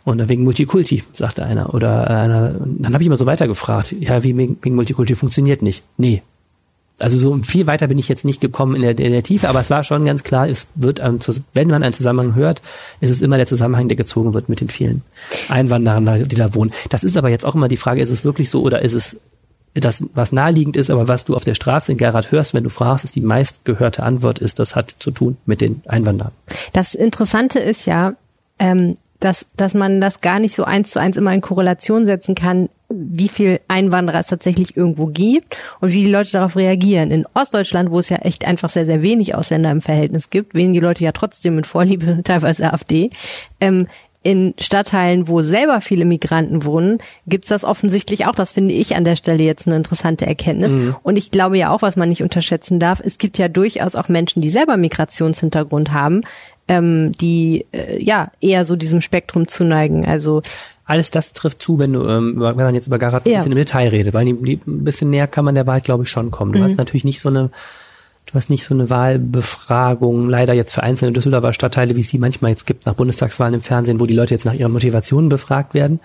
und 0.04 0.26
wegen 0.28 0.44
Multikulti 0.44 1.04
sagte 1.12 1.44
einer 1.44 1.74
oder 1.74 2.08
äh, 2.08 2.14
einer, 2.14 2.54
dann 2.60 2.94
habe 2.94 3.02
ich 3.02 3.06
immer 3.06 3.16
so 3.16 3.26
weitergefragt, 3.26 3.92
ja 3.92 4.24
wie 4.24 4.36
wegen 4.36 4.74
Multikulti 4.74 5.14
funktioniert 5.14 5.60
nicht, 5.60 5.84
nee, 5.98 6.22
also 6.98 7.18
so 7.18 7.36
viel 7.42 7.66
weiter 7.66 7.88
bin 7.88 7.98
ich 7.98 8.08
jetzt 8.08 8.24
nicht 8.24 8.40
gekommen 8.40 8.76
in 8.76 8.82
der, 8.82 8.90
in 8.98 9.12
der 9.12 9.22
Tiefe, 9.22 9.48
aber 9.48 9.60
es 9.60 9.70
war 9.70 9.82
schon 9.84 10.04
ganz 10.04 10.22
klar, 10.22 10.48
es 10.48 10.66
wird, 10.74 11.00
wenn 11.54 11.68
man 11.68 11.82
einen 11.82 11.92
Zusammenhang 11.92 12.34
hört, 12.34 12.62
ist 13.00 13.10
es 13.10 13.22
immer 13.22 13.36
der 13.36 13.46
Zusammenhang, 13.46 13.88
der 13.88 13.96
gezogen 13.96 14.34
wird 14.34 14.48
mit 14.48 14.60
den 14.60 14.68
vielen 14.68 15.02
Einwanderern, 15.48 16.24
die 16.24 16.36
da 16.36 16.54
wohnen. 16.54 16.72
Das 16.90 17.04
ist 17.04 17.16
aber 17.16 17.28
jetzt 17.28 17.44
auch 17.44 17.54
immer 17.54 17.68
die 17.68 17.76
Frage, 17.76 18.00
ist 18.00 18.10
es 18.10 18.24
wirklich 18.24 18.50
so 18.50 18.62
oder 18.62 18.82
ist 18.82 18.94
es 18.94 19.20
das, 19.74 20.04
was 20.14 20.32
naheliegend 20.32 20.76
ist, 20.76 20.90
aber 20.90 21.08
was 21.08 21.24
du 21.24 21.34
auf 21.34 21.44
der 21.44 21.54
Straße 21.54 21.92
in 21.92 21.98
Gerhard 21.98 22.30
hörst, 22.30 22.52
wenn 22.52 22.64
du 22.64 22.70
fragst, 22.70 23.04
ist 23.04 23.16
die 23.16 23.22
meistgehörte 23.22 24.02
Antwort 24.02 24.38
ist, 24.38 24.58
das 24.58 24.76
hat 24.76 24.94
zu 24.98 25.10
tun 25.10 25.38
mit 25.46 25.60
den 25.60 25.82
Einwanderern. 25.86 26.32
Das 26.72 26.94
Interessante 26.94 27.58
ist 27.58 27.86
ja, 27.86 28.14
ähm, 28.58 28.96
dass, 29.18 29.46
dass 29.56 29.74
man 29.74 30.00
das 30.00 30.20
gar 30.20 30.40
nicht 30.40 30.54
so 30.54 30.64
eins 30.64 30.90
zu 30.90 31.00
eins 31.00 31.16
immer 31.16 31.32
in 31.32 31.40
Korrelation 31.40 32.04
setzen 32.06 32.34
kann, 32.34 32.68
wie 32.94 33.28
viel 33.28 33.60
Einwanderer 33.68 34.20
es 34.20 34.26
tatsächlich 34.28 34.76
irgendwo 34.76 35.06
gibt 35.06 35.56
und 35.80 35.92
wie 35.92 36.04
die 36.04 36.10
Leute 36.10 36.32
darauf 36.32 36.56
reagieren. 36.56 37.10
In 37.10 37.26
Ostdeutschland, 37.34 37.90
wo 37.90 37.98
es 37.98 38.08
ja 38.08 38.18
echt 38.18 38.46
einfach 38.46 38.68
sehr, 38.68 38.86
sehr 38.86 39.02
wenig 39.02 39.34
Ausländer 39.34 39.70
im 39.70 39.82
Verhältnis 39.82 40.30
gibt, 40.30 40.54
wählen 40.54 40.72
die 40.72 40.80
Leute 40.80 41.04
ja 41.04 41.12
trotzdem 41.12 41.56
mit 41.56 41.66
Vorliebe 41.66 42.20
teilweise 42.24 42.72
AfD. 42.72 43.10
Ähm, 43.60 43.86
in 44.22 44.54
Stadtteilen, 44.58 45.26
wo 45.26 45.42
selber 45.42 45.80
viele 45.80 46.04
Migranten 46.04 46.64
wohnen, 46.64 46.98
gibt's 47.26 47.48
das 47.48 47.64
offensichtlich 47.64 48.26
auch. 48.26 48.34
Das 48.34 48.52
finde 48.52 48.72
ich 48.74 48.94
an 48.94 49.04
der 49.04 49.16
Stelle 49.16 49.42
jetzt 49.42 49.66
eine 49.66 49.76
interessante 49.76 50.26
Erkenntnis. 50.26 50.72
Mhm. 50.72 50.94
Und 51.02 51.16
ich 51.16 51.30
glaube 51.32 51.58
ja 51.58 51.70
auch, 51.70 51.82
was 51.82 51.96
man 51.96 52.08
nicht 52.08 52.22
unterschätzen 52.22 52.78
darf, 52.78 53.02
es 53.04 53.18
gibt 53.18 53.38
ja 53.38 53.48
durchaus 53.48 53.96
auch 53.96 54.08
Menschen, 54.08 54.40
die 54.40 54.50
selber 54.50 54.76
Migrationshintergrund 54.76 55.92
haben, 55.92 56.22
ähm, 56.68 57.12
die 57.12 57.66
äh, 57.72 58.02
ja 58.02 58.30
eher 58.40 58.64
so 58.64 58.76
diesem 58.76 59.00
Spektrum 59.00 59.48
zuneigen. 59.48 60.04
Also 60.04 60.42
alles 60.84 61.10
das 61.10 61.32
trifft 61.32 61.62
zu, 61.62 61.78
wenn 61.78 61.92
du, 61.92 62.06
ähm, 62.06 62.34
wenn 62.38 62.56
man 62.56 62.74
jetzt 62.74 62.86
über 62.86 62.98
Garat 62.98 63.26
ein 63.26 63.32
bisschen 63.32 63.52
im 63.52 63.58
Detail 63.58 63.88
redet, 63.88 64.14
weil 64.14 64.26
die, 64.26 64.34
die, 64.34 64.60
ein 64.66 64.84
bisschen 64.84 65.10
näher 65.10 65.26
kann 65.26 65.44
man 65.44 65.54
der 65.54 65.66
Wahl, 65.66 65.80
glaube 65.80 66.04
ich, 66.04 66.10
schon 66.10 66.30
kommen. 66.30 66.52
Du 66.52 66.58
mhm. 66.58 66.64
hast 66.64 66.76
natürlich 66.76 67.04
nicht 67.04 67.20
so 67.20 67.28
eine, 67.28 67.50
du 68.26 68.34
hast 68.34 68.50
nicht 68.50 68.64
so 68.64 68.74
eine 68.74 68.90
Wahlbefragung, 68.90 70.28
leider 70.28 70.54
jetzt 70.54 70.74
für 70.74 70.82
einzelne 70.82 71.12
Düsseldorfer 71.12 71.52
Stadtteile, 71.52 71.96
wie 71.96 72.00
es 72.00 72.08
sie 72.08 72.18
manchmal 72.18 72.50
jetzt 72.50 72.66
gibt 72.66 72.86
nach 72.86 72.94
Bundestagswahlen 72.94 73.54
im 73.54 73.60
Fernsehen, 73.60 74.00
wo 74.00 74.06
die 74.06 74.14
Leute 74.14 74.34
jetzt 74.34 74.44
nach 74.44 74.54
ihren 74.54 74.72
Motivationen 74.72 75.28
befragt 75.28 75.74
werden. 75.74 76.00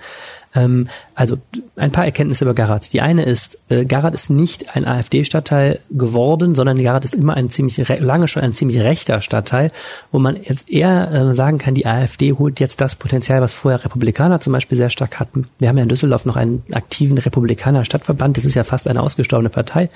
Ähm, 0.55 0.87
also 1.15 1.37
ein 1.75 1.91
paar 1.91 2.05
Erkenntnisse 2.05 2.45
über 2.45 2.53
Garat. 2.53 2.93
Die 2.93 3.01
eine 3.01 3.23
ist, 3.23 3.59
äh, 3.69 3.85
Garat 3.85 4.13
ist 4.13 4.29
nicht 4.29 4.75
ein 4.75 4.85
AfD-Stadtteil 4.85 5.79
geworden, 5.89 6.55
sondern 6.55 6.81
Garat 6.81 7.05
ist 7.05 7.15
immer 7.15 7.35
ein 7.35 7.49
ziemlich 7.49 7.77
lange 7.99 8.27
schon 8.27 8.43
ein 8.43 8.53
ziemlich 8.53 8.79
rechter 8.79 9.21
Stadtteil, 9.21 9.71
wo 10.11 10.19
man 10.19 10.37
jetzt 10.41 10.69
eher 10.69 11.11
äh, 11.11 11.33
sagen 11.33 11.57
kann, 11.57 11.73
die 11.73 11.85
AfD 11.85 12.33
holt 12.33 12.59
jetzt 12.59 12.81
das 12.81 12.95
Potenzial, 12.95 13.41
was 13.41 13.53
vorher 13.53 13.83
Republikaner 13.83 14.39
zum 14.39 14.53
Beispiel 14.53 14.77
sehr 14.77 14.89
stark 14.89 15.19
hatten. 15.19 15.47
Wir 15.59 15.69
haben 15.69 15.77
ja 15.77 15.83
in 15.83 15.89
Düsseldorf 15.89 16.25
noch 16.25 16.35
einen 16.35 16.63
aktiven 16.71 17.17
Republikaner-Stadtverband. 17.17 18.37
Das 18.37 18.45
ist 18.45 18.55
ja 18.55 18.63
fast 18.63 18.87
eine 18.87 19.01
ausgestorbene 19.01 19.49
Partei. 19.49 19.89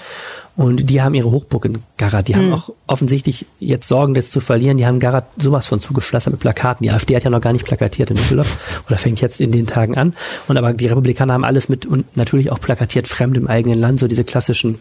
Und 0.57 0.89
die 0.89 1.01
haben 1.01 1.15
ihre 1.15 1.31
Hochburg 1.31 1.65
in 1.65 1.79
Garat. 1.97 2.27
Die 2.27 2.33
mhm. 2.33 2.37
haben 2.37 2.45
hm. 2.45 2.53
auch 2.53 2.69
offensichtlich 2.87 3.45
jetzt 3.59 3.87
Sorgen, 3.87 4.13
das 4.13 4.31
zu 4.31 4.41
verlieren. 4.41 4.77
Die 4.77 4.85
haben 4.85 4.99
Garat 4.99 5.25
sowas 5.37 5.67
von 5.67 5.79
zugepflastert 5.79 6.33
mit 6.33 6.41
Plakaten. 6.41 6.83
Die 6.83 6.91
AfD 6.91 7.15
hat 7.15 7.23
ja 7.23 7.29
noch 7.29 7.41
gar 7.41 7.53
nicht 7.53 7.65
plakatiert 7.65 8.11
in 8.11 8.17
Düsseldorf 8.17 8.83
oder 8.87 8.97
fängt 8.97 9.21
jetzt 9.21 9.39
in 9.39 9.51
den 9.51 9.65
Tagen 9.65 9.97
an. 9.97 10.13
Und 10.47 10.50
aber 10.57 10.73
die 10.73 10.87
Republikaner 10.87 11.33
haben 11.33 11.43
alles 11.43 11.69
mit 11.69 11.85
und 11.85 12.15
natürlich 12.15 12.51
auch 12.51 12.59
plakatiert 12.59 13.07
fremd 13.07 13.37
im 13.37 13.47
eigenen 13.47 13.79
Land, 13.79 13.99
so 13.99 14.07
diese 14.07 14.23
klassischen 14.23 14.79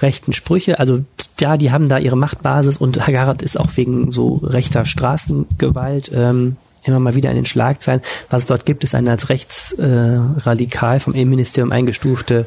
rechten 0.00 0.32
Sprüche. 0.32 0.78
Also 0.78 1.04
ja, 1.38 1.56
die 1.56 1.70
haben 1.70 1.88
da 1.88 1.98
ihre 1.98 2.16
Machtbasis 2.16 2.76
und 2.76 2.98
Garat 3.06 3.42
ist 3.42 3.58
auch 3.58 3.76
wegen 3.76 4.12
so 4.12 4.40
rechter 4.42 4.84
Straßengewalt 4.84 6.10
ähm, 6.14 6.56
immer 6.84 7.00
mal 7.00 7.14
wieder 7.14 7.30
in 7.30 7.36
den 7.36 7.46
Schlagzeilen. 7.46 8.00
Was 8.30 8.42
es 8.42 8.46
dort 8.46 8.66
gibt, 8.66 8.84
ist 8.84 8.94
eine 8.94 9.10
als 9.10 9.28
rechtsradikal 9.28 10.96
äh, 10.96 11.00
vom 11.00 11.14
Innenministerium 11.14 11.72
eingestufte 11.72 12.46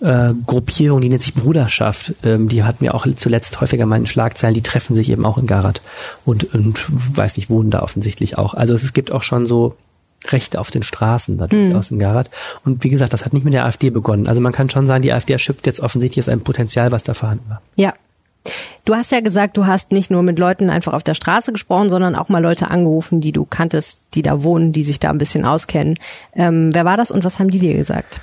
äh, 0.00 0.34
Gruppierung, 0.46 1.00
die 1.00 1.08
nennt 1.08 1.22
sich 1.22 1.34
Bruderschaft. 1.34 2.14
Ähm, 2.22 2.48
die 2.48 2.64
hatten 2.64 2.84
wir 2.84 2.94
auch 2.94 3.06
zuletzt 3.16 3.60
häufiger 3.60 3.86
mal 3.86 3.96
in 3.96 4.06
Schlagzeilen. 4.06 4.54
Die 4.54 4.62
treffen 4.62 4.94
sich 4.94 5.10
eben 5.10 5.24
auch 5.24 5.38
in 5.38 5.46
Garat 5.46 5.80
und, 6.24 6.52
und 6.54 6.84
weiß 6.88 7.36
nicht, 7.36 7.48
wohnen 7.48 7.70
da 7.70 7.82
offensichtlich 7.82 8.36
auch. 8.36 8.54
Also 8.54 8.74
es 8.74 8.92
gibt 8.92 9.10
auch 9.10 9.22
schon 9.22 9.46
so 9.46 9.74
Rechte 10.28 10.60
auf 10.60 10.70
den 10.70 10.82
Straßen 10.82 11.38
da 11.38 11.46
durchaus 11.46 11.90
mhm. 11.90 11.96
in 11.96 12.00
Garat. 12.00 12.30
Und 12.64 12.82
wie 12.84 12.88
gesagt, 12.88 13.12
das 13.12 13.24
hat 13.24 13.32
nicht 13.32 13.44
mit 13.44 13.54
der 13.54 13.64
AfD 13.64 13.90
begonnen. 13.90 14.26
Also 14.26 14.40
man 14.40 14.52
kann 14.52 14.70
schon 14.70 14.86
sagen, 14.86 15.02
die 15.02 15.12
AfD 15.12 15.32
erschöpft 15.32 15.66
jetzt 15.66 15.80
offensichtlich 15.80 16.24
aus 16.24 16.28
einem 16.28 16.42
Potenzial, 16.42 16.92
was 16.92 17.04
da 17.04 17.14
vorhanden 17.14 17.48
war. 17.48 17.62
Ja. 17.76 17.94
Du 18.84 18.94
hast 18.94 19.10
ja 19.10 19.20
gesagt, 19.20 19.56
du 19.56 19.66
hast 19.66 19.90
nicht 19.90 20.10
nur 20.10 20.22
mit 20.22 20.38
Leuten 20.38 20.70
einfach 20.70 20.92
auf 20.92 21.02
der 21.02 21.14
Straße 21.14 21.50
gesprochen, 21.52 21.88
sondern 21.88 22.14
auch 22.14 22.28
mal 22.28 22.42
Leute 22.42 22.70
angerufen, 22.70 23.20
die 23.20 23.32
du 23.32 23.44
kanntest, 23.44 24.04
die 24.14 24.22
da 24.22 24.44
wohnen, 24.44 24.72
die 24.72 24.84
sich 24.84 25.00
da 25.00 25.10
ein 25.10 25.18
bisschen 25.18 25.44
auskennen. 25.44 25.94
Ähm, 26.32 26.70
wer 26.72 26.84
war 26.84 26.96
das 26.96 27.10
und 27.10 27.24
was 27.24 27.40
haben 27.40 27.50
die 27.50 27.58
dir 27.58 27.74
gesagt? 27.74 28.20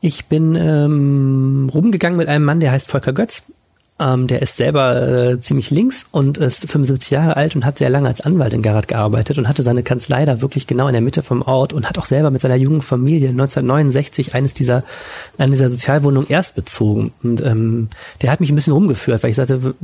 Ich 0.00 0.26
bin 0.26 0.54
ähm, 0.54 1.70
rumgegangen 1.72 2.16
mit 2.16 2.28
einem 2.28 2.44
Mann, 2.44 2.60
der 2.60 2.72
heißt 2.72 2.88
Volker 2.88 3.12
Götz. 3.12 3.42
Ähm, 4.00 4.28
der 4.28 4.42
ist 4.42 4.56
selber 4.56 5.08
äh, 5.08 5.40
ziemlich 5.40 5.70
links 5.70 6.06
und 6.12 6.38
ist 6.38 6.70
75 6.70 7.10
Jahre 7.10 7.36
alt 7.36 7.56
und 7.56 7.64
hat 7.64 7.78
sehr 7.78 7.90
lange 7.90 8.06
als 8.06 8.20
Anwalt 8.20 8.52
in 8.52 8.62
Garat 8.62 8.86
gearbeitet 8.86 9.38
und 9.38 9.48
hatte 9.48 9.64
seine 9.64 9.82
Kanzlei 9.82 10.24
da 10.24 10.40
wirklich 10.40 10.68
genau 10.68 10.86
in 10.86 10.92
der 10.92 11.02
Mitte 11.02 11.22
vom 11.22 11.42
Ort 11.42 11.72
und 11.72 11.88
hat 11.88 11.98
auch 11.98 12.04
selber 12.04 12.30
mit 12.30 12.40
seiner 12.40 12.54
jungen 12.54 12.80
Familie 12.80 13.30
1969 13.30 14.34
eines 14.34 14.54
dieser, 14.54 14.84
eine 15.36 15.50
dieser 15.50 15.68
Sozialwohnungen 15.68 16.28
erst 16.28 16.54
bezogen. 16.54 17.12
Und 17.24 17.40
ähm, 17.40 17.88
der 18.22 18.30
hat 18.30 18.38
mich 18.38 18.50
ein 18.50 18.54
bisschen 18.54 18.72
rumgeführt, 18.72 19.22
weil 19.22 19.30
ich 19.30 19.36
sagte, 19.36 19.74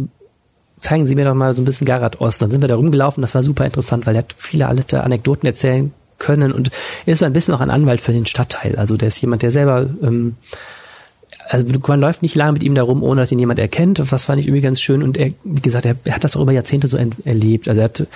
zeigen 0.79 1.07
Sie 1.07 1.17
mir 1.17 1.25
doch 1.25 1.35
mal 1.35 1.55
so 1.55 1.63
ein 1.63 1.65
bisschen 1.65 1.87
Garat 1.87 2.21
Ost. 2.21 2.41
Dann 2.41 2.53
sind 2.53 2.61
wir 2.61 2.69
da 2.69 2.77
rumgelaufen, 2.77 3.21
das 3.21 3.35
war 3.35 3.43
super 3.43 3.65
interessant, 3.65 4.07
weil 4.07 4.15
er 4.15 4.21
hat 4.21 4.35
viele 4.37 4.69
alte 4.69 5.03
Anekdoten 5.03 5.47
erzählen 5.47 5.93
können 6.19 6.53
und 6.53 6.71
ist 7.07 7.19
so 7.19 7.25
ein 7.25 7.33
bisschen 7.33 7.55
auch 7.55 7.61
ein 7.61 7.71
Anwalt 7.71 8.01
für 8.01 8.13
den 8.13 8.27
Stadtteil. 8.27 8.77
Also 8.77 8.97
der 8.97 9.09
ist 9.09 9.21
jemand, 9.21 9.43
der 9.43 9.51
selber, 9.51 9.89
ähm, 10.03 10.37
also 11.55 11.79
man 11.87 12.01
läuft 12.01 12.23
nicht 12.23 12.35
lange 12.35 12.53
mit 12.53 12.65
ihm 12.65 12.75
darum, 12.75 13.03
ohne 13.05 13.21
dass 13.21 13.31
ihn 13.31 13.39
jemand 13.39 13.61
erkennt. 13.61 14.03
Was 14.11 14.25
fand 14.25 14.41
ich 14.41 14.49
irgendwie 14.49 14.61
ganz 14.63 14.81
schön. 14.81 15.03
Und 15.05 15.17
er, 15.17 15.31
wie 15.45 15.63
gesagt, 15.63 15.87
er, 15.87 15.95
er 16.05 16.17
hat 16.17 16.25
das 16.25 16.37
auch 16.37 16.43
über 16.43 16.53
Jahrzehnte 16.53 16.89
so 16.89 16.99
erlebt. 17.25 17.69
Also 17.69 17.81
er 17.81 17.85
hat 17.85 18.07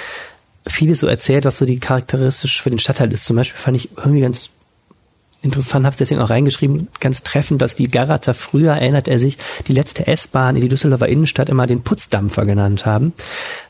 vieles 0.67 0.99
so 0.99 1.07
erzählt, 1.07 1.45
was 1.45 1.57
so 1.57 1.65
die 1.65 1.79
charakteristisch 1.79 2.61
für 2.61 2.71
den 2.71 2.81
Stadtteil 2.81 3.13
ist. 3.13 3.25
Zum 3.25 3.37
Beispiel 3.37 3.61
fand 3.61 3.77
ich 3.77 3.91
irgendwie 3.97 4.23
ganz 4.23 4.51
interessant, 5.41 5.87
habe 5.87 5.93
es 5.93 5.99
deswegen 5.99 6.21
auch 6.21 6.31
reingeschrieben, 6.31 6.89
ganz 6.99 7.23
treffend, 7.23 7.63
dass 7.63 7.77
die 7.77 7.87
Garater 7.87 8.35
früher, 8.35 8.73
erinnert 8.73 9.07
er 9.07 9.21
sich, 9.21 9.39
die 9.69 9.73
letzte 9.73 10.09
S-Bahn 10.09 10.57
in 10.57 10.63
die 10.63 10.69
Düsseldorfer 10.69 11.09
Innenstadt 11.09 11.49
immer 11.49 11.69
den 11.69 11.83
Putzdampfer 11.83 12.45
genannt 12.45 12.87
haben, 12.87 13.13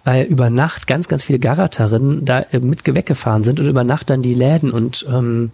weil 0.04 0.24
über 0.24 0.48
Nacht 0.48 0.86
ganz, 0.86 1.08
ganz 1.08 1.24
viele 1.24 1.38
Garaterinnen 1.38 2.24
da 2.24 2.40
äh, 2.52 2.60
mit 2.60 2.86
weggefahren 2.86 3.44
sind 3.44 3.60
und 3.60 3.66
über 3.66 3.84
Nacht 3.84 4.08
dann 4.08 4.22
die 4.22 4.32
Läden 4.32 4.70
und 4.70 5.04
ähm, 5.10 5.50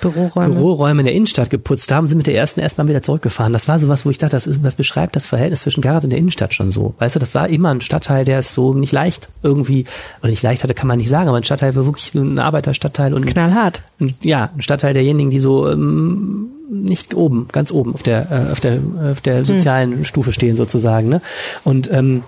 Büroräume. 0.00 0.54
Büroräume 0.54 1.00
in 1.00 1.06
der 1.06 1.14
Innenstadt 1.14 1.50
geputzt 1.50 1.90
haben, 1.92 2.08
sind 2.08 2.18
mit 2.18 2.26
der 2.26 2.34
ersten 2.34 2.60
S-Bahn 2.60 2.88
wieder 2.88 3.02
zurückgefahren. 3.02 3.52
Das 3.52 3.68
war 3.68 3.78
sowas, 3.78 4.06
wo 4.06 4.10
ich 4.10 4.18
dachte, 4.18 4.36
das 4.36 4.46
ist, 4.46 4.62
was 4.62 4.74
beschreibt 4.74 5.16
das 5.16 5.24
Verhältnis 5.24 5.62
zwischen 5.62 5.80
Garat 5.80 6.04
und 6.04 6.10
der 6.10 6.18
Innenstadt 6.18 6.54
schon 6.54 6.70
so. 6.70 6.94
Weißt 6.98 7.16
du, 7.16 7.20
das 7.20 7.34
war 7.34 7.48
immer 7.48 7.70
ein 7.70 7.80
Stadtteil, 7.80 8.24
der 8.24 8.38
es 8.38 8.54
so 8.54 8.74
nicht 8.74 8.92
leicht 8.92 9.28
irgendwie, 9.42 9.84
oder 10.20 10.30
nicht 10.30 10.42
leicht 10.42 10.62
hatte, 10.62 10.74
kann 10.74 10.88
man 10.88 10.98
nicht 10.98 11.08
sagen, 11.08 11.28
aber 11.28 11.38
ein 11.38 11.44
Stadtteil 11.44 11.74
war 11.76 11.84
wirklich 11.84 12.14
ein 12.14 12.38
Arbeiterstadtteil 12.38 13.14
und 13.14 13.26
knallhart. 13.26 13.82
Ein, 14.00 14.14
ja, 14.22 14.50
ein 14.54 14.62
Stadtteil 14.62 14.94
derjenigen, 14.94 15.30
die 15.30 15.40
so 15.40 15.68
ähm, 15.68 16.50
nicht 16.70 17.14
oben, 17.14 17.48
ganz 17.50 17.72
oben 17.72 17.94
auf 17.94 18.02
der 18.02 18.30
äh, 18.30 18.52
auf 18.52 18.60
der 18.60 18.78
auf 19.10 19.20
der 19.20 19.38
hm. 19.38 19.44
sozialen 19.44 19.92
hm. 19.92 20.04
Stufe 20.04 20.32
stehen 20.32 20.56
sozusagen. 20.56 21.08
Ne? 21.08 21.20
Und 21.64 21.90
ähm, 21.90 22.22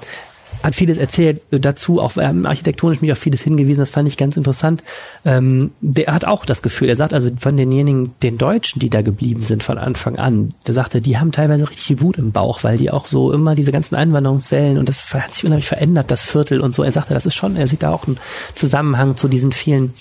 hat 0.63 0.75
vieles 0.75 0.99
erzählt 0.99 1.43
dazu, 1.51 2.01
auch 2.01 2.17
ähm, 2.17 2.47
architektonisch 2.47 3.01
mich 3.01 3.13
auf 3.13 3.19
vieles 3.19 3.43
hingewiesen, 3.43 3.81
das 3.81 3.91
fand 3.91 4.09
ich 4.09 4.17
ganz 4.17 4.37
interessant. 4.37 4.83
Ähm, 5.25 5.73
der 5.81 6.13
hat 6.13 6.25
auch 6.25 6.45
das 6.45 6.63
Gefühl, 6.63 6.89
er 6.89 6.97
sagt 6.97 7.15
also 7.15 7.31
von 7.39 7.57
denjenigen, 7.57 8.15
den 8.23 8.39
Deutschen, 8.39 8.81
die 8.81 8.91
da 8.91 9.03
geblieben 9.03 9.43
sind 9.43 9.63
von 9.63 9.79
Anfang 9.79 10.19
an, 10.19 10.51
der 10.67 10.75
sagte, 10.75 11.01
die 11.01 11.19
haben 11.19 11.33
teilweise 11.33 11.69
richtig 11.69 12.01
Wut 12.01 12.19
im 12.19 12.33
Bauch, 12.33 12.63
weil 12.63 12.77
die 12.77 12.91
auch 12.91 13.07
so 13.07 13.33
immer 13.33 13.55
diese 13.55 13.73
ganzen 13.73 13.95
Einwanderungswellen 13.95 14.79
und 14.79 14.89
das 14.89 15.15
hat 15.15 15.35
sich 15.35 15.45
unheimlich 15.45 15.69
verändert, 15.69 16.11
das 16.11 16.23
Viertel 16.23 16.61
und 16.61 16.75
so. 16.75 16.83
Er 16.83 16.93
sagte, 16.93 17.15
das 17.15 17.27
ist 17.27 17.35
schon, 17.35 17.57
er 17.57 17.67
sieht 17.67 17.83
da 17.83 17.93
auch 17.93 18.07
einen 18.07 18.19
Zusammenhang 18.55 19.17
zu 19.17 19.29
diesen 19.29 19.53
vielen, 19.53 19.95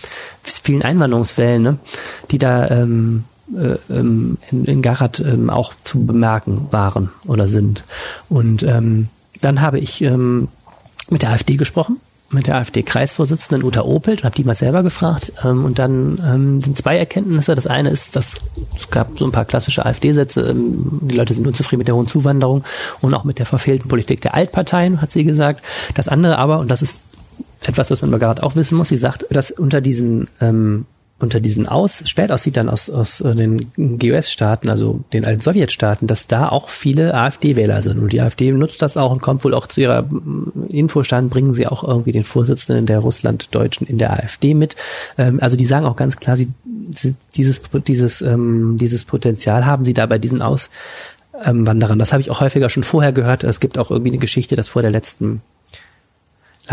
vielen 0.44 0.82
Einwanderungswellen, 0.82 1.62
ne, 1.62 1.78
die 2.32 2.38
da 2.38 2.68
ähm, 2.70 3.24
äh, 3.56 3.78
ähm, 3.92 4.38
in, 4.52 4.66
in 4.66 4.82
Garat 4.82 5.20
ähm, 5.20 5.50
auch 5.50 5.74
zu 5.84 6.06
bemerken 6.06 6.68
waren 6.72 7.10
oder 7.26 7.48
sind. 7.48 7.84
Und 8.30 8.64
ähm, 8.64 9.10
dann 9.42 9.62
habe 9.62 9.80
ich 9.80 10.02
ähm, 10.02 10.50
mit 11.10 11.22
der 11.22 11.32
AfD 11.32 11.56
gesprochen, 11.56 11.98
mit 12.32 12.48
der 12.48 12.58
AfD-Kreisvorsitzenden 12.58 13.64
Uta 13.64 13.82
Opelt 13.82 14.20
und 14.20 14.26
habe 14.26 14.36
die 14.36 14.44
mal 14.44 14.54
selber 14.54 14.84
gefragt. 14.84 15.34
Ähm, 15.44 15.66
und 15.66 15.80
dann 15.80 16.22
ähm, 16.26 16.62
sind 16.62 16.78
zwei 16.78 16.98
Erkenntnisse. 16.98 17.56
Das 17.56 17.68
eine 17.68 17.90
ist, 17.90 18.16
dass 18.16 18.42
es 18.76 18.90
gab 18.90 19.18
so 19.18 19.26
ein 19.26 19.32
paar 19.32 19.46
klassische 19.46 19.86
AfD-Sätze. 19.86 20.42
Ähm, 20.42 21.00
die 21.02 21.16
Leute 21.16 21.34
sind 21.34 21.48
unzufrieden 21.48 21.80
mit 21.80 21.88
der 21.88 21.96
hohen 21.96 22.08
Zuwanderung 22.08 22.64
und 23.02 23.14
auch 23.14 23.24
mit 23.24 23.40
der 23.40 23.46
verfehlten 23.46 23.88
Politik 23.88 24.22
der 24.22 24.36
Altparteien, 24.36 25.02
hat 25.02 25.12
sie 25.12 25.24
gesagt. 25.24 25.66
Das 25.96 26.08
andere 26.08 26.38
aber, 26.38 26.60
und 26.60 26.70
das 26.70 26.82
ist 26.82 27.02
etwas, 27.64 27.92
was 27.92 28.02
man 28.02 28.20
gerade 28.20 28.44
auch 28.44 28.56
wissen 28.56 28.78
muss, 28.78 28.90
sie 28.90 28.98
sagt, 28.98 29.26
dass 29.32 29.52
unter 29.52 29.82
diesen 29.82 30.30
ähm, 30.40 30.86
unter 31.20 31.40
diesen 31.40 31.68
aus, 31.68 32.04
Spätaussiedlern 32.06 32.70
aus, 32.70 32.90
aus 32.90 33.22
äh, 33.22 33.36
den 33.36 33.72
GUS-Staaten, 33.76 34.70
also 34.70 35.02
den 35.14 35.26
alten 35.26 35.42
Sowjetstaaten, 35.42 36.08
dass 36.08 36.28
da 36.28 36.50
auch 36.50 36.70
viele 36.70 37.14
AfD-Wähler 37.14 37.82
sind. 37.82 38.00
Und 38.00 38.14
die 38.14 38.22
AfD 38.22 38.52
nutzt 38.52 38.82
das 38.82 38.98
auch 38.98 39.12
und 39.12 39.22
kommt 39.22 39.44
wohl 39.44 39.54
auch 39.54 39.68
zu 39.68 39.82
ihrer 39.82 40.00
äh, 40.00 40.78
Infostand, 40.78 41.30
bringen 41.30 41.54
sie 41.54 41.68
auch 41.68 41.84
irgendwie 41.84 42.12
den 42.12 42.24
Vorsitzenden 42.24 42.86
der 42.86 43.00
Russlanddeutschen 43.00 43.86
in 43.86 43.98
der 43.98 44.14
AfD 44.14 44.54
mit. 44.54 44.76
Ähm, 45.18 45.40
also 45.42 45.58
die 45.58 45.66
sagen 45.66 45.86
auch 45.86 45.96
ganz 45.96 46.18
klar, 46.18 46.38
sie, 46.38 46.50
dieses, 46.64 47.62
dieses, 47.88 48.22
ähm, 48.22 48.78
dieses 48.80 49.04
Potenzial 49.04 49.66
haben 49.66 49.84
sie 49.84 49.94
da 49.94 50.06
bei 50.06 50.20
diesen 50.20 50.42
Auswanderern. 50.42 52.00
Das 52.00 52.14
habe 52.14 52.22
ich 52.22 52.32
auch 52.32 52.40
häufiger 52.40 52.70
schon 52.70 52.84
vorher 52.84 53.12
gehört. 53.12 53.44
Es 53.44 53.60
gibt 53.60 53.78
auch 53.78 53.92
irgendwie 53.92 54.12
eine 54.12 54.20
Geschichte, 54.20 54.56
dass 54.56 54.70
vor 54.70 54.82
der 54.82 54.92
letzten 54.92 55.42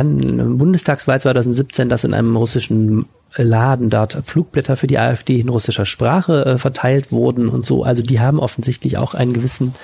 Bundestagswahl 0.05 1.21
2017, 1.21 1.89
dass 1.89 2.05
in 2.05 2.13
einem 2.13 2.37
russischen 2.37 3.07
Laden 3.37 3.91
dort 3.91 4.19
Flugblätter 4.25 4.77
für 4.77 4.87
die 4.87 4.99
AfD 4.99 5.41
in 5.41 5.49
russischer 5.49 5.87
Sprache 5.87 6.45
äh, 6.45 6.59
verteilt 6.59 7.13
wurden 7.13 7.49
und 7.49 7.65
so. 7.65 7.85
Also 7.85 8.03
die 8.03 8.21
haben 8.21 8.41
offensichtlich 8.41 8.99
auch 8.99 9.15
einen 9.15 9.33
gewissen 9.33 9.75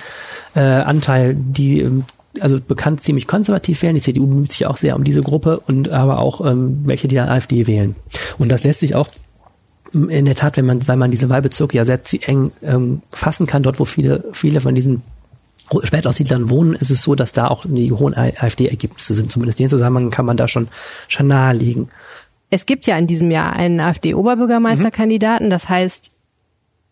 äh, 0.55 0.59
Anteil, 0.59 1.35
die 1.35 1.81
ähm, 1.81 2.05
also 2.39 2.59
bekannt 2.59 3.01
ziemlich 3.01 3.27
konservativ 3.27 3.81
wählen. 3.81 3.95
Die 3.95 4.01
CDU 4.01 4.27
bemüht 4.27 4.51
sich 4.51 4.65
auch 4.65 4.77
sehr 4.77 4.95
um 4.95 5.03
diese 5.03 5.21
Gruppe 5.21 5.61
und 5.67 5.89
aber 5.89 6.19
auch 6.19 6.45
ähm, 6.45 6.81
welche, 6.85 7.07
die 7.07 7.19
AfD 7.19 7.67
wählen. 7.67 7.95
Und 8.37 8.49
das 8.49 8.63
lässt 8.63 8.79
sich 8.79 8.95
auch 8.95 9.09
ähm, 9.93 10.09
in 10.09 10.25
der 10.25 10.35
Tat, 10.35 10.57
wenn 10.57 10.65
man, 10.65 10.87
weil 10.87 10.97
man 10.97 11.11
diese 11.11 11.29
Wahlbezirke 11.29 11.77
ja 11.77 11.85
sehr 11.85 11.99
eng 12.27 12.51
ähm, 12.63 13.01
fassen 13.11 13.47
kann, 13.47 13.63
dort 13.63 13.79
wo 13.79 13.85
viele, 13.85 14.25
viele 14.33 14.61
von 14.61 14.75
diesen 14.75 15.03
Spätaussiedlern 15.83 16.49
wohnen, 16.49 16.73
ist 16.73 16.91
es 16.91 17.03
so, 17.03 17.15
dass 17.15 17.31
da 17.31 17.47
auch 17.47 17.65
die 17.65 17.91
hohen 17.91 18.15
AfD-Ergebnisse 18.15 19.13
sind. 19.13 19.31
Zumindest 19.31 19.59
den 19.59 19.69
Zusammenhang 19.69 20.11
kann 20.11 20.25
man 20.25 20.37
da 20.37 20.47
schon, 20.47 20.67
schon 21.07 21.27
nahelegen. 21.27 21.87
Es 22.53 22.67
gibt 22.67 22.85
ja 22.85 22.95
in 22.99 23.07
diesem 23.07 23.31
Jahr 23.31 23.53
einen 23.53 23.79
AfD-Oberbürgermeisterkandidaten. 23.79 25.49
Das 25.49 25.69
heißt, 25.69 26.11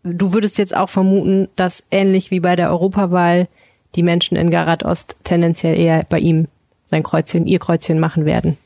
du 0.02 0.34
würdest 0.34 0.58
jetzt 0.58 0.76
auch 0.76 0.90
vermuten, 0.90 1.50
dass 1.56 1.84
ähnlich 1.92 2.32
wie 2.32 2.40
bei 2.40 2.56
der 2.56 2.72
Europawahl 2.72 3.48
die 3.94 4.02
Menschen 4.02 4.38
in 4.38 4.50
Garat 4.50 4.84
Ost 4.84 5.18
tendenziell 5.24 5.78
eher 5.78 6.04
bei 6.10 6.18
ihm 6.18 6.48
sein 6.86 7.04
Kreuzchen, 7.04 7.46
ihr 7.46 7.60
Kreuzchen 7.60 8.00
machen 8.00 8.26
werden. 8.26 8.58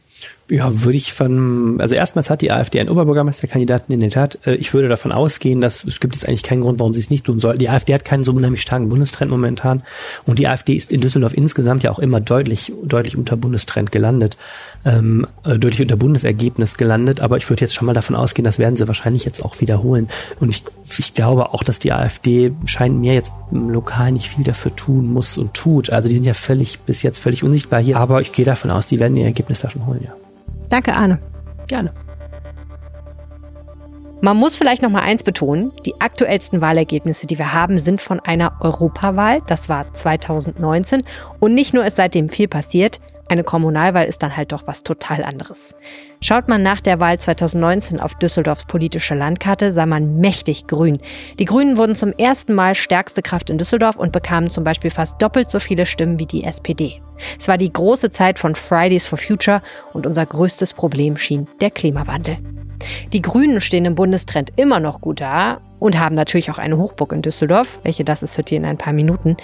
Ja, 0.47 0.83
würde 0.83 0.95
ich 0.95 1.11
von, 1.11 1.81
also 1.81 1.95
erstmals 1.95 2.29
hat 2.29 2.41
die 2.41 2.51
AfD 2.51 2.79
einen 2.79 2.89
Oberbürgermeisterkandidaten 2.89 3.91
in 3.91 3.99
der 3.99 4.11
Tat. 4.11 4.37
Äh, 4.45 4.53
ich 4.55 4.75
würde 4.75 4.87
davon 4.87 5.11
ausgehen, 5.11 5.59
dass 5.59 5.83
es 5.83 5.99
gibt 5.99 6.13
jetzt 6.13 6.27
eigentlich 6.27 6.43
keinen 6.43 6.61
Grund, 6.61 6.79
warum 6.79 6.93
sie 6.93 6.99
es 6.99 7.09
nicht 7.09 7.25
tun 7.25 7.39
soll. 7.39 7.57
Die 7.57 7.67
AfD 7.67 7.95
hat 7.95 8.05
keinen 8.05 8.23
so 8.23 8.31
unheimlich 8.31 8.61
starken 8.61 8.87
Bundestrend 8.87 9.31
momentan 9.31 9.81
und 10.27 10.37
die 10.37 10.47
AfD 10.47 10.75
ist 10.75 10.91
in 10.91 11.01
Düsseldorf 11.01 11.33
insgesamt 11.33 11.81
ja 11.81 11.89
auch 11.89 11.97
immer 11.97 12.21
deutlich, 12.21 12.71
deutlich 12.83 13.17
unter 13.17 13.37
Bundestrend 13.37 13.91
gelandet, 13.91 14.37
ähm, 14.85 15.25
äh, 15.43 15.57
deutlich 15.57 15.81
unter 15.81 15.95
Bundesergebnis 15.95 16.77
gelandet. 16.77 17.21
Aber 17.21 17.37
ich 17.37 17.49
würde 17.49 17.61
jetzt 17.61 17.73
schon 17.73 17.87
mal 17.87 17.93
davon 17.93 18.15
ausgehen, 18.15 18.45
das 18.45 18.59
werden 18.59 18.75
sie 18.75 18.87
wahrscheinlich 18.87 19.25
jetzt 19.25 19.43
auch 19.43 19.59
wiederholen. 19.61 20.09
Und 20.39 20.49
ich, 20.49 20.63
ich 20.95 21.15
glaube 21.15 21.55
auch, 21.55 21.63
dass 21.63 21.79
die 21.79 21.91
AfD 21.91 22.51
scheint 22.65 22.99
mir 22.99 23.15
jetzt 23.15 23.33
lokal 23.51 24.11
nicht 24.11 24.29
viel 24.29 24.43
dafür 24.43 24.75
tun 24.75 25.11
muss 25.11 25.39
und 25.39 25.55
tut. 25.55 25.89
Also 25.89 26.07
die 26.07 26.13
sind 26.13 26.25
ja 26.25 26.35
völlig 26.35 26.81
bis 26.81 27.01
jetzt 27.01 27.17
völlig 27.17 27.43
unsichtbar 27.43 27.81
hier. 27.81 27.97
Aber 27.97 28.21
ich 28.21 28.31
gehe 28.31 28.45
davon 28.45 28.69
aus, 28.69 28.85
die 28.85 28.99
werden 28.99 29.17
ihr 29.17 29.25
Ergebnis 29.25 29.61
da 29.61 29.71
schon 29.71 29.87
holen, 29.87 30.01
ja. 30.03 30.13
Danke, 30.69 30.93
Arne. 30.93 31.19
Gerne. 31.67 31.93
Man 34.21 34.37
muss 34.37 34.55
vielleicht 34.55 34.81
noch 34.81 34.89
mal 34.89 35.01
eins 35.01 35.23
betonen: 35.23 35.71
Die 35.85 35.99
aktuellsten 35.99 36.61
Wahlergebnisse, 36.61 37.27
die 37.27 37.37
wir 37.37 37.53
haben, 37.53 37.79
sind 37.79 38.01
von 38.01 38.19
einer 38.19 38.53
Europawahl. 38.59 39.41
Das 39.45 39.69
war 39.69 39.91
2019. 39.93 41.03
Und 41.39 41.53
nicht 41.53 41.73
nur 41.73 41.85
ist 41.85 41.97
seitdem 41.97 42.29
viel 42.29 42.47
passiert. 42.47 42.99
Eine 43.27 43.43
Kommunalwahl 43.43 44.05
ist 44.05 44.21
dann 44.21 44.37
halt 44.37 44.51
doch 44.51 44.67
was 44.67 44.83
total 44.83 45.23
anderes. 45.23 45.75
Schaut 46.21 46.47
man 46.47 46.61
nach 46.61 46.79
der 46.81 46.99
Wahl 46.99 47.19
2019 47.19 47.99
auf 47.99 48.13
Düsseldorfs 48.15 48.65
politische 48.65 49.15
Landkarte, 49.15 49.71
sah 49.71 49.85
man 49.85 50.17
mächtig 50.17 50.67
grün. 50.67 50.99
Die 51.39 51.45
Grünen 51.45 51.77
wurden 51.77 51.95
zum 51.95 52.13
ersten 52.13 52.53
Mal 52.53 52.75
stärkste 52.75 53.21
Kraft 53.21 53.49
in 53.49 53.57
Düsseldorf 53.57 53.95
und 53.95 54.11
bekamen 54.11 54.49
zum 54.49 54.63
Beispiel 54.63 54.91
fast 54.91 55.21
doppelt 55.21 55.49
so 55.49 55.59
viele 55.59 55.85
Stimmen 55.85 56.19
wie 56.19 56.27
die 56.27 56.43
SPD. 56.43 57.01
Es 57.39 57.47
war 57.47 57.57
die 57.57 57.71
große 57.71 58.11
Zeit 58.11 58.37
von 58.37 58.55
Fridays 58.55 59.07
for 59.07 59.17
Future 59.17 59.61
und 59.93 60.05
unser 60.05 60.25
größtes 60.25 60.73
Problem 60.73 61.17
schien 61.17 61.47
der 61.61 61.71
Klimawandel. 61.71 62.37
Die 63.13 63.21
Grünen 63.21 63.61
stehen 63.61 63.85
im 63.85 63.95
Bundestrend 63.95 64.51
immer 64.55 64.79
noch 64.79 65.01
gut 65.01 65.21
da 65.21 65.61
und 65.79 65.99
haben 65.99 66.15
natürlich 66.15 66.51
auch 66.51 66.57
eine 66.57 66.77
Hochburg 66.77 67.13
in 67.13 67.21
Düsseldorf. 67.21 67.79
Welche 67.83 68.03
das 68.03 68.23
ist, 68.23 68.37
hört 68.37 68.51
ihr 68.51 68.57
in 68.57 68.65
ein 68.65 68.77
paar 68.77 68.93
Minuten. 68.93 69.37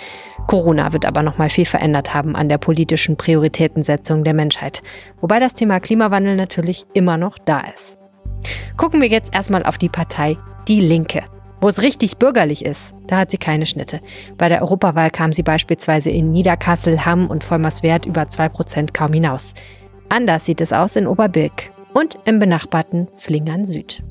Corona 0.47 0.93
wird 0.93 1.05
aber 1.05 1.23
noch 1.23 1.37
mal 1.37 1.49
viel 1.49 1.65
verändert 1.65 2.13
haben 2.13 2.35
an 2.35 2.49
der 2.49 2.57
politischen 2.57 3.15
Prioritätensetzung 3.17 4.23
der 4.23 4.33
Menschheit. 4.33 4.81
Wobei 5.19 5.39
das 5.39 5.53
Thema 5.53 5.79
Klimawandel 5.79 6.35
natürlich 6.35 6.85
immer 6.93 7.17
noch 7.17 7.37
da 7.37 7.61
ist. 7.73 7.97
Gucken 8.77 9.01
wir 9.01 9.07
jetzt 9.07 9.35
erstmal 9.35 9.63
auf 9.63 9.77
die 9.77 9.89
Partei 9.89 10.37
Die 10.67 10.79
Linke. 10.79 11.23
Wo 11.63 11.69
es 11.69 11.83
richtig 11.83 12.17
bürgerlich 12.17 12.65
ist, 12.65 12.95
da 13.05 13.17
hat 13.17 13.29
sie 13.29 13.37
keine 13.37 13.67
Schnitte. 13.67 13.99
Bei 14.35 14.49
der 14.49 14.63
Europawahl 14.63 15.11
kam 15.11 15.31
sie 15.31 15.43
beispielsweise 15.43 16.09
in 16.09 16.31
Niederkassel, 16.31 17.05
Hamm 17.05 17.27
und 17.27 17.43
Vollmerswerth 17.43 18.07
über 18.07 18.23
2% 18.23 18.93
kaum 18.93 19.13
hinaus. 19.13 19.53
Anders 20.09 20.45
sieht 20.45 20.59
es 20.59 20.73
aus 20.73 20.95
in 20.95 21.05
Oberbilk 21.05 21.71
und 21.93 22.17
im 22.25 22.39
benachbarten 22.39 23.07
Flingern 23.17 23.65
Süd. 23.65 24.03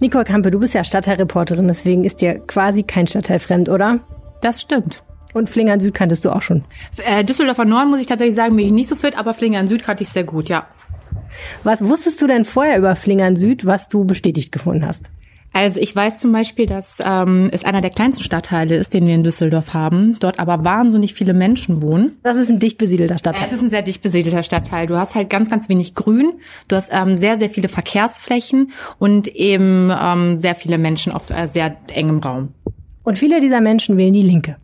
Nicole 0.00 0.24
Kampe, 0.24 0.50
du 0.50 0.60
bist 0.60 0.74
ja 0.74 0.84
Stadtteilreporterin, 0.84 1.66
deswegen 1.66 2.04
ist 2.04 2.20
dir 2.20 2.38
quasi 2.38 2.84
kein 2.84 3.06
Stadtteil 3.06 3.40
fremd, 3.40 3.68
oder? 3.68 4.00
Das 4.40 4.60
stimmt. 4.60 5.02
Und 5.34 5.50
Flingern 5.50 5.80
Süd 5.80 5.94
kanntest 5.94 6.24
du 6.24 6.30
auch 6.30 6.42
schon. 6.42 6.64
Äh, 7.04 7.24
Düsseldorfer 7.24 7.64
Norden 7.64 7.90
muss 7.90 8.00
ich 8.00 8.06
tatsächlich 8.06 8.36
sagen, 8.36 8.56
bin 8.56 8.66
ich 8.66 8.72
nicht 8.72 8.88
so 8.88 8.96
fit, 8.96 9.18
aber 9.18 9.34
Flingern 9.34 9.68
Süd 9.68 9.82
kannte 9.82 10.02
ich 10.04 10.08
sehr 10.08 10.24
gut, 10.24 10.48
ja. 10.48 10.66
Was 11.64 11.84
wusstest 11.84 12.22
du 12.22 12.26
denn 12.26 12.44
vorher 12.44 12.78
über 12.78 12.96
Flingern 12.96 13.36
Süd, 13.36 13.66
was 13.66 13.88
du 13.88 14.04
bestätigt 14.04 14.52
gefunden 14.52 14.86
hast? 14.86 15.10
Also 15.52 15.80
ich 15.80 15.94
weiß 15.94 16.20
zum 16.20 16.32
Beispiel, 16.32 16.66
dass 16.66 16.98
ähm, 17.04 17.48
es 17.52 17.64
einer 17.64 17.80
der 17.80 17.90
kleinsten 17.90 18.22
Stadtteile 18.22 18.76
ist, 18.76 18.94
den 18.94 19.06
wir 19.06 19.14
in 19.14 19.24
Düsseldorf 19.24 19.74
haben, 19.74 20.16
dort 20.20 20.38
aber 20.38 20.62
wahnsinnig 20.62 21.14
viele 21.14 21.34
Menschen 21.34 21.82
wohnen. 21.82 22.16
Das 22.22 22.36
ist 22.36 22.50
ein 22.50 22.58
dicht 22.58 22.78
besiedelter 22.78 23.18
Stadtteil. 23.18 23.46
Es 23.46 23.52
ist 23.52 23.62
ein 23.62 23.70
sehr 23.70 23.82
dicht 23.82 24.02
besiedelter 24.02 24.42
Stadtteil. 24.42 24.86
Du 24.86 24.96
hast 24.96 25.14
halt 25.14 25.30
ganz, 25.30 25.50
ganz 25.50 25.68
wenig 25.68 25.94
Grün, 25.94 26.32
du 26.68 26.76
hast 26.76 26.90
ähm, 26.92 27.16
sehr, 27.16 27.38
sehr 27.38 27.50
viele 27.50 27.68
Verkehrsflächen 27.68 28.72
und 28.98 29.28
eben 29.28 29.90
ähm, 29.90 30.38
sehr 30.38 30.54
viele 30.54 30.78
Menschen 30.78 31.12
auf 31.12 31.30
äh, 31.30 31.46
sehr 31.48 31.76
engem 31.92 32.18
Raum. 32.18 32.50
Und 33.02 33.18
viele 33.18 33.40
dieser 33.40 33.60
Menschen 33.60 33.96
wählen 33.96 34.12
die 34.12 34.22
Linke. 34.22 34.56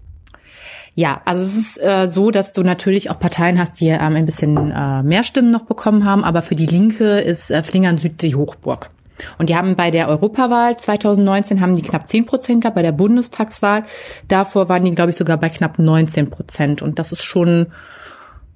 Ja, 0.96 1.22
also 1.24 1.42
es 1.42 1.56
ist 1.56 1.82
äh, 1.82 2.06
so, 2.06 2.30
dass 2.30 2.52
du 2.52 2.62
natürlich 2.62 3.10
auch 3.10 3.18
Parteien 3.18 3.58
hast, 3.58 3.80
die 3.80 3.88
ähm, 3.88 4.14
ein 4.14 4.26
bisschen 4.26 4.70
äh, 4.70 5.02
mehr 5.02 5.24
Stimmen 5.24 5.50
noch 5.50 5.62
bekommen 5.62 6.04
haben, 6.04 6.22
aber 6.22 6.42
für 6.42 6.54
die 6.54 6.66
Linke 6.66 7.18
ist 7.18 7.50
äh, 7.50 7.64
Flingern 7.64 7.98
Süd 7.98 8.22
die 8.22 8.36
Hochburg. 8.36 8.90
Und 9.38 9.48
die 9.48 9.56
haben 9.56 9.76
bei 9.76 9.90
der 9.90 10.08
Europawahl 10.08 10.76
2019 10.76 11.60
haben 11.60 11.76
die 11.76 11.82
knapp 11.82 12.08
10 12.08 12.26
Prozent 12.26 12.62
gehabt, 12.62 12.74
bei 12.74 12.82
der 12.82 12.92
Bundestagswahl. 12.92 13.84
Davor 14.28 14.68
waren 14.68 14.84
die, 14.84 14.94
glaube 14.94 15.10
ich, 15.10 15.16
sogar 15.16 15.36
bei 15.36 15.48
knapp 15.48 15.78
19 15.78 16.30
Prozent. 16.30 16.82
Und 16.82 16.98
das 16.98 17.12
ist 17.12 17.22
schon 17.22 17.68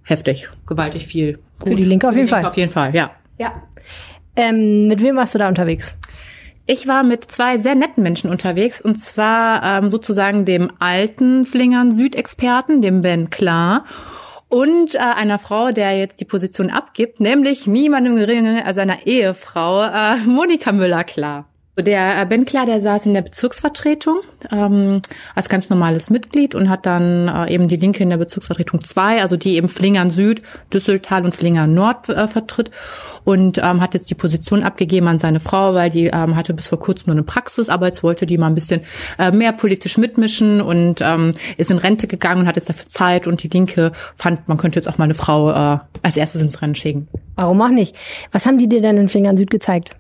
heftig, 0.03 0.49
gewaltig 0.67 1.07
viel. 1.07 1.39
Gut. 1.59 1.69
Für 1.69 1.75
die 1.77 1.85
Linke 1.85 2.09
auf 2.09 2.17
jeden 2.17 2.29
Fall. 2.29 2.45
Auf 2.45 2.57
jeden 2.57 2.71
Fall, 2.71 2.95
ja. 2.95 3.11
Ja. 3.39 3.63
Ähm, 4.37 4.89
mit 4.89 5.03
wem 5.03 5.17
warst 5.17 5.35
du 5.35 5.39
da 5.39 5.49
unterwegs? 5.49 5.95
Ich 6.67 6.87
war 6.87 7.03
mit 7.03 7.25
zwei 7.25 7.57
sehr 7.57 7.75
netten 7.75 8.03
Menschen 8.03 8.31
unterwegs 8.31 8.81
und 8.81 8.97
zwar 8.97 9.63
ähm, 9.63 9.89
sozusagen 9.89 10.45
dem 10.45 10.71
alten 10.79 11.47
Flingern 11.47 11.93
Südexperten, 11.93 12.83
dem 12.83 13.01
Ben 13.01 13.31
Klar 13.31 13.85
und 14.49 14.95
äh, 14.95 14.99
einer 14.99 15.39
Frau, 15.39 15.73
der 15.73 15.97
jetzt 15.99 16.21
die 16.21 16.25
Position 16.25 16.71
abgibt, 16.71 17.21
nämlich 17.21 17.67
niemandem 17.67 18.17
geringeren 18.17 18.63
als 18.65 18.77
seiner 18.77 19.07
Ehefrau 19.07 19.83
äh, 19.83 20.17
Monika 20.19 20.73
Müller-Klar. 20.73 21.49
Der 21.79 22.21
äh, 22.21 22.27
Ben 22.27 22.45
Klar, 22.45 22.67
der 22.67 22.81
saß 22.81 23.07
in 23.07 23.15
der 23.15 23.23
Bezirksvertretung 23.23 24.21
ähm, 24.51 25.01
als 25.37 25.49
ganz 25.49 25.71
normales 25.71 26.11
Mitglied 26.11 26.57
und 26.57 26.69
hat 26.69 26.87
dann 26.87 27.29
äh, 27.29 27.55
eben 27.55 27.69
die 27.69 27.77
Linke 27.77 28.03
in 28.03 28.11
der 28.11 28.17
Bezirksvertretung 28.17 28.83
2, 28.83 29.23
also 29.23 29.37
die 29.37 29.55
eben 29.55 29.69
Flingern 29.69 30.11
Süd, 30.11 30.43
Düsseltal 30.73 31.25
und 31.25 31.37
Flingern 31.37 31.75
Nord 31.75 32.09
äh, 32.09 32.27
vertritt 32.27 32.73
und 33.25 33.59
ähm, 33.59 33.81
hat 33.81 33.95
jetzt 33.95 34.11
die 34.11 34.17
Position 34.17 34.65
abgegeben 34.65 35.07
an 35.07 35.21
seine 35.21 35.39
Frau, 35.39 35.75
weil 35.75 35.91
die 35.91 36.07
ähm, 36.07 36.35
hatte 36.35 36.53
bis 36.53 36.67
vor 36.67 36.81
kurzem 36.81 37.07
nur 37.07 37.15
eine 37.15 37.23
Praxis, 37.23 37.69
aber 37.69 37.87
jetzt 37.87 38.03
wollte 38.03 38.27
die 38.27 38.39
mal 38.39 38.49
ein 38.49 38.57
bisschen 38.57 38.81
äh, 39.17 39.31
mehr 39.31 39.53
politisch 39.53 39.99
mitmischen 39.99 40.61
und 40.61 41.01
ähm, 41.01 41.35
ist 41.59 41.71
in 41.71 41.79
Rente 41.79 42.09
gegangen 42.09 42.41
und 42.41 42.47
hat 42.49 42.57
jetzt 42.57 42.69
dafür 42.69 42.89
Zeit 42.89 43.29
und 43.29 43.45
die 43.45 43.49
Linke 43.49 43.93
fand, 44.17 44.49
man 44.49 44.57
könnte 44.57 44.81
jetzt 44.81 44.89
auch 44.89 44.99
mal 44.99 45.05
eine 45.05 45.15
Frau 45.15 45.51
äh, 45.51 45.79
als 46.03 46.17
erstes 46.17 46.43
ins 46.43 46.61
Rennen 46.61 46.75
schicken. 46.75 47.07
Warum 47.37 47.63
auch 47.63 47.69
nicht? 47.69 47.95
Was 48.33 48.47
haben 48.47 48.59
die 48.59 48.69
dir 48.69 48.81
denn 48.81 48.97
in 48.97 49.09
Flingern 49.09 49.37
Süd 49.37 49.51
gezeigt? 49.51 49.95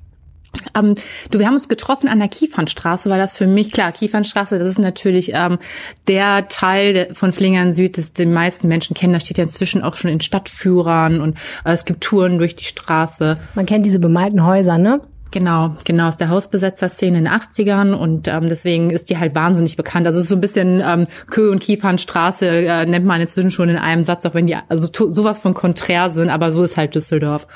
Ähm, 0.74 0.94
du, 1.30 1.38
wir 1.38 1.46
haben 1.46 1.55
uns 1.55 1.68
getroffen 1.68 2.09
an 2.09 2.18
der 2.18 2.28
Kiefernstraße, 2.28 3.11
weil 3.11 3.18
das 3.18 3.36
für 3.36 3.46
mich, 3.46 3.70
klar, 3.70 3.92
Kiefernstraße, 3.92 4.59
das 4.59 4.68
ist 4.68 4.78
natürlich 4.78 5.32
ähm, 5.34 5.59
der 6.07 6.49
Teil 6.49 7.11
von 7.12 7.32
Flingern 7.32 7.72
Süd, 7.72 7.99
das 7.99 8.12
die 8.12 8.26
meisten 8.26 8.68
Menschen 8.68 8.94
kennen. 8.94 9.12
Da 9.12 9.20
steht 9.20 9.38
ja 9.38 9.44
inzwischen 9.44 9.82
auch 9.82 9.94
schon 9.94 10.11
in 10.11 10.20
Stadtführern 10.20 11.20
und 11.20 11.36
äh, 11.64 11.72
es 11.72 11.84
gibt 11.84 12.03
Touren 12.03 12.38
durch 12.38 12.57
die 12.57 12.64
Straße. 12.64 13.38
Man 13.55 13.66
kennt 13.66 13.84
diese 13.86 13.99
bemalten 13.99 14.44
Häuser, 14.44 14.78
ne? 14.78 15.01
Genau, 15.31 15.74
genau 15.85 16.09
aus 16.09 16.16
der 16.16 16.31
Hausbesetzer-Szene 16.31 17.18
in 17.18 17.24
den 17.24 17.33
80ern 17.33 17.93
und 17.93 18.29
ähm, 18.29 18.49
deswegen 18.49 18.89
ist 18.89 19.11
die 19.11 19.18
halt 19.18 19.35
wahnsinnig 19.35 19.76
bekannt. 19.76 20.07
Also 20.07 20.18
es 20.18 20.24
ist 20.24 20.31
so 20.31 20.37
ein 20.37 20.41
bisschen 20.41 20.83
ähm, 20.83 21.07
Kö 21.29 21.51
und 21.51 21.61
Kiefernstraße 21.61 22.47
äh, 22.47 22.87
nennt 22.87 23.05
man 23.05 23.20
inzwischen 23.20 23.51
schon 23.51 23.68
in 23.68 23.76
einem 23.76 24.05
Satz, 24.05 24.24
auch 24.24 24.33
wenn 24.33 24.47
die 24.47 24.57
also 24.68 24.89
sowas 25.11 25.41
von 25.41 25.53
konträr 25.53 26.11
sind, 26.11 26.31
aber 26.31 26.51
so 26.51 26.62
ist 26.62 26.79
halt 26.79 26.95
Düsseldorf. 26.95 27.47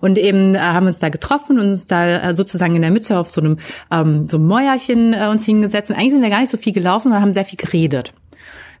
Und 0.00 0.18
eben 0.18 0.54
äh, 0.54 0.58
haben 0.58 0.84
wir 0.84 0.88
uns 0.88 0.98
da 0.98 1.08
getroffen 1.08 1.58
und 1.58 1.68
uns 1.70 1.86
da 1.86 2.30
äh, 2.30 2.34
sozusagen 2.34 2.74
in 2.74 2.82
der 2.82 2.90
Mitte 2.90 3.18
auf 3.18 3.30
so 3.30 3.40
einem 3.40 3.58
ähm, 3.90 4.28
so 4.28 4.36
einem 4.36 4.46
Mäuerchen 4.46 5.14
äh, 5.14 5.28
uns 5.28 5.46
hingesetzt 5.46 5.90
und 5.90 5.96
eigentlich 5.96 6.12
sind 6.12 6.22
wir 6.22 6.30
gar 6.30 6.40
nicht 6.40 6.50
so 6.50 6.58
viel 6.58 6.74
gelaufen, 6.74 7.04
sondern 7.04 7.22
haben 7.22 7.32
sehr 7.32 7.46
viel 7.46 7.58
geredet. 7.58 8.12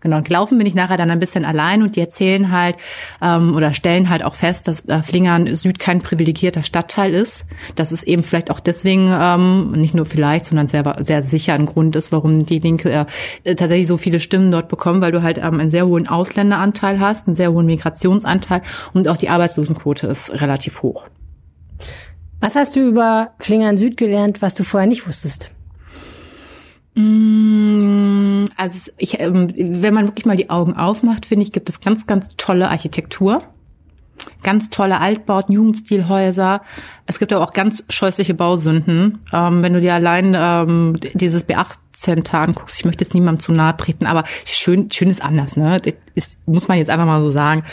Genau, 0.04 0.18
und 0.18 0.28
laufen 0.28 0.58
bin 0.58 0.66
ich 0.66 0.74
nachher 0.74 0.98
dann 0.98 1.10
ein 1.10 1.18
bisschen 1.18 1.46
allein 1.46 1.82
und 1.82 1.96
die 1.96 2.00
erzählen 2.00 2.52
halt 2.52 2.76
ähm, 3.22 3.56
oder 3.56 3.72
stellen 3.72 4.10
halt 4.10 4.22
auch 4.22 4.34
fest, 4.34 4.68
dass 4.68 4.86
äh, 4.86 5.02
Flingern 5.02 5.54
Süd 5.54 5.78
kein 5.78 6.02
privilegierter 6.02 6.62
Stadtteil 6.62 7.14
ist. 7.14 7.46
Dass 7.74 7.90
es 7.90 8.02
eben 8.02 8.22
vielleicht 8.22 8.50
auch 8.50 8.60
deswegen, 8.60 9.10
ähm, 9.10 9.68
nicht 9.68 9.94
nur 9.94 10.04
vielleicht, 10.04 10.44
sondern 10.44 10.68
sehr, 10.68 10.96
sehr 11.00 11.22
sicher 11.22 11.54
ein 11.54 11.64
Grund 11.64 11.96
ist, 11.96 12.12
warum 12.12 12.44
die 12.44 12.58
Linke 12.58 13.06
äh, 13.44 13.54
tatsächlich 13.54 13.88
so 13.88 13.96
viele 13.96 14.20
Stimmen 14.20 14.52
dort 14.52 14.68
bekommen, 14.68 15.00
weil 15.00 15.10
du 15.10 15.22
halt 15.22 15.38
ähm, 15.38 15.58
einen 15.58 15.70
sehr 15.70 15.86
hohen 15.86 16.06
Ausländeranteil 16.06 17.00
hast, 17.00 17.26
einen 17.26 17.34
sehr 17.34 17.50
hohen 17.50 17.64
Migrationsanteil 17.64 18.60
und 18.92 19.08
auch 19.08 19.16
die 19.16 19.30
Arbeitslosenquote 19.30 20.06
ist 20.06 20.30
relativ 20.32 20.82
hoch. 20.82 21.06
Was 22.40 22.56
hast 22.56 22.76
du 22.76 22.86
über 22.86 23.30
Flingern 23.40 23.78
Süd 23.78 23.96
gelernt, 23.96 24.42
was 24.42 24.54
du 24.54 24.64
vorher 24.64 24.86
nicht 24.86 25.06
wusstest? 25.06 25.50
Mm, 26.94 28.44
also 28.56 28.90
ich, 28.98 29.18
ähm, 29.20 29.48
wenn 29.56 29.94
man 29.94 30.06
wirklich 30.06 30.26
mal 30.26 30.36
die 30.36 30.50
Augen 30.50 30.74
aufmacht, 30.76 31.26
finde 31.26 31.44
ich, 31.44 31.52
gibt 31.52 31.68
es 31.68 31.80
ganz, 31.80 32.06
ganz 32.06 32.30
tolle 32.36 32.68
Architektur. 32.68 33.42
Ganz 34.44 34.70
tolle 34.70 35.00
Altbauten, 35.00 35.52
Jugendstilhäuser. 35.54 36.62
Es 37.04 37.18
gibt 37.18 37.32
aber 37.32 37.44
auch 37.44 37.52
ganz 37.52 37.84
scheußliche 37.90 38.32
Bausünden. 38.32 39.18
Ähm, 39.32 39.62
wenn 39.62 39.74
du 39.74 39.80
dir 39.80 39.92
allein 39.92 40.34
ähm, 40.38 40.96
dieses 41.14 41.46
B18 41.48 42.30
anguckst, 42.32 42.78
ich 42.78 42.84
möchte 42.84 43.04
jetzt 43.04 43.12
niemandem 43.12 43.40
zu 43.40 43.52
nahe 43.52 43.76
treten, 43.76 44.06
aber 44.06 44.24
schön, 44.44 44.90
schön 44.90 45.10
ist 45.10 45.22
anders, 45.22 45.56
ne? 45.56 45.78
Das 45.80 45.94
ist, 46.14 46.38
muss 46.46 46.68
man 46.68 46.78
jetzt 46.78 46.90
einfach 46.90 47.06
mal 47.06 47.20
so 47.22 47.30
sagen. 47.30 47.64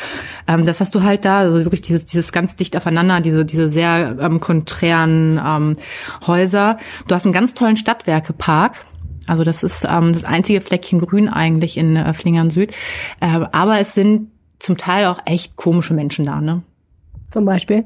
Ähm, 0.48 0.66
das 0.66 0.80
hast 0.80 0.96
du 0.96 1.04
halt 1.04 1.26
da, 1.26 1.40
also 1.40 1.60
wirklich 1.60 1.82
dieses, 1.82 2.06
dieses 2.06 2.32
ganz 2.32 2.56
dicht 2.56 2.76
aufeinander, 2.76 3.22
diese, 3.22 3.46
diese 3.46 3.70
sehr 3.70 4.18
ähm, 4.20 4.40
konträren 4.40 5.40
ähm, 5.46 5.78
Häuser. 6.26 6.80
Du 7.08 7.16
hast 7.16 7.26
einen 7.26 7.34
ganz 7.34 7.54
tollen 7.54 7.78
Stadtwerkepark 7.78 8.82
also 9.28 9.44
das 9.44 9.64
ist 9.64 9.86
ähm, 9.90 10.14
das 10.14 10.24
einzige 10.24 10.62
Fleckchen 10.62 11.00
Grün 11.00 11.30
eigentlich 11.30 11.78
in 11.78 11.96
äh, 11.96 12.14
Flingern 12.14 12.50
Süd. 12.50 12.72
Äh, 13.20 13.46
aber 13.52 13.80
es 13.80 13.94
sind 13.94 14.32
zum 14.60 14.78
Teil 14.78 15.06
auch 15.06 15.20
echt 15.26 15.56
komische 15.56 15.94
Menschen 15.94 16.26
da, 16.26 16.42
ne? 16.42 16.64
Zum 17.30 17.46
Beispiel? 17.46 17.86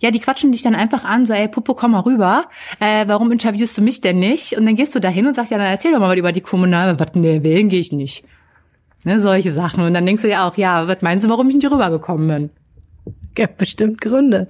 Ja, 0.00 0.10
die 0.10 0.20
quatschen 0.20 0.52
dich 0.52 0.62
dann 0.62 0.74
einfach 0.74 1.04
an, 1.04 1.26
so, 1.26 1.32
ey, 1.32 1.48
Puppe, 1.48 1.74
komm 1.74 1.92
mal 1.92 2.00
rüber. 2.00 2.46
Äh, 2.80 3.04
warum 3.08 3.32
interviewst 3.32 3.76
du 3.78 3.82
mich 3.82 4.00
denn 4.00 4.18
nicht? 4.18 4.56
Und 4.56 4.66
dann 4.66 4.76
gehst 4.76 4.94
du 4.94 5.00
da 5.00 5.08
hin 5.08 5.26
und 5.26 5.34
sagst, 5.34 5.50
ja, 5.50 5.58
dann 5.58 5.66
erzähl 5.66 5.92
doch 5.92 6.00
mal 6.00 6.10
was 6.10 6.18
über 6.18 6.32
die 6.32 6.40
Kommunale. 6.40 6.98
Was, 6.98 7.14
nee, 7.14 7.42
wählen 7.42 7.68
gehe 7.68 7.80
ich 7.80 7.92
nicht. 7.92 8.24
Ne, 9.04 9.20
solche 9.20 9.54
Sachen. 9.54 9.84
Und 9.84 9.94
dann 9.94 10.06
denkst 10.06 10.22
du 10.22 10.28
dir 10.28 10.44
auch, 10.44 10.56
ja, 10.56 10.86
was 10.88 11.02
meinst 11.02 11.24
du, 11.24 11.28
warum 11.28 11.48
ich 11.48 11.54
nicht 11.54 11.70
rübergekommen 11.70 12.28
bin? 12.28 12.50
gibt 13.44 13.58
bestimmt 13.58 14.00
Gründe. 14.00 14.46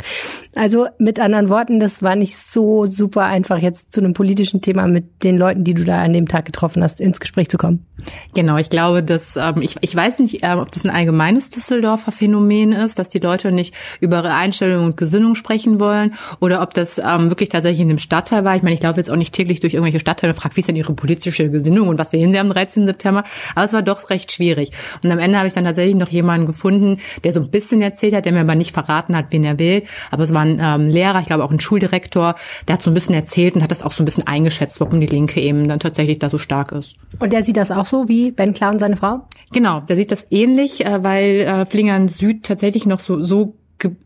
Also 0.55 0.87
mit 0.99 1.19
anderen 1.19 1.49
Worten, 1.49 1.81
das 1.81 2.03
war 2.03 2.17
nicht 2.17 2.37
so 2.37 2.87
super 2.87 3.23
einfach, 3.23 3.59
jetzt 3.59 3.93
zu 3.93 4.01
einem 4.01 4.13
politischen 4.13 4.61
Thema 4.61 4.87
mit 4.87 5.25
den 5.25 5.37
Leuten, 5.37 5.65
die 5.65 5.75
du 5.75 5.85
da 5.85 6.03
an 6.03 6.13
dem 6.13 6.29
Tag 6.29 6.45
getroffen 6.45 6.83
hast, 6.83 7.01
ins 7.01 7.21
Gespräch 7.21 7.49
zu 7.49 7.59
kommen. 7.59 7.87
Genau, 8.35 8.59
ich 8.59 8.71
glaube, 8.71 9.03
dass 9.03 9.37
ähm, 9.37 9.61
ich, 9.61 9.77
ich 9.81 9.95
weiß 9.95 10.19
nicht, 10.19 10.41
ähm, 10.43 10.59
ob 10.59 10.71
das 10.73 10.85
ein 10.85 10.91
allgemeines 10.91 11.51
Düsseldorfer 11.51 12.13
Phänomen 12.13 12.73
ist, 12.73 12.99
dass 12.99 13.09
die 13.09 13.19
Leute 13.19 13.53
nicht 13.53 13.75
über 14.01 14.19
ihre 14.19 14.35
Einstellung 14.35 14.85
und 14.85 14.97
Gesinnung 14.97 15.35
sprechen 15.35 15.81
wollen 15.81 16.15
oder 16.41 16.61
ob 16.61 16.75
das 16.75 16.99
ähm, 16.99 17.31
wirklich 17.31 17.49
tatsächlich 17.49 17.81
in 17.81 17.89
dem 17.89 17.99
Stadtteil 17.99 18.45
war. 18.45 18.57
Ich 18.57 18.63
meine, 18.63 18.75
ich 18.75 18.83
laufe 18.83 18.99
jetzt 18.99 19.11
auch 19.11 19.17
nicht 19.17 19.35
täglich 19.35 19.61
durch 19.61 19.75
irgendwelche 19.75 20.01
Stadtteile 20.01 20.33
und 20.33 20.39
frage, 20.39 20.57
wie 20.57 20.61
ist 20.61 20.69
denn 20.69 20.77
ihre 20.77 20.93
politische 20.93 21.51
Gesinnung 21.51 21.89
und 21.89 21.99
was 21.99 22.11
sehen 22.11 22.33
sie 22.33 22.39
am 22.39 22.51
13. 22.51 22.85
September. 22.85 23.25
Aber 23.55 23.65
es 23.65 23.73
war 23.73 23.83
doch 23.83 24.11
recht 24.11 24.33
schwierig. 24.33 24.71
Und 25.03 25.11
am 25.11 25.19
Ende 25.19 25.39
habe 25.39 25.47
ich 25.47 25.55
dann 25.55 25.65
tatsächlich 25.65 25.97
noch 25.97 26.09
jemanden 26.09 26.47
gefunden, 26.47 26.99
der 27.23 27.33
so 27.33 27.41
ein 27.41 27.51
bisschen 27.51 27.81
erzählt 27.81 28.15
hat, 28.15 28.25
der 28.27 28.33
mir 28.33 28.41
aber 28.41 28.55
nicht 28.55 28.74
verraten 28.75 29.17
hat, 29.17 29.27
wen 29.31 29.45
er 29.45 29.59
will. 29.59 29.85
Aber 30.11 30.23
es 30.23 30.35
war 30.35 30.43
ein 30.43 30.61
ähm, 30.61 30.89
Lehrer, 30.89 31.21
ich 31.21 31.27
glaube 31.27 31.45
auch 31.45 31.51
ein 31.51 31.61
Schuldirektor, 31.61 32.35
der 32.69 32.75
hat 32.75 32.83
so 32.83 32.91
ein 32.91 32.95
bisschen 32.95 33.15
erzählt 33.15 33.55
und 33.55 33.63
hat 33.63 33.71
das 33.71 33.83
auch 33.83 33.93
so 33.93 34.03
ein 34.03 34.05
bisschen 34.05 34.27
eingeschätzt, 34.27 34.81
warum 34.81 35.01
die 35.01 35.07
Linke 35.07 35.41
eben 35.41 35.69
dann 35.69 35.79
tatsächlich 35.79 36.19
da 36.19 36.29
so 36.29 36.39
stark 36.39 36.73
ist. 36.73 36.97
Und 37.19 37.33
der 37.33 37.43
sieht 37.43 37.57
das 37.57 37.71
auch 37.71 37.87
so 37.87 38.09
wie 38.09 38.31
Ben 38.31 38.53
Klar 38.53 38.73
und 38.73 38.79
seine 38.79 38.97
Frau? 38.97 39.27
Genau, 39.53 39.81
der 39.81 39.97
sieht 39.97 40.13
das 40.13 40.27
ähnlich, 40.31 40.85
äh, 40.85 41.03
weil 41.03 41.41
äh, 41.41 41.67
Flingern 41.67 42.09
Süd 42.09 42.45
tatsächlich 42.45 42.87
noch 42.87 43.01
so, 43.01 43.23
so 43.23 43.55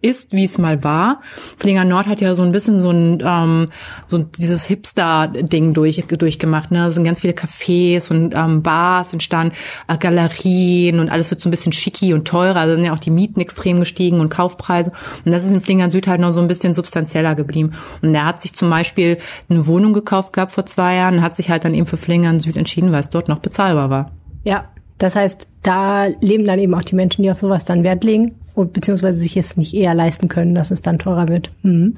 ist, 0.00 0.32
wie 0.32 0.44
es 0.44 0.58
mal 0.58 0.82
war. 0.82 1.20
Flinger 1.56 1.84
Nord 1.84 2.06
hat 2.06 2.20
ja 2.20 2.34
so 2.34 2.42
ein 2.42 2.52
bisschen 2.52 2.80
so 2.82 2.90
ein 2.90 3.22
ähm, 3.24 3.68
so 4.06 4.18
dieses 4.18 4.64
Hipster-Ding 4.66 5.74
durch, 5.74 6.04
durchgemacht. 6.06 6.70
Ne? 6.70 6.86
Es 6.86 6.94
sind 6.94 7.04
ganz 7.04 7.20
viele 7.20 7.32
Cafés 7.32 8.10
und 8.10 8.34
ähm, 8.34 8.62
Bars 8.62 9.12
entstanden, 9.12 9.54
äh, 9.86 9.96
Galerien 9.96 10.98
und 10.98 11.08
alles 11.08 11.30
wird 11.30 11.40
so 11.40 11.48
ein 11.48 11.50
bisschen 11.50 11.72
schicki 11.72 12.12
und 12.14 12.26
teurer. 12.26 12.66
Da 12.66 12.74
sind 12.74 12.84
ja 12.84 12.92
auch 12.92 12.98
die 12.98 13.10
Mieten 13.10 13.40
extrem 13.40 13.78
gestiegen 13.80 14.20
und 14.20 14.30
Kaufpreise. 14.30 14.92
Und 15.24 15.32
das 15.32 15.44
ist 15.44 15.52
in 15.52 15.60
Flingern 15.60 15.90
Süd 15.90 16.06
halt 16.06 16.20
noch 16.20 16.30
so 16.30 16.40
ein 16.40 16.48
bisschen 16.48 16.72
substanzieller 16.72 17.34
geblieben. 17.34 17.74
Und 18.02 18.14
er 18.14 18.24
hat 18.24 18.40
sich 18.40 18.54
zum 18.54 18.70
Beispiel 18.70 19.18
eine 19.48 19.66
Wohnung 19.66 19.92
gekauft 19.92 20.32
gehabt 20.32 20.52
vor 20.52 20.66
zwei 20.66 20.96
Jahren, 20.96 21.22
hat 21.22 21.36
sich 21.36 21.50
halt 21.50 21.64
dann 21.64 21.74
eben 21.74 21.86
für 21.86 21.96
Flingern 21.96 22.40
Süd 22.40 22.56
entschieden, 22.56 22.92
weil 22.92 23.00
es 23.00 23.10
dort 23.10 23.28
noch 23.28 23.38
bezahlbar 23.38 23.90
war. 23.90 24.12
Ja, 24.44 24.68
das 24.98 25.14
heißt, 25.14 25.46
da 25.62 26.06
leben 26.20 26.44
dann 26.44 26.58
eben 26.58 26.74
auch 26.74 26.82
die 26.82 26.94
Menschen, 26.94 27.22
die 27.22 27.30
auf 27.30 27.38
sowas 27.38 27.64
dann 27.64 27.84
Wert 27.84 28.02
legen 28.02 28.34
und 28.58 28.72
beziehungsweise 28.72 29.18
sich 29.18 29.36
es 29.36 29.56
nicht 29.56 29.74
eher 29.74 29.94
leisten 29.94 30.28
können, 30.28 30.54
dass 30.54 30.70
es 30.70 30.82
dann 30.82 30.98
teurer 30.98 31.28
wird. 31.28 31.52
Mhm. 31.62 31.96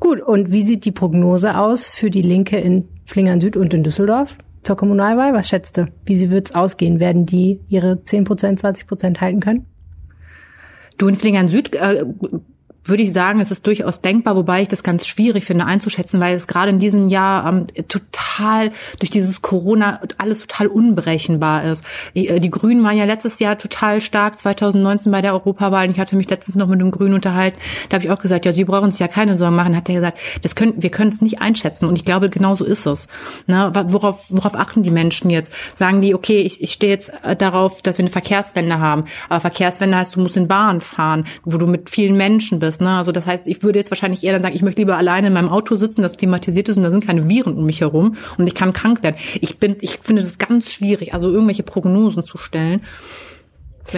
Gut, 0.00 0.20
und 0.20 0.50
wie 0.50 0.62
sieht 0.62 0.84
die 0.84 0.92
Prognose 0.92 1.56
aus 1.56 1.88
für 1.88 2.10
die 2.10 2.22
Linke 2.22 2.58
in 2.58 2.88
Flingern 3.06 3.40
Süd 3.40 3.56
und 3.56 3.72
in 3.72 3.84
Düsseldorf 3.84 4.36
zur 4.62 4.76
Kommunalwahl? 4.76 5.32
Was 5.32 5.48
schätzt 5.48 5.76
du? 5.76 5.86
Wie 6.04 6.30
wird 6.30 6.48
es 6.48 6.54
ausgehen? 6.54 6.98
Werden 6.98 7.26
die 7.26 7.60
ihre 7.68 8.04
10 8.04 8.24
Prozent, 8.24 8.60
20 8.60 8.88
Prozent 8.88 9.20
halten 9.20 9.40
können? 9.40 9.66
Du 10.98 11.08
in 11.08 11.14
Flingern 11.14 11.48
Süd 11.48 11.74
äh, 11.74 12.04
würde 12.84 13.02
ich 13.02 13.12
sagen, 13.12 13.40
es 13.40 13.50
ist 13.50 13.66
durchaus 13.66 14.00
denkbar, 14.00 14.36
wobei 14.36 14.62
ich 14.62 14.68
das 14.68 14.82
ganz 14.82 15.06
schwierig 15.06 15.44
finde 15.44 15.64
einzuschätzen, 15.64 16.20
weil 16.20 16.36
es 16.36 16.46
gerade 16.46 16.70
in 16.70 16.78
diesem 16.78 17.08
Jahr 17.08 17.48
ähm, 17.48 17.66
total 17.88 18.72
durch 18.98 19.10
dieses 19.10 19.42
Corona 19.42 20.00
alles 20.18 20.40
total 20.40 20.66
unberechenbar 20.66 21.64
ist. 21.64 21.82
Die, 22.14 22.28
äh, 22.28 22.40
die, 22.40 22.50
Grünen 22.50 22.84
waren 22.84 22.96
ja 22.96 23.04
letztes 23.04 23.38
Jahr 23.38 23.56
total 23.56 24.00
stark, 24.00 24.36
2019 24.36 25.10
bei 25.10 25.22
der 25.22 25.32
Europawahl. 25.32 25.90
Ich 25.90 25.98
hatte 25.98 26.16
mich 26.16 26.28
letztens 26.28 26.56
noch 26.56 26.68
mit 26.68 26.80
einem 26.80 26.90
Grünen 26.90 27.14
unterhalten. 27.14 27.56
Da 27.88 27.96
habe 27.96 28.04
ich 28.04 28.10
auch 28.10 28.18
gesagt, 28.18 28.44
ja, 28.44 28.52
Sie 28.52 28.64
brauchen 28.64 28.90
sich 28.90 29.00
ja 29.00 29.08
keine 29.08 29.38
Sorgen 29.38 29.56
machen. 29.56 29.74
Hat 29.74 29.88
er 29.88 29.94
gesagt, 29.96 30.18
das 30.42 30.54
können, 30.54 30.74
wir 30.76 30.90
können 30.90 31.10
es 31.10 31.22
nicht 31.22 31.40
einschätzen. 31.40 31.86
Und 31.86 31.96
ich 31.96 32.04
glaube, 32.04 32.28
genau 32.28 32.54
so 32.54 32.64
ist 32.64 32.86
es. 32.86 33.08
Ne? 33.46 33.72
Worauf, 33.88 34.24
worauf 34.28 34.54
achten 34.54 34.82
die 34.82 34.90
Menschen 34.90 35.30
jetzt? 35.30 35.52
Sagen 35.74 36.02
die, 36.02 36.14
okay, 36.14 36.42
ich, 36.42 36.62
ich 36.62 36.72
stehe 36.72 36.92
jetzt 36.92 37.12
äh, 37.22 37.34
darauf, 37.34 37.82
dass 37.82 37.96
wir 37.98 38.02
eine 38.02 38.10
Verkehrswende 38.10 38.78
haben. 38.78 39.04
Aber 39.28 39.40
Verkehrswende 39.40 39.96
heißt, 39.96 40.16
du 40.16 40.20
musst 40.20 40.36
in 40.36 40.48
Bahn 40.48 40.80
fahren, 40.80 41.24
wo 41.44 41.56
du 41.56 41.66
mit 41.66 41.88
vielen 41.90 42.16
Menschen 42.16 42.58
bist 42.58 42.73
ist. 42.74 42.80
Ne? 42.80 42.90
Also 42.90 43.12
das 43.12 43.26
heißt, 43.26 43.46
ich 43.46 43.62
würde 43.62 43.78
jetzt 43.78 43.90
wahrscheinlich 43.90 44.24
eher 44.24 44.32
dann 44.32 44.42
sagen, 44.42 44.54
ich 44.54 44.62
möchte 44.62 44.80
lieber 44.80 44.96
alleine 44.96 45.28
in 45.28 45.32
meinem 45.32 45.48
Auto 45.48 45.76
sitzen, 45.76 46.02
das 46.02 46.16
klimatisiert 46.16 46.68
ist 46.68 46.76
und 46.76 46.82
da 46.82 46.90
sind 46.90 47.06
keine 47.06 47.28
Viren 47.28 47.56
um 47.56 47.66
mich 47.66 47.80
herum 47.80 48.16
und 48.38 48.46
ich 48.46 48.54
kann 48.54 48.72
krank 48.72 49.02
werden. 49.02 49.16
Ich 49.40 49.58
bin, 49.58 49.76
ich 49.80 49.98
finde 50.02 50.22
das 50.22 50.38
ganz 50.38 50.72
schwierig, 50.72 51.14
also 51.14 51.30
irgendwelche 51.30 51.62
Prognosen 51.62 52.24
zu 52.24 52.38
stellen. 52.38 52.82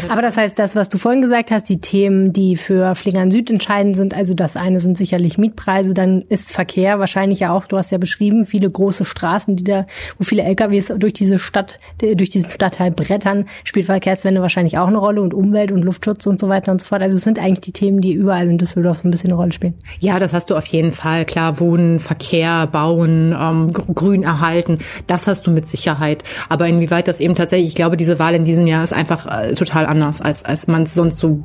Aber 0.08 0.22
das 0.22 0.36
heißt, 0.36 0.58
das, 0.58 0.74
was 0.74 0.88
du 0.88 0.98
vorhin 0.98 1.22
gesagt 1.22 1.50
hast, 1.50 1.68
die 1.68 1.80
Themen, 1.80 2.32
die 2.32 2.56
für 2.56 2.94
Flingern 2.94 3.30
Süd 3.30 3.50
entscheidend 3.50 3.96
sind, 3.96 4.14
also 4.14 4.34
das 4.34 4.56
eine 4.56 4.80
sind 4.80 4.98
sicherlich 4.98 5.38
Mietpreise, 5.38 5.94
dann 5.94 6.22
ist 6.28 6.50
Verkehr 6.50 6.98
wahrscheinlich 6.98 7.40
ja 7.40 7.52
auch, 7.52 7.66
du 7.66 7.76
hast 7.76 7.92
ja 7.92 7.98
beschrieben, 7.98 8.46
viele 8.46 8.70
große 8.70 9.04
Straßen, 9.04 9.56
die 9.56 9.64
da, 9.64 9.86
wo 10.18 10.24
viele 10.24 10.42
LKWs 10.42 10.92
durch 10.96 11.12
diese 11.12 11.38
Stadt, 11.38 11.78
durch 12.00 12.30
diesen 12.30 12.50
Stadtteil 12.50 12.90
brettern, 12.90 13.46
spielt 13.64 13.86
Verkehrswende 13.86 14.42
wahrscheinlich 14.42 14.78
auch 14.78 14.88
eine 14.88 14.98
Rolle 14.98 15.22
und 15.22 15.34
Umwelt 15.34 15.72
und 15.72 15.82
Luftschutz 15.82 16.26
und 16.26 16.40
so 16.40 16.48
weiter 16.48 16.72
und 16.72 16.80
so 16.80 16.86
fort. 16.86 17.02
Also 17.02 17.16
es 17.16 17.24
sind 17.24 17.38
eigentlich 17.38 17.60
die 17.60 17.72
Themen, 17.72 18.00
die 18.00 18.12
überall 18.12 18.48
in 18.48 18.58
Düsseldorf 18.58 18.98
so 18.98 19.08
ein 19.08 19.10
bisschen 19.10 19.30
eine 19.30 19.38
Rolle 19.38 19.52
spielen. 19.52 19.74
Ja, 20.00 20.18
das 20.18 20.32
hast 20.32 20.50
du 20.50 20.56
auf 20.56 20.66
jeden 20.66 20.92
Fall. 20.92 21.24
Klar, 21.24 21.60
Wohnen, 21.60 22.00
Verkehr, 22.00 22.66
Bauen, 22.66 23.36
ähm, 23.38 23.72
Grün 23.72 24.24
erhalten, 24.24 24.78
das 25.06 25.26
hast 25.26 25.46
du 25.46 25.50
mit 25.50 25.66
Sicherheit. 25.66 26.24
Aber 26.48 26.66
inwieweit 26.66 27.08
das 27.08 27.20
eben 27.20 27.34
tatsächlich, 27.34 27.68
ich 27.68 27.74
glaube, 27.74 27.96
diese 27.96 28.18
Wahl 28.18 28.34
in 28.34 28.44
diesem 28.44 28.66
Jahr 28.66 28.82
ist 28.82 28.92
einfach 28.92 29.26
äh, 29.26 29.54
total 29.54 29.75
total 29.76 29.86
anders, 29.86 30.22
als, 30.22 30.44
als 30.44 30.66
man 30.68 30.84
es 30.84 30.94
sonst 30.94 31.18
so 31.18 31.38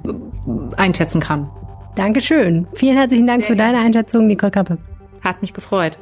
einschätzen 0.77 1.19
kann. 1.19 1.49
Dankeschön. 1.95 2.67
Vielen 2.73 2.95
herzlichen 2.95 3.27
Dank 3.27 3.41
Sehr 3.41 3.49
für 3.49 3.55
deine 3.57 3.79
Einschätzung, 3.79 4.27
Nicole 4.27 4.51
Kappe. 4.51 4.77
Hat 5.23 5.41
mich 5.41 5.53
gefreut. 5.53 5.97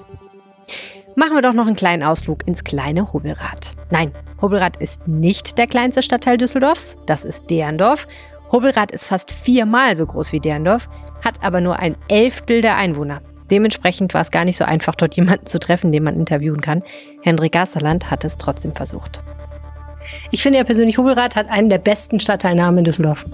Machen 1.15 1.33
wir 1.33 1.41
doch 1.41 1.53
noch 1.53 1.65
einen 1.65 1.75
kleinen 1.75 2.03
Ausflug 2.03 2.47
ins 2.47 2.63
kleine 2.63 3.11
Hobelrad. 3.11 3.75
Nein, 3.89 4.11
Hobelrad 4.41 4.77
ist 4.77 5.07
nicht 5.07 5.57
der 5.57 5.65
kleinste 5.65 6.03
Stadtteil 6.03 6.37
Düsseldorfs, 6.37 6.97
das 7.07 7.25
ist 7.25 7.49
Derendorf. 7.49 8.07
Hobelrad 8.51 8.91
ist 8.91 9.05
fast 9.05 9.31
viermal 9.31 9.95
so 9.95 10.05
groß 10.05 10.31
wie 10.31 10.39
Derendorf, 10.39 10.87
hat 11.25 11.43
aber 11.43 11.61
nur 11.61 11.79
ein 11.79 11.95
Elftel 12.07 12.61
der 12.61 12.77
Einwohner. 12.77 13.21
Dementsprechend 13.49 14.13
war 14.13 14.21
es 14.21 14.29
gar 14.29 14.45
nicht 14.45 14.57
so 14.57 14.65
einfach, 14.65 14.93
dort 14.93 15.15
jemanden 15.15 15.47
zu 15.47 15.59
treffen, 15.59 15.91
den 15.91 16.03
man 16.03 16.15
interviewen 16.15 16.61
kann. 16.61 16.83
Hendrik 17.23 17.53
Gasterland 17.53 18.11
hat 18.11 18.23
es 18.23 18.37
trotzdem 18.37 18.75
versucht. 18.75 19.23
Ich 20.31 20.41
finde 20.41 20.59
ja 20.59 20.63
persönlich, 20.63 20.97
Hobelrad 20.97 21.35
hat 21.35 21.49
einen 21.49 21.69
der 21.69 21.77
besten 21.77 22.19
Stadtteilnamen 22.19 22.79
in 22.79 22.83
Düsseldorf. 22.85 23.25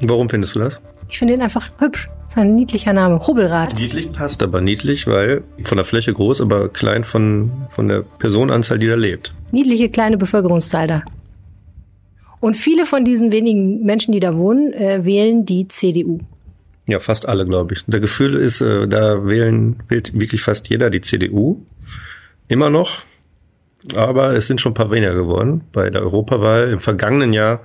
Warum 0.00 0.28
findest 0.28 0.54
du 0.54 0.60
das? 0.60 0.80
Ich 1.08 1.18
finde 1.18 1.34
ihn 1.34 1.42
einfach 1.42 1.70
hübsch. 1.78 2.08
Das 2.22 2.30
ist 2.30 2.38
ein 2.38 2.54
niedlicher 2.54 2.92
Name. 2.92 3.20
Hobelrad. 3.20 3.78
Niedlich 3.78 4.10
passt 4.12 4.42
aber 4.42 4.60
niedlich, 4.60 5.06
weil 5.06 5.44
von 5.64 5.76
der 5.76 5.84
Fläche 5.84 6.12
groß, 6.12 6.40
aber 6.40 6.68
klein 6.68 7.04
von, 7.04 7.52
von 7.70 7.88
der 7.88 8.02
Personenanzahl, 8.18 8.78
die 8.78 8.88
da 8.88 8.96
lebt. 8.96 9.32
Niedliche 9.52 9.88
kleine 9.88 10.16
Bevölkerungszahl 10.16 10.88
da. 10.88 11.02
Und 12.40 12.56
viele 12.56 12.86
von 12.86 13.04
diesen 13.04 13.32
wenigen 13.32 13.84
Menschen, 13.84 14.12
die 14.12 14.20
da 14.20 14.36
wohnen, 14.36 14.72
äh, 14.72 15.04
wählen 15.04 15.46
die 15.46 15.68
CDU. 15.68 16.18
Ja, 16.86 17.00
fast 17.00 17.28
alle, 17.28 17.44
glaube 17.44 17.74
ich. 17.74 17.84
Der 17.86 18.00
Gefühl 18.00 18.34
ist, 18.34 18.60
äh, 18.60 18.86
da 18.86 19.26
wählen, 19.26 19.76
wählt 19.88 20.18
wirklich 20.18 20.42
fast 20.42 20.68
jeder 20.68 20.90
die 20.90 21.00
CDU. 21.00 21.62
Immer 22.48 22.70
noch 22.70 23.00
aber 23.94 24.32
es 24.32 24.46
sind 24.46 24.60
schon 24.60 24.72
ein 24.72 24.74
paar 24.74 24.90
weniger 24.90 25.14
geworden. 25.14 25.62
Bei 25.72 25.90
der 25.90 26.02
Europawahl 26.02 26.70
im 26.70 26.80
vergangenen 26.80 27.32
Jahr 27.32 27.60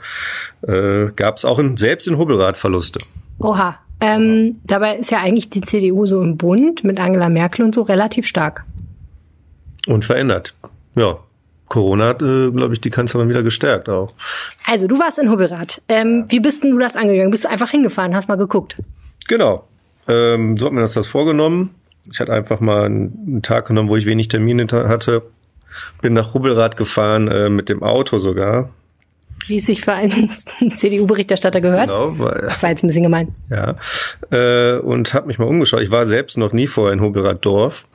äh, 0.68 1.08
gab 1.16 1.38
es 1.38 1.46
auch 1.46 1.60
in, 1.60 1.78
selbst 1.78 2.08
in 2.08 2.18
Hubbelrad 2.18 2.58
Verluste. 2.58 3.00
Oha. 3.40 3.80
Ähm, 4.00 4.60
dabei 4.64 4.96
ist 4.96 5.12
ja 5.12 5.20
eigentlich 5.20 5.52
die 5.52 5.62
CDU 5.62 6.08
so 6.08 6.22
im 6.22 6.36
Bund 6.36 6.84
mit 6.84 7.00
Angela 7.00 7.30
Merkel 7.30 7.64
und 7.64 7.76
so 7.76 7.84
relativ 7.84 8.26
stark. 8.26 8.66
Unverändert. 9.88 10.56
Ja. 10.96 11.20
Corona 11.68 12.08
hat, 12.08 12.22
äh, 12.22 12.52
glaube 12.52 12.74
ich, 12.74 12.82
die 12.82 12.90
Kanzlerin 12.90 13.30
wieder 13.30 13.44
gestärkt 13.44 13.88
auch. 13.88 14.14
Also, 14.68 14.88
du 14.88 15.00
warst 15.00 15.20
in 15.20 15.30
Hubbelrad. 15.30 15.82
Ähm, 15.88 16.26
wie 16.28 16.42
bist 16.42 16.64
denn 16.64 16.72
du 16.72 16.78
das 16.80 16.98
angegangen? 16.98 17.32
Bist 17.32 17.46
du 17.46 17.50
einfach 17.50 17.70
hingefahren, 17.70 18.14
hast 18.14 18.28
mal 18.28 18.36
geguckt? 18.36 18.76
Genau. 19.28 19.68
Ähm, 20.08 20.58
so 20.58 20.66
hat 20.66 20.74
mir 20.74 20.82
das 20.82 20.94
das 20.94 21.08
vorgenommen. 21.08 21.76
Ich 22.12 22.20
hatte 22.20 22.34
einfach 22.34 22.60
mal 22.60 22.86
einen 22.86 23.42
Tag 23.42 23.68
genommen, 23.68 23.88
wo 23.88 23.96
ich 23.96 24.06
wenig 24.06 24.28
Termine 24.28 24.68
hatte, 24.72 25.24
bin 26.02 26.14
nach 26.14 26.34
Hubbelrad 26.34 26.78
gefahren, 26.78 27.28
äh, 27.28 27.50
mit 27.50 27.70
dem 27.70 27.84
Auto 27.84 28.20
sogar. 28.20 28.70
Wie 29.48 29.58
es 29.58 29.66
sich 29.66 29.82
für 29.82 29.94
einen 29.94 30.30
CDU-Berichterstatter 30.72 31.62
gehört. 31.62 31.88
Genau, 31.88 32.18
weil, 32.20 32.42
das 32.42 32.62
war 32.62 32.70
jetzt 32.70 32.84
ein 32.84 32.88
bisschen 32.88 33.04
gemein. 33.04 33.36
Ja. 33.50 33.76
Äh, 34.32 34.78
und 34.78 35.14
habe 35.14 35.28
mich 35.28 35.40
mal 35.40 35.46
umgeschaut. 35.46 35.82
Ich 35.82 35.92
war 35.92 36.06
selbst 36.06 36.38
noch 36.38 36.54
nie 36.54 36.68
vorher 36.68 36.94
in 36.94 37.02
Hubbelrad 37.02 37.44
Dorf. 37.44 37.86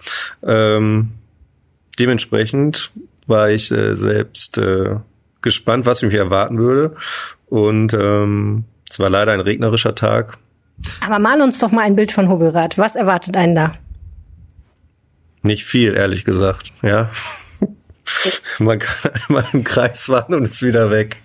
Ähm, 0.45 1.12
dementsprechend 1.99 2.93
war 3.27 3.51
ich 3.51 3.70
äh, 3.70 3.95
selbst 3.95 4.59
äh, 4.59 4.97
gespannt, 5.43 5.87
was 5.87 6.03
mich 6.03 6.14
erwarten 6.14 6.59
würde. 6.59 6.97
Und 7.47 7.95
ähm, 7.95 8.64
es 8.91 8.99
war 8.99 9.11
leider 9.11 9.33
ein 9.33 9.41
regnerischer 9.41 9.95
Tag. 9.95 10.39
Aber 11.01 11.18
mal 11.18 11.41
uns 11.41 11.59
doch 11.59 11.70
mal 11.70 11.83
ein 11.83 11.97
Bild 11.97 12.12
von 12.12 12.29
Hubbelrad. 12.29 12.79
Was 12.79 12.97
erwartet 12.97 13.37
einen 13.37 13.55
da? 13.55 13.74
Nicht 15.43 15.64
viel, 15.64 15.95
ehrlich 15.95 16.24
gesagt, 16.24 16.72
ja. 16.83 17.11
Man 18.59 18.79
kann 18.79 19.13
einmal 19.29 19.45
im 19.53 19.65
Kreis 19.65 20.05
fahren 20.05 20.35
und 20.35 20.45
ist 20.45 20.63
wieder 20.63 20.91
weg. 20.91 21.17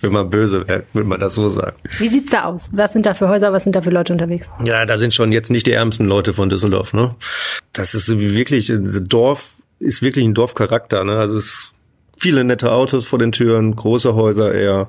wenn 0.00 0.12
man 0.12 0.28
böse 0.28 0.66
wäre, 0.68 0.84
würde 0.92 1.08
man 1.08 1.18
das 1.20 1.34
so 1.34 1.48
sagen. 1.48 1.76
Wie 1.98 2.08
sieht's 2.08 2.30
da 2.30 2.44
aus? 2.44 2.68
Was 2.72 2.92
sind 2.92 3.06
da 3.06 3.14
für 3.14 3.28
Häuser, 3.28 3.52
was 3.52 3.64
sind 3.64 3.74
da 3.76 3.80
für 3.82 3.90
Leute 3.90 4.12
unterwegs? 4.12 4.50
Ja, 4.64 4.84
da 4.84 4.96
sind 4.98 5.14
schon 5.14 5.32
jetzt 5.32 5.50
nicht 5.50 5.66
die 5.66 5.72
ärmsten 5.72 6.06
Leute 6.06 6.32
von 6.34 6.50
Düsseldorf, 6.50 6.92
ne? 6.92 7.14
Das 7.72 7.94
ist 7.94 8.18
wirklich, 8.18 8.68
ein 8.70 9.08
Dorf 9.08 9.54
ist 9.78 10.02
wirklich 10.02 10.24
ein 10.26 10.34
Dorfcharakter, 10.34 11.04
ne? 11.04 11.16
Also 11.18 11.36
es 11.36 11.72
viele 12.16 12.44
nette 12.44 12.70
Autos 12.72 13.06
vor 13.06 13.18
den 13.18 13.32
Türen, 13.32 13.74
große 13.76 14.14
Häuser 14.14 14.54
eher. 14.54 14.88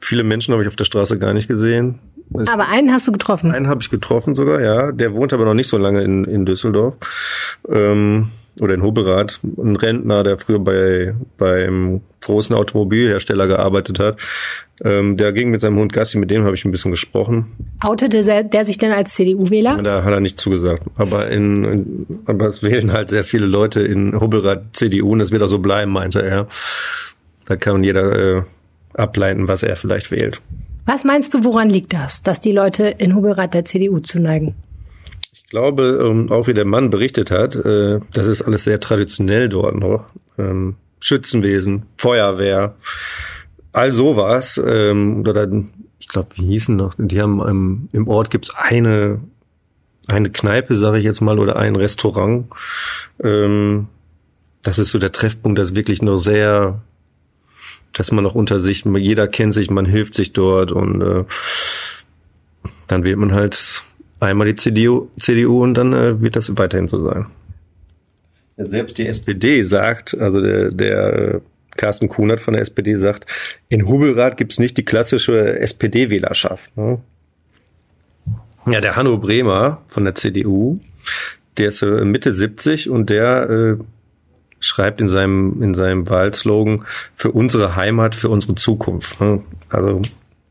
Viele 0.00 0.24
Menschen 0.24 0.52
habe 0.52 0.62
ich 0.62 0.68
auf 0.68 0.76
der 0.76 0.84
Straße 0.84 1.18
gar 1.18 1.34
nicht 1.34 1.48
gesehen. 1.48 1.98
Es 2.38 2.48
Aber 2.48 2.68
einen 2.68 2.90
hast 2.92 3.06
du 3.06 3.12
getroffen. 3.12 3.52
einen 3.52 3.68
habe 3.68 3.82
ich 3.82 3.90
getroffen 3.90 4.34
sogar, 4.34 4.60
ja. 4.62 4.92
Der 4.92 5.12
wohnt 5.14 5.32
aber 5.32 5.44
noch 5.44 5.54
nicht 5.54 5.68
so 5.68 5.76
lange 5.78 6.02
in, 6.02 6.24
in 6.24 6.46
Düsseldorf. 6.46 6.94
Ähm, 7.68 8.30
oder 8.60 8.74
in 8.74 8.82
Hoberath. 8.82 9.40
Ein 9.42 9.76
Rentner, 9.76 10.22
der 10.22 10.38
früher 10.38 10.58
bei 10.58 11.14
beim 11.38 12.00
großen 12.20 12.54
Automobilhersteller 12.54 13.46
gearbeitet 13.46 13.98
hat. 13.98 14.18
Ähm, 14.82 15.16
der 15.16 15.32
ging 15.32 15.50
mit 15.50 15.60
seinem 15.60 15.78
Hund 15.78 15.92
Gassi, 15.92 16.18
mit 16.18 16.30
dem 16.30 16.44
habe 16.44 16.54
ich 16.54 16.64
ein 16.64 16.70
bisschen 16.70 16.90
gesprochen. 16.90 17.52
Outete 17.80 18.22
der, 18.22 18.64
sich 18.64 18.78
denn 18.78 18.92
als 18.92 19.14
CDU-Wähler? 19.14 19.80
Da 19.82 20.04
hat 20.04 20.12
er 20.12 20.20
nicht 20.20 20.38
zugesagt. 20.38 20.82
Aber 20.96 21.30
in, 21.30 21.64
in 21.64 22.06
aber 22.26 22.46
es 22.46 22.62
wählen 22.62 22.92
halt 22.92 23.08
sehr 23.08 23.24
viele 23.24 23.46
Leute 23.46 23.80
in 23.80 24.18
Hoberath 24.18 24.64
CDU 24.72 25.12
und 25.12 25.20
es 25.20 25.30
wird 25.30 25.42
auch 25.42 25.48
so 25.48 25.58
bleiben, 25.58 25.92
meinte 25.92 26.22
er. 26.22 26.48
Da 27.46 27.56
kann 27.56 27.84
jeder 27.84 28.38
äh, 28.38 28.42
ableiten, 28.94 29.48
was 29.48 29.62
er 29.62 29.76
vielleicht 29.76 30.10
wählt. 30.10 30.40
Was 30.86 31.02
meinst 31.02 31.32
du, 31.32 31.44
woran 31.44 31.70
liegt 31.70 31.94
das, 31.94 32.22
dass 32.22 32.40
die 32.40 32.52
Leute 32.52 32.88
in 32.98 33.14
Hubelrath 33.14 33.54
der 33.54 33.64
CDU 33.64 33.98
zuneigen? 33.98 34.54
Ich 35.36 35.48
glaube, 35.48 36.00
ähm, 36.00 36.30
auch 36.30 36.46
wie 36.46 36.54
der 36.54 36.64
Mann 36.64 36.90
berichtet 36.90 37.32
hat, 37.32 37.56
äh, 37.56 37.98
das 38.12 38.28
ist 38.28 38.42
alles 38.42 38.62
sehr 38.62 38.78
traditionell 38.78 39.48
dort 39.48 39.74
noch. 39.74 40.06
Ähm, 40.38 40.76
Schützenwesen, 41.00 41.86
Feuerwehr, 41.96 42.76
all 43.72 43.90
sowas. 43.92 44.62
Ähm, 44.64 45.18
oder 45.20 45.32
dann, 45.32 45.70
ich 45.98 46.06
glaube, 46.06 46.28
wie 46.36 46.46
hießen 46.46 46.76
noch, 46.76 46.94
die 46.98 47.20
haben 47.20 47.88
im 47.92 48.06
Ort 48.06 48.30
gibt's 48.30 48.54
eine, 48.54 49.20
eine 50.06 50.30
Kneipe, 50.30 50.76
sage 50.76 50.98
ich 50.98 51.04
jetzt 51.04 51.20
mal, 51.20 51.40
oder 51.40 51.56
ein 51.56 51.74
Restaurant. 51.74 52.46
Das 53.18 54.78
ist 54.78 54.90
so 54.90 54.98
der 54.98 55.12
Treffpunkt, 55.12 55.58
das 55.58 55.74
wirklich 55.74 56.02
noch 56.02 56.16
sehr, 56.16 56.82
dass 57.92 58.12
man 58.12 58.24
noch 58.24 58.34
unter 58.34 58.60
sich, 58.60 58.84
jeder 58.84 59.28
kennt 59.28 59.54
sich, 59.54 59.70
man 59.70 59.86
hilft 59.86 60.14
sich 60.14 60.32
dort 60.32 60.72
und 60.72 61.00
äh, 61.00 61.24
dann 62.86 63.04
wählt 63.04 63.18
man 63.18 63.32
halt 63.32 63.83
einmal 64.24 64.46
die 64.46 64.56
CDU, 64.56 65.08
CDU 65.16 65.62
und 65.62 65.74
dann 65.74 65.92
äh, 65.92 66.20
wird 66.20 66.36
das 66.36 66.56
weiterhin 66.56 66.88
so 66.88 67.02
sein. 67.04 67.26
Selbst 68.56 68.98
die 68.98 69.06
SPD 69.06 69.62
sagt, 69.62 70.16
also 70.16 70.40
der, 70.40 70.70
der 70.70 71.12
äh, 71.12 71.40
Carsten 71.76 72.08
Kunert 72.08 72.40
von 72.40 72.54
der 72.54 72.62
SPD 72.62 72.94
sagt, 72.94 73.26
in 73.68 73.88
Hubelrath 73.88 74.36
gibt's 74.36 74.58
nicht 74.58 74.76
die 74.76 74.84
klassische 74.84 75.58
SPD-Wählerschaft. 75.58 76.76
Ne? 76.76 77.00
Ja, 78.70 78.80
der 78.80 78.96
Hanno 78.96 79.18
Bremer 79.18 79.82
von 79.88 80.04
der 80.04 80.14
CDU, 80.14 80.78
der 81.58 81.68
ist 81.68 81.82
äh, 81.82 82.04
Mitte 82.04 82.32
70 82.32 82.90
und 82.90 83.10
der 83.10 83.50
äh, 83.50 83.76
schreibt 84.60 85.00
in 85.00 85.08
seinem, 85.08 85.62
in 85.62 85.74
seinem 85.74 86.08
Wahlslogan 86.08 86.84
für 87.14 87.32
unsere 87.32 87.76
Heimat, 87.76 88.14
für 88.14 88.28
unsere 88.28 88.54
Zukunft. 88.54 89.20
Ne? 89.20 89.42
Also 89.68 90.00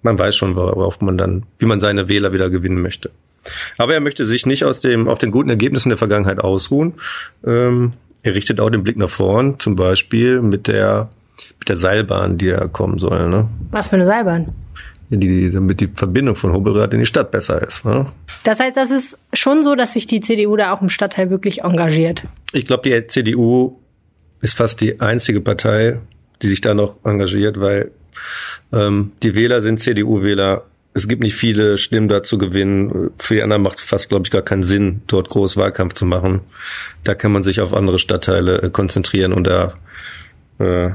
man 0.04 0.20
weiß 0.20 0.36
schon, 0.36 0.56
worauf 0.56 1.02
man 1.02 1.18
dann, 1.18 1.44
wie 1.58 1.66
man 1.66 1.80
seine 1.80 2.10
Wähler 2.10 2.34
wieder 2.34 2.50
gewinnen 2.50 2.82
möchte. 2.82 3.10
Aber 3.78 3.94
er 3.94 4.00
möchte 4.00 4.26
sich 4.26 4.46
nicht 4.46 4.64
aus 4.64 4.80
dem, 4.80 5.08
auf 5.08 5.20
den 5.20 5.32
guten 5.32 5.50
Ergebnissen 5.50 5.90
der 5.90 5.98
Vergangenheit 5.98 6.40
ausruhen. 6.40 6.94
Ähm, 7.46 7.94
er 8.22 8.36
richtet 8.36 8.60
auch 8.60 8.70
den 8.70 8.84
Blick 8.84 8.98
nach 8.98 9.10
vorn, 9.10 9.60
zum 9.60 9.76
Beispiel 9.76 10.42
mit 10.42 10.68
der, 10.68 11.10
mit 11.60 11.70
der 11.70 11.76
Seilbahn, 11.76 12.38
die 12.38 12.48
ja 12.48 12.68
kommen 12.68 13.00
soll. 13.00 13.30
Ne? 13.30 13.48
Was 13.72 13.90
für 13.90 13.96
eine 13.96 14.06
Seilbahn? 14.06 14.54
Ja, 15.10 15.18
die, 15.18 15.52
damit 15.52 15.82
die 15.82 15.90
Verbindung 15.94 16.36
von 16.36 16.54
Hobelrath 16.54 16.94
in 16.94 17.00
die 17.00 17.06
Stadt 17.06 17.32
besser 17.32 17.62
ist. 17.62 17.86
Ne? 17.86 18.08
Das 18.44 18.60
heißt, 18.60 18.78
das 18.78 18.92
ist 18.92 19.18
schon 19.34 19.64
so, 19.64 19.76
dass 19.76 19.94
sich 19.94 20.08
die 20.08 20.22
CDU 20.22 20.56
da 20.56 20.74
auch 20.74 20.82
im 20.82 20.90
Stadtteil 20.90 21.30
wirklich 21.30 21.64
engagiert. 21.64 22.24
Ich 22.54 22.66
glaube, 22.66 22.90
die 22.90 23.08
CDU 23.08 23.78
ist 24.42 24.58
fast 24.58 24.82
die 24.82 25.00
einzige 25.00 25.42
Partei, 25.42 26.00
die 26.42 26.48
sich 26.48 26.62
da 26.62 26.74
noch 26.74 26.96
engagiert, 27.04 27.60
weil 27.60 27.92
ähm, 28.72 29.12
die 29.24 29.36
Wähler 29.36 29.62
sind 29.62 29.80
CDU-Wähler. 29.80 30.64
Es 30.94 31.08
gibt 31.08 31.24
nicht 31.24 31.36
viele 31.36 31.78
Stimmen 31.78 32.08
da 32.08 32.22
zu 32.22 32.38
gewinnen. 32.38 33.12
Für 33.18 33.36
die 33.36 33.44
anderen 33.44 33.64
macht 33.64 33.78
es 33.78 33.84
fast, 33.84 34.10
glaube 34.10 34.26
ich, 34.26 34.32
gar 34.32 34.44
keinen 34.44 34.64
Sinn, 34.64 35.02
dort 35.08 35.30
groß 35.30 35.58
Wahlkampf 35.58 35.94
zu 35.94 36.06
machen. 36.06 36.42
Da 37.04 37.16
kann 37.16 37.32
man 37.32 37.42
sich 37.42 37.62
auf 37.62 37.74
andere 37.74 37.98
Stadtteile 37.98 38.62
äh, 38.62 38.70
konzentrieren 38.70 39.34
und 39.34 39.48
da 39.48 39.74
äh, 40.60 40.92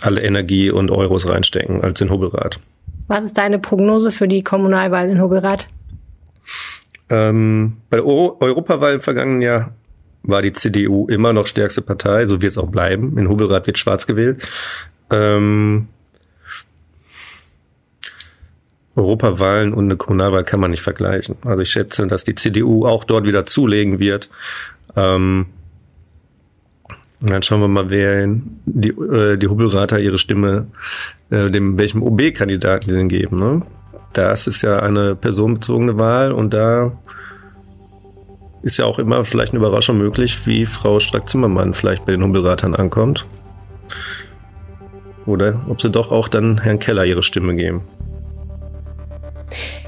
alle 0.00 0.22
Energie 0.22 0.70
und 0.70 0.90
Euros 0.90 1.28
reinstecken 1.28 1.82
als 1.82 2.00
in 2.00 2.10
Hobelrath. 2.10 2.60
Was 3.06 3.24
ist 3.24 3.38
deine 3.38 3.58
Prognose 3.58 4.10
für 4.10 4.26
die 4.26 4.42
Kommunalwahl 4.42 5.08
in 5.08 5.20
Hobelrath? 5.20 5.68
Ähm, 7.08 7.76
bei 7.88 7.98
der 7.98 8.06
Euro 8.06 8.36
Europawahl 8.40 8.94
im 8.94 9.00
vergangenen 9.00 9.42
Jahr 9.42 9.72
war 10.24 10.42
die 10.42 10.52
CDU 10.52 11.06
immer 11.06 11.32
noch 11.32 11.46
stärkste 11.46 11.82
Partei, 11.82 12.26
so 12.26 12.42
wird 12.42 12.50
es 12.50 12.58
auch 12.58 12.68
bleiben. 12.68 13.16
In 13.16 13.28
Hobelrath 13.28 13.68
wird 13.68 13.78
schwarz 13.78 14.08
gewählt. 14.08 14.42
Ähm, 15.10 15.86
Europawahlen 18.96 19.72
und 19.72 19.84
eine 19.84 19.96
Kommunalwahl 19.96 20.44
kann 20.44 20.60
man 20.60 20.70
nicht 20.70 20.82
vergleichen. 20.82 21.36
Also 21.44 21.62
ich 21.62 21.70
schätze, 21.70 22.06
dass 22.06 22.24
die 22.24 22.34
CDU 22.34 22.86
auch 22.86 23.04
dort 23.04 23.26
wieder 23.26 23.44
zulegen 23.44 23.98
wird. 23.98 24.30
Ähm, 24.96 25.46
dann 27.20 27.42
schauen 27.42 27.60
wir 27.60 27.68
mal, 27.68 27.90
wer 27.90 28.26
die, 28.66 28.90
äh, 28.90 29.36
die 29.36 29.48
Hubbelrater 29.48 29.98
ihre 30.00 30.18
Stimme 30.18 30.66
äh, 31.30 31.50
dem 31.50 31.76
welchem 31.78 32.02
OB-Kandidaten 32.02 32.90
sie 32.90 32.96
denn 32.96 33.08
geben. 33.08 33.38
Ne? 33.38 33.62
Das 34.12 34.46
ist 34.46 34.62
ja 34.62 34.78
eine 34.78 35.16
personenbezogene 35.16 35.98
Wahl 35.98 36.32
und 36.32 36.54
da 36.54 36.92
ist 38.62 38.78
ja 38.78 38.84
auch 38.84 38.98
immer 38.98 39.24
vielleicht 39.24 39.52
eine 39.52 39.58
Überraschung 39.58 39.98
möglich, 39.98 40.46
wie 40.46 40.66
Frau 40.66 40.98
Strack-Zimmermann 40.98 41.74
vielleicht 41.74 42.06
bei 42.06 42.12
den 42.12 42.22
Hubbelratern 42.22 42.74
ankommt. 42.74 43.26
Oder 45.26 45.60
ob 45.68 45.82
sie 45.82 45.90
doch 45.90 46.12
auch 46.12 46.28
dann 46.28 46.58
Herrn 46.58 46.78
Keller 46.78 47.04
ihre 47.04 47.22
Stimme 47.22 47.54
geben. 47.56 47.82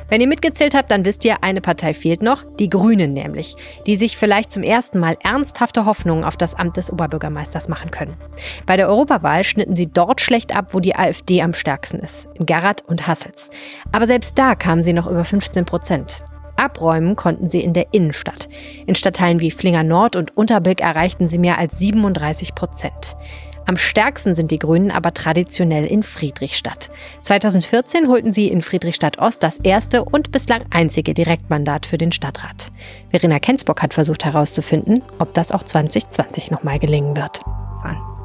Wenn 0.09 0.23
ihr 0.23 0.27
mitgezählt 0.27 0.75
habt, 0.75 0.91
dann 0.91 1.05
wisst 1.05 1.25
ihr, 1.25 1.43
eine 1.43 1.61
Partei 1.61 1.93
fehlt 1.93 2.23
noch, 2.23 2.45
die 2.59 2.71
Grünen 2.71 3.13
nämlich, 3.13 3.57
die 3.87 3.97
sich 3.97 4.17
vielleicht 4.17 4.51
zum 4.51 4.63
ersten 4.63 4.99
Mal 4.99 5.19
ernsthafte 5.23 5.85
Hoffnungen 5.85 6.25
auf 6.25 6.37
das 6.37 6.55
Amt 6.55 6.79
des 6.79 6.91
Oberbürgermeisters 6.91 7.69
machen 7.69 7.91
können. 7.91 8.17
Bei 8.65 8.77
der 8.77 8.89
Europawahl 8.89 9.45
schnitten 9.45 9.77
sie 9.77 9.87
dort 9.87 10.21
schlecht 10.21 10.57
ab, 10.57 10.69
wo 10.73 10.81
die 10.81 10.97
AfD 10.97 11.43
am 11.43 11.53
stärksten 11.53 11.99
ist, 11.99 12.29
in 12.35 12.47
Gerrat 12.47 12.83
und 12.87 13.07
Hassels. 13.07 13.51
Aber 13.93 14.07
selbst 14.07 14.39
da 14.39 14.55
kamen 14.55 14.83
sie 14.83 14.95
noch 14.95 15.07
über 15.07 15.25
15 15.25 15.67
Prozent. 15.67 16.23
Abräumen 16.57 17.15
konnten 17.15 17.49
sie 17.49 17.63
in 17.63 17.73
der 17.73 17.93
Innenstadt. 17.93 18.49
In 18.87 18.95
Stadtteilen 18.95 19.41
wie 19.41 19.51
Flinger 19.51 19.85
Nord 19.85 20.17
und 20.17 20.37
Unterbilk 20.37 20.81
erreichten 20.81 21.29
sie 21.29 21.39
mehr 21.39 21.59
als 21.59 21.79
37 21.79 22.55
Prozent. 22.55 23.17
Am 23.69 23.77
stärksten 23.77 24.35
sind 24.35 24.51
die 24.51 24.59
Grünen 24.59 24.91
aber 24.91 25.13
traditionell 25.13 25.85
in 25.85 26.03
Friedrichstadt. 26.03 26.89
2014 27.21 28.09
holten 28.09 28.33
sie 28.33 28.49
in 28.49 28.63
Friedrichstadt 28.63 29.19
Ost 29.19 29.43
das 29.43 29.59
erste 29.59 30.07
und 30.07 30.33
bislang 30.33 30.65
einzige 30.71 31.13
Direktmandat 31.13 31.85
für 31.85 31.99
den 31.99 32.11
Stadtrat. 32.11 32.71
Verena 33.11 33.39
Kensbock 33.39 33.83
hat 33.83 33.93
versucht 33.93 34.25
herauszufinden, 34.25 35.03
ob 35.19 35.35
das 35.35 35.53
auch 35.53 35.63
2020 35.63 36.51
nochmal 36.51 36.79
gelingen 36.79 37.15
wird. 37.15 37.43
Fahren. 37.83 38.18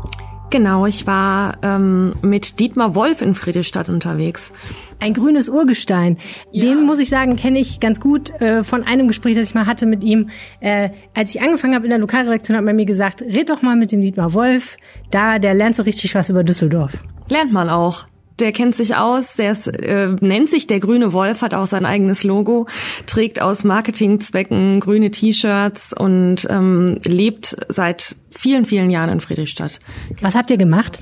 Genau, 0.54 0.86
ich 0.86 1.08
war 1.08 1.58
ähm, 1.64 2.14
mit 2.22 2.60
Dietmar 2.60 2.94
Wolf 2.94 3.24
in 3.24 3.34
Friedrichstadt 3.34 3.90
unterwegs. 3.90 4.52
Ein 5.00 5.16
grünes 5.16 5.50
Urgestein. 5.50 6.20
Ja. 6.52 6.66
Den 6.66 6.86
muss 6.86 7.00
ich 7.00 7.10
sagen, 7.10 7.38
kenne 7.38 7.58
ich 7.58 7.80
ganz 7.80 8.00
gut 8.00 8.30
äh, 8.40 8.64
von 8.64 8.84
einem 8.84 9.08
Gespräch, 9.08 9.36
das 9.36 9.50
ich 9.50 9.56
mal 9.56 9.66
hatte 9.66 9.88
mit 9.88 10.04
ihm. 10.04 10.30
Äh, 10.60 10.92
als 11.16 11.34
ich 11.34 11.42
angefangen 11.42 11.74
habe 11.74 11.86
in 11.86 11.90
der 11.90 11.98
Lokalredaktion, 11.98 12.56
hat 12.56 12.64
man 12.64 12.76
mir 12.76 12.86
gesagt, 12.86 13.24
red 13.24 13.50
doch 13.50 13.64
mal 13.64 13.76
mit 13.76 13.92
dem 13.92 14.02
Dietmar 14.02 14.36
Wolf. 14.36 14.78
Da, 15.10 15.40
der 15.40 15.56
lernt 15.56 15.76
so 15.76 15.82
richtig 15.82 16.14
was 16.14 16.30
über 16.30 16.44
Düsseldorf. 16.44 17.02
Lernt 17.32 17.52
man 17.52 17.68
auch. 17.72 18.06
Der 18.44 18.52
kennt 18.52 18.76
sich 18.76 18.98
aus, 18.98 19.38
der 19.38 19.54
ist, 19.54 19.68
äh, 19.68 20.10
nennt 20.20 20.50
sich 20.50 20.68
der 20.68 20.82
grüne 20.82 21.14
Wolf, 21.14 21.42
hat 21.42 21.54
auch 21.54 21.66
sein 21.66 21.86
eigenes 21.86 22.26
Logo, 22.26 22.68
trägt 23.06 23.42
aus 23.42 23.64
Marketingzwecken 23.64 24.82
grüne 24.82 25.12
T-Shirts 25.12 25.94
und 25.94 26.46
ähm, 26.50 26.98
lebt 27.06 27.56
seit 27.70 28.18
vielen, 28.32 28.66
vielen 28.66 28.90
Jahren 28.90 29.10
in 29.10 29.22
Friedrichstadt. 29.22 29.80
Was 30.20 30.36
habt 30.36 30.52
ihr 30.52 30.58
gemacht? 30.58 31.00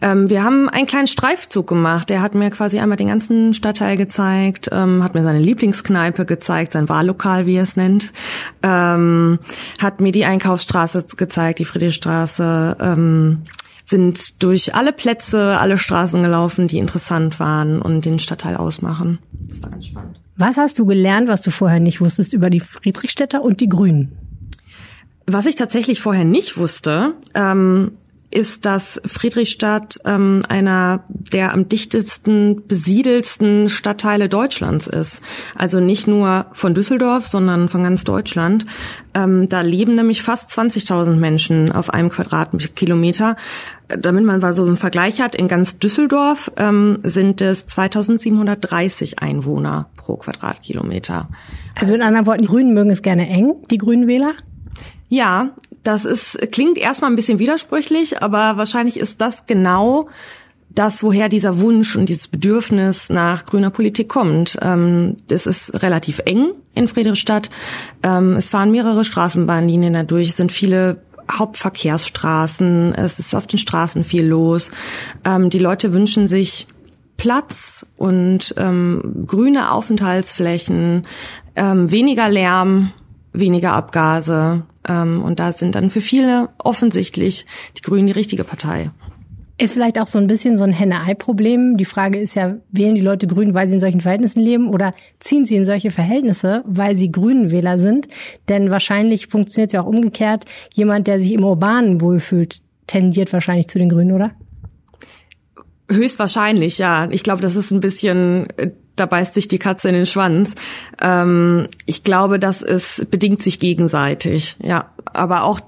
Ähm, 0.00 0.30
wir 0.30 0.44
haben 0.44 0.68
einen 0.68 0.86
kleinen 0.86 1.08
Streifzug 1.08 1.66
gemacht. 1.66 2.08
Der 2.08 2.22
hat 2.22 2.36
mir 2.36 2.50
quasi 2.50 2.78
einmal 2.78 2.96
den 2.96 3.08
ganzen 3.08 3.52
Stadtteil 3.52 3.96
gezeigt, 3.96 4.68
ähm, 4.70 5.02
hat 5.02 5.14
mir 5.14 5.24
seine 5.24 5.40
Lieblingskneipe 5.40 6.24
gezeigt, 6.24 6.74
sein 6.74 6.88
Wahllokal, 6.88 7.46
wie 7.46 7.56
er 7.56 7.64
es 7.64 7.76
nennt, 7.76 8.12
ähm, 8.62 9.40
hat 9.80 10.00
mir 10.00 10.12
die 10.12 10.24
Einkaufsstraße 10.24 11.04
gezeigt, 11.16 11.58
die 11.58 11.64
Friedrichstraße, 11.64 12.76
ähm, 12.80 13.42
sind 13.90 14.42
durch 14.42 14.74
alle 14.74 14.92
Plätze, 14.92 15.58
alle 15.58 15.76
Straßen 15.76 16.22
gelaufen, 16.22 16.68
die 16.68 16.78
interessant 16.78 17.38
waren 17.38 17.82
und 17.82 18.04
den 18.04 18.18
Stadtteil 18.18 18.56
ausmachen. 18.56 19.18
Das 19.32 19.62
war 19.62 19.70
ganz 19.70 19.86
spannend. 19.86 20.20
Was 20.36 20.56
hast 20.56 20.78
du 20.78 20.86
gelernt, 20.86 21.28
was 21.28 21.42
du 21.42 21.50
vorher 21.50 21.80
nicht 21.80 22.00
wusstest 22.00 22.32
über 22.32 22.48
die 22.48 22.60
Friedrichstädter 22.60 23.42
und 23.42 23.60
die 23.60 23.68
Grünen? 23.68 24.16
Was 25.26 25.46
ich 25.46 25.54
tatsächlich 25.54 26.00
vorher 26.00 26.24
nicht 26.24 26.56
wusste, 26.56 27.14
ähm, 27.34 27.92
ist, 28.30 28.64
dass 28.64 29.00
Friedrichstadt 29.04 29.98
ähm, 30.04 30.42
einer 30.48 31.04
der 31.08 31.52
am 31.52 31.68
dichtesten 31.68 32.66
besiedelsten 32.66 33.68
Stadtteile 33.68 34.28
Deutschlands 34.28 34.86
ist. 34.86 35.20
Also 35.56 35.80
nicht 35.80 36.06
nur 36.06 36.46
von 36.52 36.74
Düsseldorf, 36.74 37.26
sondern 37.26 37.68
von 37.68 37.82
ganz 37.82 38.04
Deutschland. 38.04 38.66
Ähm, 39.14 39.48
da 39.48 39.62
leben 39.62 39.96
nämlich 39.96 40.22
fast 40.22 40.50
20.000 40.52 41.16
Menschen 41.16 41.72
auf 41.72 41.90
einem 41.90 42.08
Quadratkilometer. 42.08 43.36
Damit 43.88 44.24
man 44.24 44.40
mal 44.40 44.52
so 44.52 44.64
einen 44.64 44.76
Vergleich 44.76 45.20
hat, 45.20 45.34
in 45.34 45.48
ganz 45.48 45.78
Düsseldorf 45.78 46.52
ähm, 46.56 46.98
sind 47.02 47.40
es 47.40 47.66
2730 47.66 49.18
Einwohner 49.18 49.90
pro 49.96 50.16
Quadratkilometer. 50.16 51.28
Also 51.74 51.94
in 51.94 52.02
anderen 52.02 52.26
Worten, 52.26 52.42
die 52.42 52.48
Grünen 52.48 52.74
mögen 52.74 52.90
es 52.90 53.02
gerne 53.02 53.28
eng, 53.28 53.54
die 53.70 53.78
Grünen 53.78 54.06
Wähler? 54.06 54.34
Ja, 55.08 55.50
das 55.82 56.04
ist, 56.04 56.38
klingt 56.52 56.78
erstmal 56.78 57.10
ein 57.10 57.16
bisschen 57.16 57.38
widersprüchlich, 57.38 58.22
aber 58.22 58.56
wahrscheinlich 58.56 58.98
ist 58.98 59.20
das 59.20 59.46
genau 59.46 60.08
das, 60.72 61.02
woher 61.02 61.28
dieser 61.28 61.60
Wunsch 61.60 61.96
und 61.96 62.08
dieses 62.08 62.28
Bedürfnis 62.28 63.10
nach 63.10 63.44
grüner 63.44 63.70
Politik 63.70 64.08
kommt. 64.08 64.56
Ähm, 64.62 65.16
das 65.28 65.46
ist 65.46 65.82
relativ 65.82 66.20
eng 66.24 66.52
in 66.74 66.86
Friedrichstadt. 66.86 67.50
Ähm, 68.02 68.36
es 68.36 68.50
fahren 68.50 68.70
mehrere 68.70 69.04
Straßenbahnlinien 69.04 69.94
dadurch, 69.94 70.28
es 70.28 70.36
sind 70.36 70.52
viele 70.52 71.02
Hauptverkehrsstraßen, 71.30 72.94
es 72.94 73.18
ist 73.18 73.34
auf 73.34 73.46
den 73.46 73.58
Straßen 73.58 74.04
viel 74.04 74.24
los. 74.24 74.70
Ähm, 75.24 75.50
die 75.50 75.58
Leute 75.58 75.92
wünschen 75.92 76.26
sich 76.26 76.68
Platz 77.16 77.84
und 77.96 78.54
ähm, 78.56 79.24
grüne 79.26 79.72
Aufenthaltsflächen, 79.72 81.06
weniger 81.54 82.30
Lärm, 82.30 82.92
weniger 83.34 83.72
Abgase. 83.72 84.62
Ähm, 84.88 85.22
und 85.22 85.40
da 85.40 85.52
sind 85.52 85.74
dann 85.74 85.90
für 85.90 86.00
viele 86.00 86.48
offensichtlich 86.58 87.46
die 87.76 87.82
Grünen 87.82 88.06
die 88.06 88.12
richtige 88.12 88.44
Partei. 88.44 88.90
Ist 89.58 89.74
vielleicht 89.74 90.00
auch 90.00 90.06
so 90.06 90.18
ein 90.18 90.26
bisschen 90.26 90.56
so 90.56 90.64
ein 90.64 90.72
Henne-Ei-Problem. 90.72 91.76
Die 91.76 91.84
Frage 91.84 92.18
ist 92.18 92.34
ja, 92.34 92.56
wählen 92.70 92.94
die 92.94 93.02
Leute 93.02 93.26
Grün, 93.26 93.52
weil 93.52 93.66
sie 93.66 93.74
in 93.74 93.80
solchen 93.80 94.00
Verhältnissen 94.00 94.40
leben 94.40 94.70
oder 94.70 94.90
ziehen 95.18 95.44
sie 95.44 95.56
in 95.56 95.66
solche 95.66 95.90
Verhältnisse, 95.90 96.64
weil 96.66 96.96
sie 96.96 97.12
Grünenwähler 97.12 97.78
sind? 97.78 98.08
Denn 98.48 98.70
wahrscheinlich 98.70 99.26
funktioniert 99.26 99.68
es 99.68 99.74
ja 99.74 99.82
auch 99.82 99.86
umgekehrt. 99.86 100.44
Jemand, 100.72 101.06
der 101.08 101.20
sich 101.20 101.32
im 101.32 101.44
Urbanen 101.44 102.00
wohlfühlt, 102.00 102.60
tendiert 102.86 103.34
wahrscheinlich 103.34 103.68
zu 103.68 103.78
den 103.78 103.90
Grünen, 103.90 104.12
oder? 104.12 104.30
Höchstwahrscheinlich, 105.90 106.78
ja. 106.78 107.08
Ich 107.10 107.22
glaube, 107.22 107.42
das 107.42 107.54
ist 107.54 107.70
ein 107.70 107.80
bisschen 107.80 108.48
äh, 108.56 108.70
da 109.00 109.06
beißt 109.06 109.34
sich 109.34 109.48
die 109.48 109.58
Katze 109.58 109.88
in 109.88 109.94
den 109.94 110.06
Schwanz. 110.06 110.54
Ähm, 111.00 111.66
ich 111.86 112.04
glaube, 112.04 112.38
das 112.38 112.62
ist 112.62 113.10
bedingt 113.10 113.42
sich 113.42 113.58
gegenseitig. 113.58 114.56
Ja, 114.62 114.90
aber 115.12 115.42
auch 115.44 115.60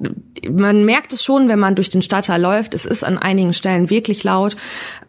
man 0.50 0.84
merkt 0.84 1.12
es 1.12 1.22
schon, 1.24 1.48
wenn 1.48 1.58
man 1.58 1.74
durch 1.74 1.90
den 1.90 2.02
Stadtteil 2.02 2.40
läuft. 2.40 2.74
Es 2.74 2.84
ist 2.84 3.04
an 3.04 3.18
einigen 3.18 3.52
Stellen 3.52 3.90
wirklich 3.90 4.24
laut, 4.24 4.56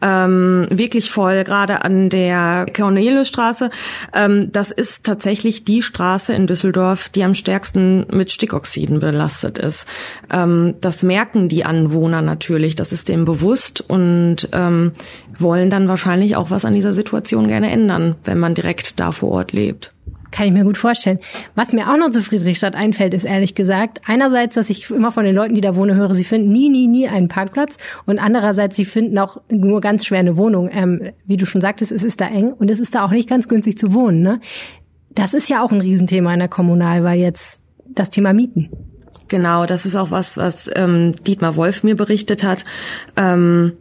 ähm, 0.02 0.66
wirklich 0.70 1.10
voll, 1.10 1.44
gerade 1.44 1.84
an 1.84 2.10
der 2.10 2.66
Corneliusstraße. 2.76 3.70
Ähm, 4.14 4.52
das 4.52 4.72
ist 4.72 5.04
tatsächlich 5.04 5.64
die 5.64 5.82
Straße 5.82 6.34
in 6.34 6.48
Düsseldorf, 6.48 7.10
die 7.10 7.24
am 7.24 7.34
stärksten 7.34 8.06
mit 8.12 8.32
Stickoxiden 8.32 9.00
belastet 9.00 9.58
ist. 9.58 9.88
Ähm, 10.32 10.76
das 10.82 11.04
merken 11.04 11.48
die 11.48 11.66
Anwohner 11.66 12.22
natürlich. 12.22 12.76
Das 12.76 12.92
ist 12.92 13.10
dem 13.10 13.26
bewusst 13.26 13.82
und 13.88 14.50
ähm, 14.52 14.92
wollen 15.38 15.70
dann 15.70 15.88
wahrscheinlich 15.88 16.36
auch 16.36 16.52
was 16.52 16.66
an 16.66 16.74
dieser 16.74 16.94
Situation 16.94 17.48
gerne 17.48 17.72
ändern, 17.72 18.16
wenn 18.24 18.40
man 18.40 18.54
direkt 18.54 19.00
da 19.00 19.12
vor 19.12 19.32
Ort 19.32 19.52
lebt. 19.52 19.93
Kann 20.34 20.48
ich 20.48 20.52
mir 20.52 20.64
gut 20.64 20.80
vorstellen. 20.80 21.20
Was 21.54 21.74
mir 21.74 21.92
auch 21.94 21.98
noch 21.98 22.10
zu 22.10 22.24
Friedrichstadt 22.24 22.74
einfällt, 22.74 23.14
ist 23.14 23.24
ehrlich 23.24 23.54
gesagt, 23.54 24.02
einerseits, 24.08 24.56
dass 24.56 24.72
ich 24.72 24.90
immer 24.90 25.12
von 25.12 25.26
den 25.26 25.36
Leuten, 25.36 25.54
die 25.54 25.62
da 25.62 25.76
wohnen, 25.76 25.96
höre, 25.96 26.16
sie 26.16 26.24
finden 26.24 26.52
nie, 26.52 26.70
nie, 26.70 26.88
nie 26.88 27.08
einen 27.08 27.28
Parkplatz 27.28 27.78
und 28.08 28.18
andererseits, 28.18 28.76
sie 28.76 28.86
finden 28.86 29.20
auch 29.20 29.40
nur 29.50 29.80
ganz 29.80 30.08
schwer 30.08 30.18
eine 30.18 30.36
Wohnung. 30.36 30.72
Ähm, 30.74 31.12
wie 31.26 31.38
du 31.38 31.46
schon 31.46 31.62
sagtest, 31.62 31.92
es 31.92 32.04
ist 32.04 32.20
da 32.20 32.26
eng 32.26 32.52
und 32.52 32.72
es 32.72 32.80
ist 32.80 32.96
da 32.96 33.06
auch 33.06 33.12
nicht 33.12 33.30
ganz 33.30 33.48
günstig 33.48 33.78
zu 33.78 33.94
wohnen. 33.94 34.22
Ne? 34.22 34.42
Das 35.12 35.36
ist 35.36 35.52
ja 35.52 35.64
auch 35.64 35.72
ein 35.72 35.82
Riesenthema 35.82 36.34
in 36.34 36.40
der 36.40 36.48
Kommunalwahl 36.48 37.18
jetzt, 37.18 37.60
das 37.86 38.10
Thema 38.10 38.34
Mieten. 38.34 38.72
Genau, 39.28 39.68
das 39.68 39.86
ist 39.86 39.96
auch 39.96 40.10
was, 40.10 40.38
was 40.38 40.68
ähm, 40.76 41.12
Dietmar 41.28 41.56
Wolf 41.56 41.84
mir 41.84 41.96
berichtet 41.96 42.44
hat. 42.44 42.66
Ähm, 43.16 43.74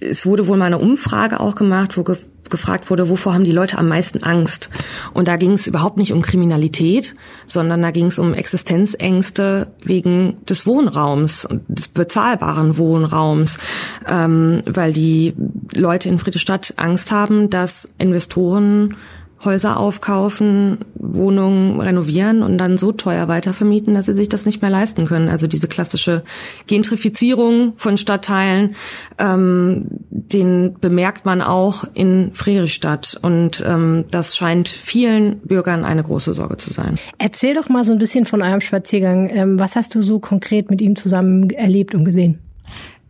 es 0.00 0.24
wurde 0.24 0.48
wohl 0.48 0.56
mal 0.56 0.66
eine 0.66 0.78
Umfrage 0.78 1.38
auch 1.38 1.54
gemacht, 1.54 1.98
wo 1.98 2.04
gefragt 2.50 2.90
wurde, 2.90 3.08
wovor 3.08 3.34
haben 3.34 3.44
die 3.44 3.52
Leute 3.52 3.78
am 3.78 3.88
meisten 3.88 4.22
Angst? 4.22 4.70
Und 5.12 5.28
da 5.28 5.36
ging 5.36 5.52
es 5.52 5.66
überhaupt 5.66 5.96
nicht 5.96 6.12
um 6.12 6.22
Kriminalität, 6.22 7.14
sondern 7.46 7.82
da 7.82 7.90
ging 7.90 8.06
es 8.06 8.18
um 8.18 8.34
Existenzängste 8.34 9.68
wegen 9.84 10.36
des 10.48 10.66
Wohnraums, 10.66 11.48
des 11.68 11.88
bezahlbaren 11.88 12.76
Wohnraums, 12.78 13.58
ähm, 14.06 14.62
weil 14.66 14.92
die 14.92 15.34
Leute 15.74 16.08
in 16.08 16.18
Friedrichstadt 16.18 16.74
Angst 16.76 17.10
haben, 17.12 17.50
dass 17.50 17.88
Investoren 17.98 18.96
Häuser 19.44 19.78
aufkaufen, 19.78 20.78
Wohnungen 20.94 21.80
renovieren 21.80 22.42
und 22.42 22.58
dann 22.58 22.78
so 22.78 22.92
teuer 22.92 23.28
weitervermieten, 23.28 23.94
dass 23.94 24.06
sie 24.06 24.14
sich 24.14 24.28
das 24.28 24.46
nicht 24.46 24.62
mehr 24.62 24.70
leisten 24.70 25.06
können. 25.06 25.28
Also 25.28 25.46
diese 25.46 25.68
klassische 25.68 26.22
Gentrifizierung 26.66 27.74
von 27.76 27.98
Stadtteilen, 27.98 28.76
ähm, 29.18 29.86
den 30.10 30.76
bemerkt 30.80 31.26
man 31.26 31.42
auch 31.42 31.84
in 31.94 32.30
Friedrichstadt. 32.32 33.18
Und 33.20 33.62
ähm, 33.66 34.06
das 34.10 34.36
scheint 34.36 34.68
vielen 34.68 35.38
Bürgern 35.40 35.84
eine 35.84 36.02
große 36.02 36.32
Sorge 36.34 36.56
zu 36.56 36.72
sein. 36.72 36.96
Erzähl 37.18 37.54
doch 37.54 37.68
mal 37.68 37.84
so 37.84 37.92
ein 37.92 37.98
bisschen 37.98 38.24
von 38.24 38.42
eurem 38.42 38.60
Spaziergang. 38.60 39.28
Ähm, 39.30 39.60
was 39.60 39.76
hast 39.76 39.94
du 39.94 40.02
so 40.02 40.18
konkret 40.18 40.70
mit 40.70 40.80
ihm 40.80 40.96
zusammen 40.96 41.50
erlebt 41.50 41.94
und 41.94 42.04
gesehen? 42.04 42.45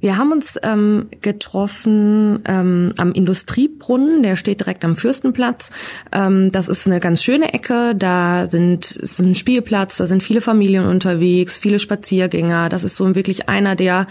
Wir 0.07 0.19
haben 0.19 0.31
uns 0.31 0.57
ähm, 0.63 1.09
getroffen 1.21 2.39
ähm, 2.47 2.93
am 2.97 3.11
Industriebrunnen, 3.11 4.23
der 4.23 4.37
steht 4.37 4.61
direkt 4.61 4.85
am 4.85 4.95
Fürstenplatz. 4.95 5.71
Ähm, 6.13 6.53
das 6.53 6.69
ist 6.69 6.87
eine 6.87 7.01
ganz 7.01 7.25
schöne 7.25 7.53
Ecke, 7.53 7.93
da 7.97 8.47
sind 8.47 8.93
ist 8.93 9.19
ein 9.19 9.35
Spielplatz, 9.35 9.97
da 9.97 10.07
sind 10.07 10.23
viele 10.23 10.41
Familien 10.41 10.87
unterwegs, 10.87 11.59
viele 11.59 11.81
Spaziergänger. 11.81 12.69
Das 12.69 12.85
ist 12.85 12.95
so 12.95 13.17
wirklich 13.17 13.49
einer 13.49 13.75
der 13.75 14.07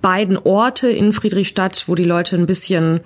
beiden 0.00 0.38
Orte 0.38 0.88
in 0.88 1.12
Friedrichstadt, 1.12 1.84
wo 1.88 1.94
die 1.94 2.04
Leute 2.04 2.36
ein 2.36 2.46
bisschen 2.46 3.00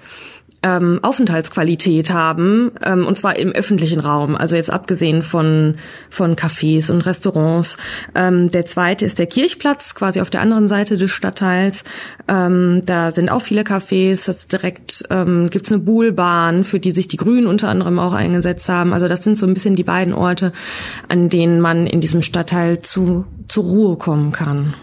ähm, 0.62 0.98
Aufenthaltsqualität 1.02 2.10
haben, 2.10 2.72
ähm, 2.84 3.06
und 3.06 3.18
zwar 3.18 3.38
im 3.38 3.52
öffentlichen 3.52 4.00
Raum, 4.00 4.34
also 4.34 4.56
jetzt 4.56 4.72
abgesehen 4.72 5.22
von, 5.22 5.76
von 6.10 6.34
Cafés 6.34 6.90
und 6.90 7.06
Restaurants. 7.06 7.76
Ähm, 8.14 8.48
der 8.48 8.66
zweite 8.66 9.04
ist 9.04 9.18
der 9.18 9.26
Kirchplatz, 9.26 9.94
quasi 9.94 10.20
auf 10.20 10.30
der 10.30 10.40
anderen 10.40 10.68
Seite 10.68 10.96
des 10.96 11.10
Stadtteils. 11.10 11.84
Ähm, 12.26 12.82
da 12.84 13.10
sind 13.10 13.28
auch 13.28 13.42
viele 13.42 13.62
Cafés, 13.62 14.26
das 14.26 14.46
direkt 14.46 15.04
ähm, 15.10 15.48
gibt's 15.50 15.70
eine 15.70 15.80
Buhlbahn, 15.80 16.64
für 16.64 16.80
die 16.80 16.90
sich 16.90 17.08
die 17.08 17.16
Grünen 17.16 17.46
unter 17.46 17.68
anderem 17.68 17.98
auch 17.98 18.12
eingesetzt 18.12 18.68
haben. 18.68 18.92
Also 18.92 19.08
das 19.08 19.22
sind 19.22 19.38
so 19.38 19.46
ein 19.46 19.54
bisschen 19.54 19.76
die 19.76 19.84
beiden 19.84 20.14
Orte, 20.14 20.52
an 21.08 21.28
denen 21.28 21.60
man 21.60 21.86
in 21.86 22.00
diesem 22.00 22.22
Stadtteil 22.22 22.80
zu, 22.80 23.24
zur 23.48 23.64
Ruhe 23.64 23.96
kommen 23.96 24.32
kann. 24.32 24.74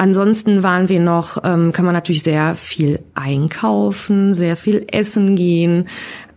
Ansonsten 0.00 0.62
waren 0.62 0.88
wir 0.88 0.98
noch, 0.98 1.36
ähm, 1.44 1.72
kann 1.72 1.84
man 1.84 1.92
natürlich 1.92 2.22
sehr 2.22 2.54
viel 2.54 3.00
einkaufen, 3.12 4.32
sehr 4.32 4.56
viel 4.56 4.86
essen 4.90 5.36
gehen. 5.36 5.88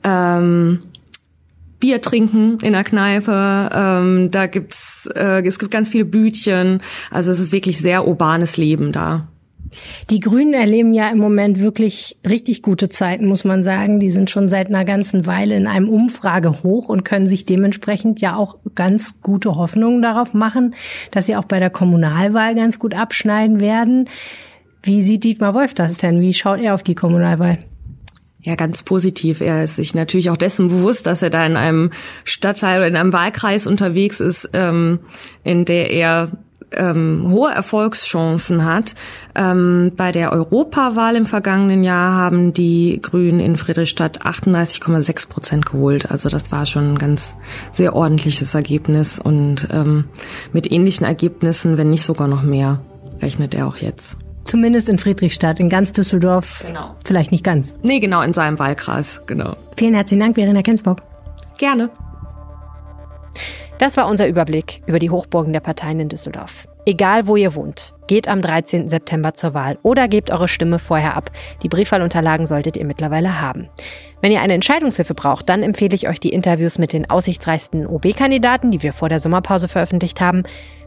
Ähm, 0.04 0.80
Bier 1.80 2.02
trinken 2.02 2.58
in 2.62 2.74
der 2.74 2.84
Kneipe. 2.84 3.70
Ähm, 3.74 4.32
da 4.32 4.48
gibt's, 4.48 5.10
äh, 5.16 5.48
es 5.48 5.60
gibt 5.60 5.72
ganz 5.72 5.88
viele 5.88 6.04
Bütchen. 6.04 6.82
Also 7.10 7.32
es 7.32 7.40
ist 7.40 7.54
wirklich 7.54 7.80
sehr 7.80 8.06
urbanes 8.06 8.58
Leben 8.58 8.92
da. 8.92 9.30
Die 10.10 10.20
Grünen 10.20 10.54
erleben 10.54 10.94
ja 10.94 11.10
im 11.10 11.18
Moment 11.18 11.60
wirklich 11.60 12.18
richtig 12.28 12.62
gute 12.62 12.90
Zeiten, 12.90 13.28
muss 13.28 13.44
man 13.44 13.64
sagen. 13.64 14.00
Die 14.00 14.12
sind 14.12 14.30
schon 14.30 14.50
seit 14.50 14.68
einer 14.68 14.86
ganzen 14.86 15.26
Weile 15.26 15.56
in 15.56 15.68
einem 15.68 15.90
Umfragehoch 15.90 16.90
und 16.90 17.04
können 17.04 17.28
sich 17.28 17.46
dementsprechend 17.46 18.22
ja 18.22 18.36
auch 18.36 18.58
ganz 18.76 19.22
gute 19.22 19.56
Hoffnungen 19.56 20.02
darauf 20.02 20.34
machen, 20.34 20.76
dass 21.12 21.26
sie 21.26 21.36
auch 21.36 21.46
bei 21.46 21.60
der 21.60 21.70
Kommunalwahl 21.70 22.56
ganz 22.56 22.80
gut 22.80 22.94
abschneiden 22.94 23.60
werden. 23.60 24.10
Wie 24.82 25.02
sieht 25.02 25.24
Dietmar 25.24 25.54
Wolf 25.54 25.74
das 25.74 25.98
denn? 25.98 26.20
Wie 26.22 26.34
schaut 26.34 26.60
er 26.60 26.74
auf 26.74 26.84
die 26.84 26.96
Kommunalwahl? 26.96 27.60
Ja, 28.44 28.56
ganz 28.56 28.84
positiv. 28.84 29.40
Er 29.40 29.64
ist 29.64 29.78
sich 29.78 29.96
natürlich 29.96 30.30
auch 30.30 30.38
dessen 30.38 30.68
bewusst, 30.68 31.08
dass 31.08 31.22
er 31.22 31.30
da 31.30 31.46
in 31.46 31.56
einem 31.56 31.92
Stadtteil 32.26 32.80
oder 32.80 32.88
in 32.88 32.98
einem 32.98 33.14
Wahlkreis 33.14 33.68
unterwegs 33.68 34.20
ist, 34.20 34.50
ähm, 34.52 35.00
in 35.46 35.64
der 35.64 35.92
er 35.92 36.32
ähm, 36.76 37.28
hohe 37.30 37.52
Erfolgschancen 37.52 38.66
hat. 38.66 38.96
Ähm, 39.36 39.92
bei 39.96 40.12
der 40.12 40.32
Europawahl 40.32 41.16
im 41.16 41.26
vergangenen 41.26 41.84
Jahr 41.84 42.16
haben 42.16 42.54
die 42.54 43.00
Grünen 43.02 43.40
in 43.40 43.58
Friedrichstadt 43.58 44.22
38,6 44.22 45.30
Prozent 45.30 45.66
geholt. 45.66 46.12
Also 46.12 46.30
das 46.30 46.52
war 46.52 46.66
schon 46.66 46.94
ein 46.94 46.98
ganz 46.98 47.36
sehr 47.72 47.96
ordentliches 47.96 48.54
Ergebnis 48.54 49.20
und 49.20 49.68
ähm, 49.72 50.06
mit 50.52 50.72
ähnlichen 50.72 51.06
Ergebnissen, 51.06 51.78
wenn 51.78 51.90
nicht 51.90 52.04
sogar 52.04 52.28
noch 52.28 52.44
mehr, 52.44 52.82
rechnet 53.22 53.56
er 53.56 53.68
auch 53.68 53.78
jetzt. 53.78 54.18
Zumindest 54.44 54.90
in 54.90 55.00
Friedrichstadt, 55.00 55.60
in 55.60 55.70
ganz 55.70 55.94
Düsseldorf. 55.94 56.64
Genau. 56.68 56.96
Vielleicht 57.06 57.32
nicht 57.32 57.44
ganz. 57.44 57.76
Nee, 57.82 58.00
genau, 58.00 58.22
in 58.22 58.34
seinem 58.34 58.60
Wahlkreis, 58.60 59.22
genau. 59.26 59.56
Vielen 59.78 59.96
herzlichen 59.96 60.20
Dank, 60.20 60.36
Verena 60.36 60.62
Kensbock. 60.62 61.02
Gerne. 61.58 61.90
Das 63.84 63.98
war 63.98 64.08
unser 64.08 64.30
Überblick 64.30 64.82
über 64.86 64.98
die 64.98 65.10
Hochburgen 65.10 65.52
der 65.52 65.60
Parteien 65.60 66.00
in 66.00 66.08
Düsseldorf. 66.08 66.70
Egal, 66.86 67.28
wo 67.28 67.36
ihr 67.36 67.54
wohnt. 67.54 67.94
geht 68.08 68.30
am 68.30 68.42
13. 68.42 68.88
September 68.88 69.34
zur 69.34 69.54
Wahl 69.54 69.78
oder 69.84 70.08
gebt 70.08 70.32
eure 70.32 70.48
Stimme 70.48 70.80
vorher 70.80 71.18
ab. 71.18 71.32
Die 71.64 71.68
Briefwahlunterlagen 71.68 72.46
solltet 72.46 72.78
ihr 72.78 72.86
mittlerweile 72.86 73.42
haben. 73.42 73.68
Wenn 74.22 74.32
ihr 74.32 74.40
eine 74.40 74.54
Entscheidungshilfe 74.54 75.14
braucht, 75.14 75.50
dann 75.50 75.64
empfehle 75.64 75.96
ich 75.96 76.08
euch 76.08 76.22
die 76.22 76.32
Interviews 76.32 76.78
mit 76.78 76.94
den 76.94 77.10
aussichtsreichsten 77.10 77.86
OB-Kandidaten, 77.86 78.72
die 78.72 78.84
wir 78.84 78.94
vor 78.94 79.10
der 79.10 79.20
Sommerpause 79.20 79.68
veröffentlicht 79.68 80.22
haben. 80.22 80.44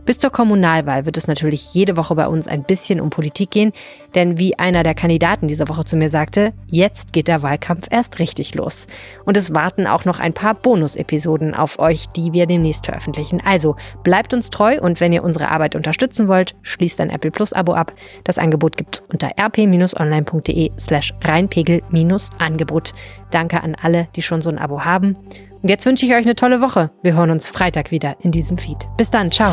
Bis 0.06 0.18
zur 0.18 0.30
Kommunalwahl 0.30 1.04
wird 1.04 1.18
es 1.18 1.26
natürlich 1.26 1.74
jede 1.74 1.98
Woche 1.98 2.14
bei 2.14 2.28
uns 2.28 2.48
ein 2.48 2.62
bisschen 2.62 2.98
um 3.00 3.10
Politik 3.10 3.50
gehen, 3.50 3.72
denn 4.16 4.38
wie 4.38 4.58
einer 4.58 4.82
der 4.82 4.94
Kandidaten 4.94 5.46
diese 5.46 5.68
Woche 5.68 5.84
zu 5.84 5.96
mir 5.96 6.08
sagte, 6.08 6.52
jetzt 6.66 7.12
geht 7.12 7.28
der 7.28 7.42
Wahlkampf 7.42 7.86
erst 7.90 8.18
richtig 8.18 8.54
los. 8.54 8.86
Und 9.24 9.36
es 9.36 9.54
warten 9.54 9.86
auch 9.86 10.04
noch 10.06 10.18
ein 10.18 10.32
paar 10.32 10.54
Bonus-Episoden 10.54 11.54
auf 11.54 11.78
euch, 11.78 12.08
die 12.08 12.32
wir 12.32 12.46
demnächst 12.46 12.86
veröffentlichen. 12.86 13.42
Also 13.44 13.76
bleibt 14.02 14.32
uns 14.34 14.50
treu 14.50 14.80
und 14.80 15.00
wenn 15.00 15.12
ihr 15.12 15.22
unsere 15.22 15.50
Arbeit 15.50 15.76
unterstützen 15.76 16.26
wollt, 16.28 16.56
schließt 16.62 17.00
ein 17.00 17.10
Apple 17.10 17.30
Plus 17.30 17.52
Abo 17.52 17.74
ab. 17.74 17.92
Das 18.24 18.38
Angebot 18.38 18.76
gibt 18.76 19.04
unter 19.12 19.28
rp-online.de 19.38 20.70
slash 20.80 21.12
reinpegel-angebot. 21.22 22.94
Danke 23.30 23.62
an 23.62 23.76
alle, 23.80 24.08
die 24.16 24.22
schon 24.22 24.40
so 24.40 24.50
ein 24.50 24.58
Abo 24.58 24.80
haben. 24.84 25.16
Und 25.62 25.68
jetzt 25.68 25.84
wünsche 25.84 26.06
ich 26.06 26.12
euch 26.12 26.24
eine 26.24 26.36
tolle 26.36 26.62
Woche. 26.62 26.90
Wir 27.02 27.14
hören 27.14 27.30
uns 27.30 27.48
Freitag 27.48 27.90
wieder 27.90 28.16
in 28.20 28.30
diesem 28.30 28.56
Feed. 28.56 28.78
Bis 28.96 29.10
dann, 29.10 29.30
ciao. 29.30 29.52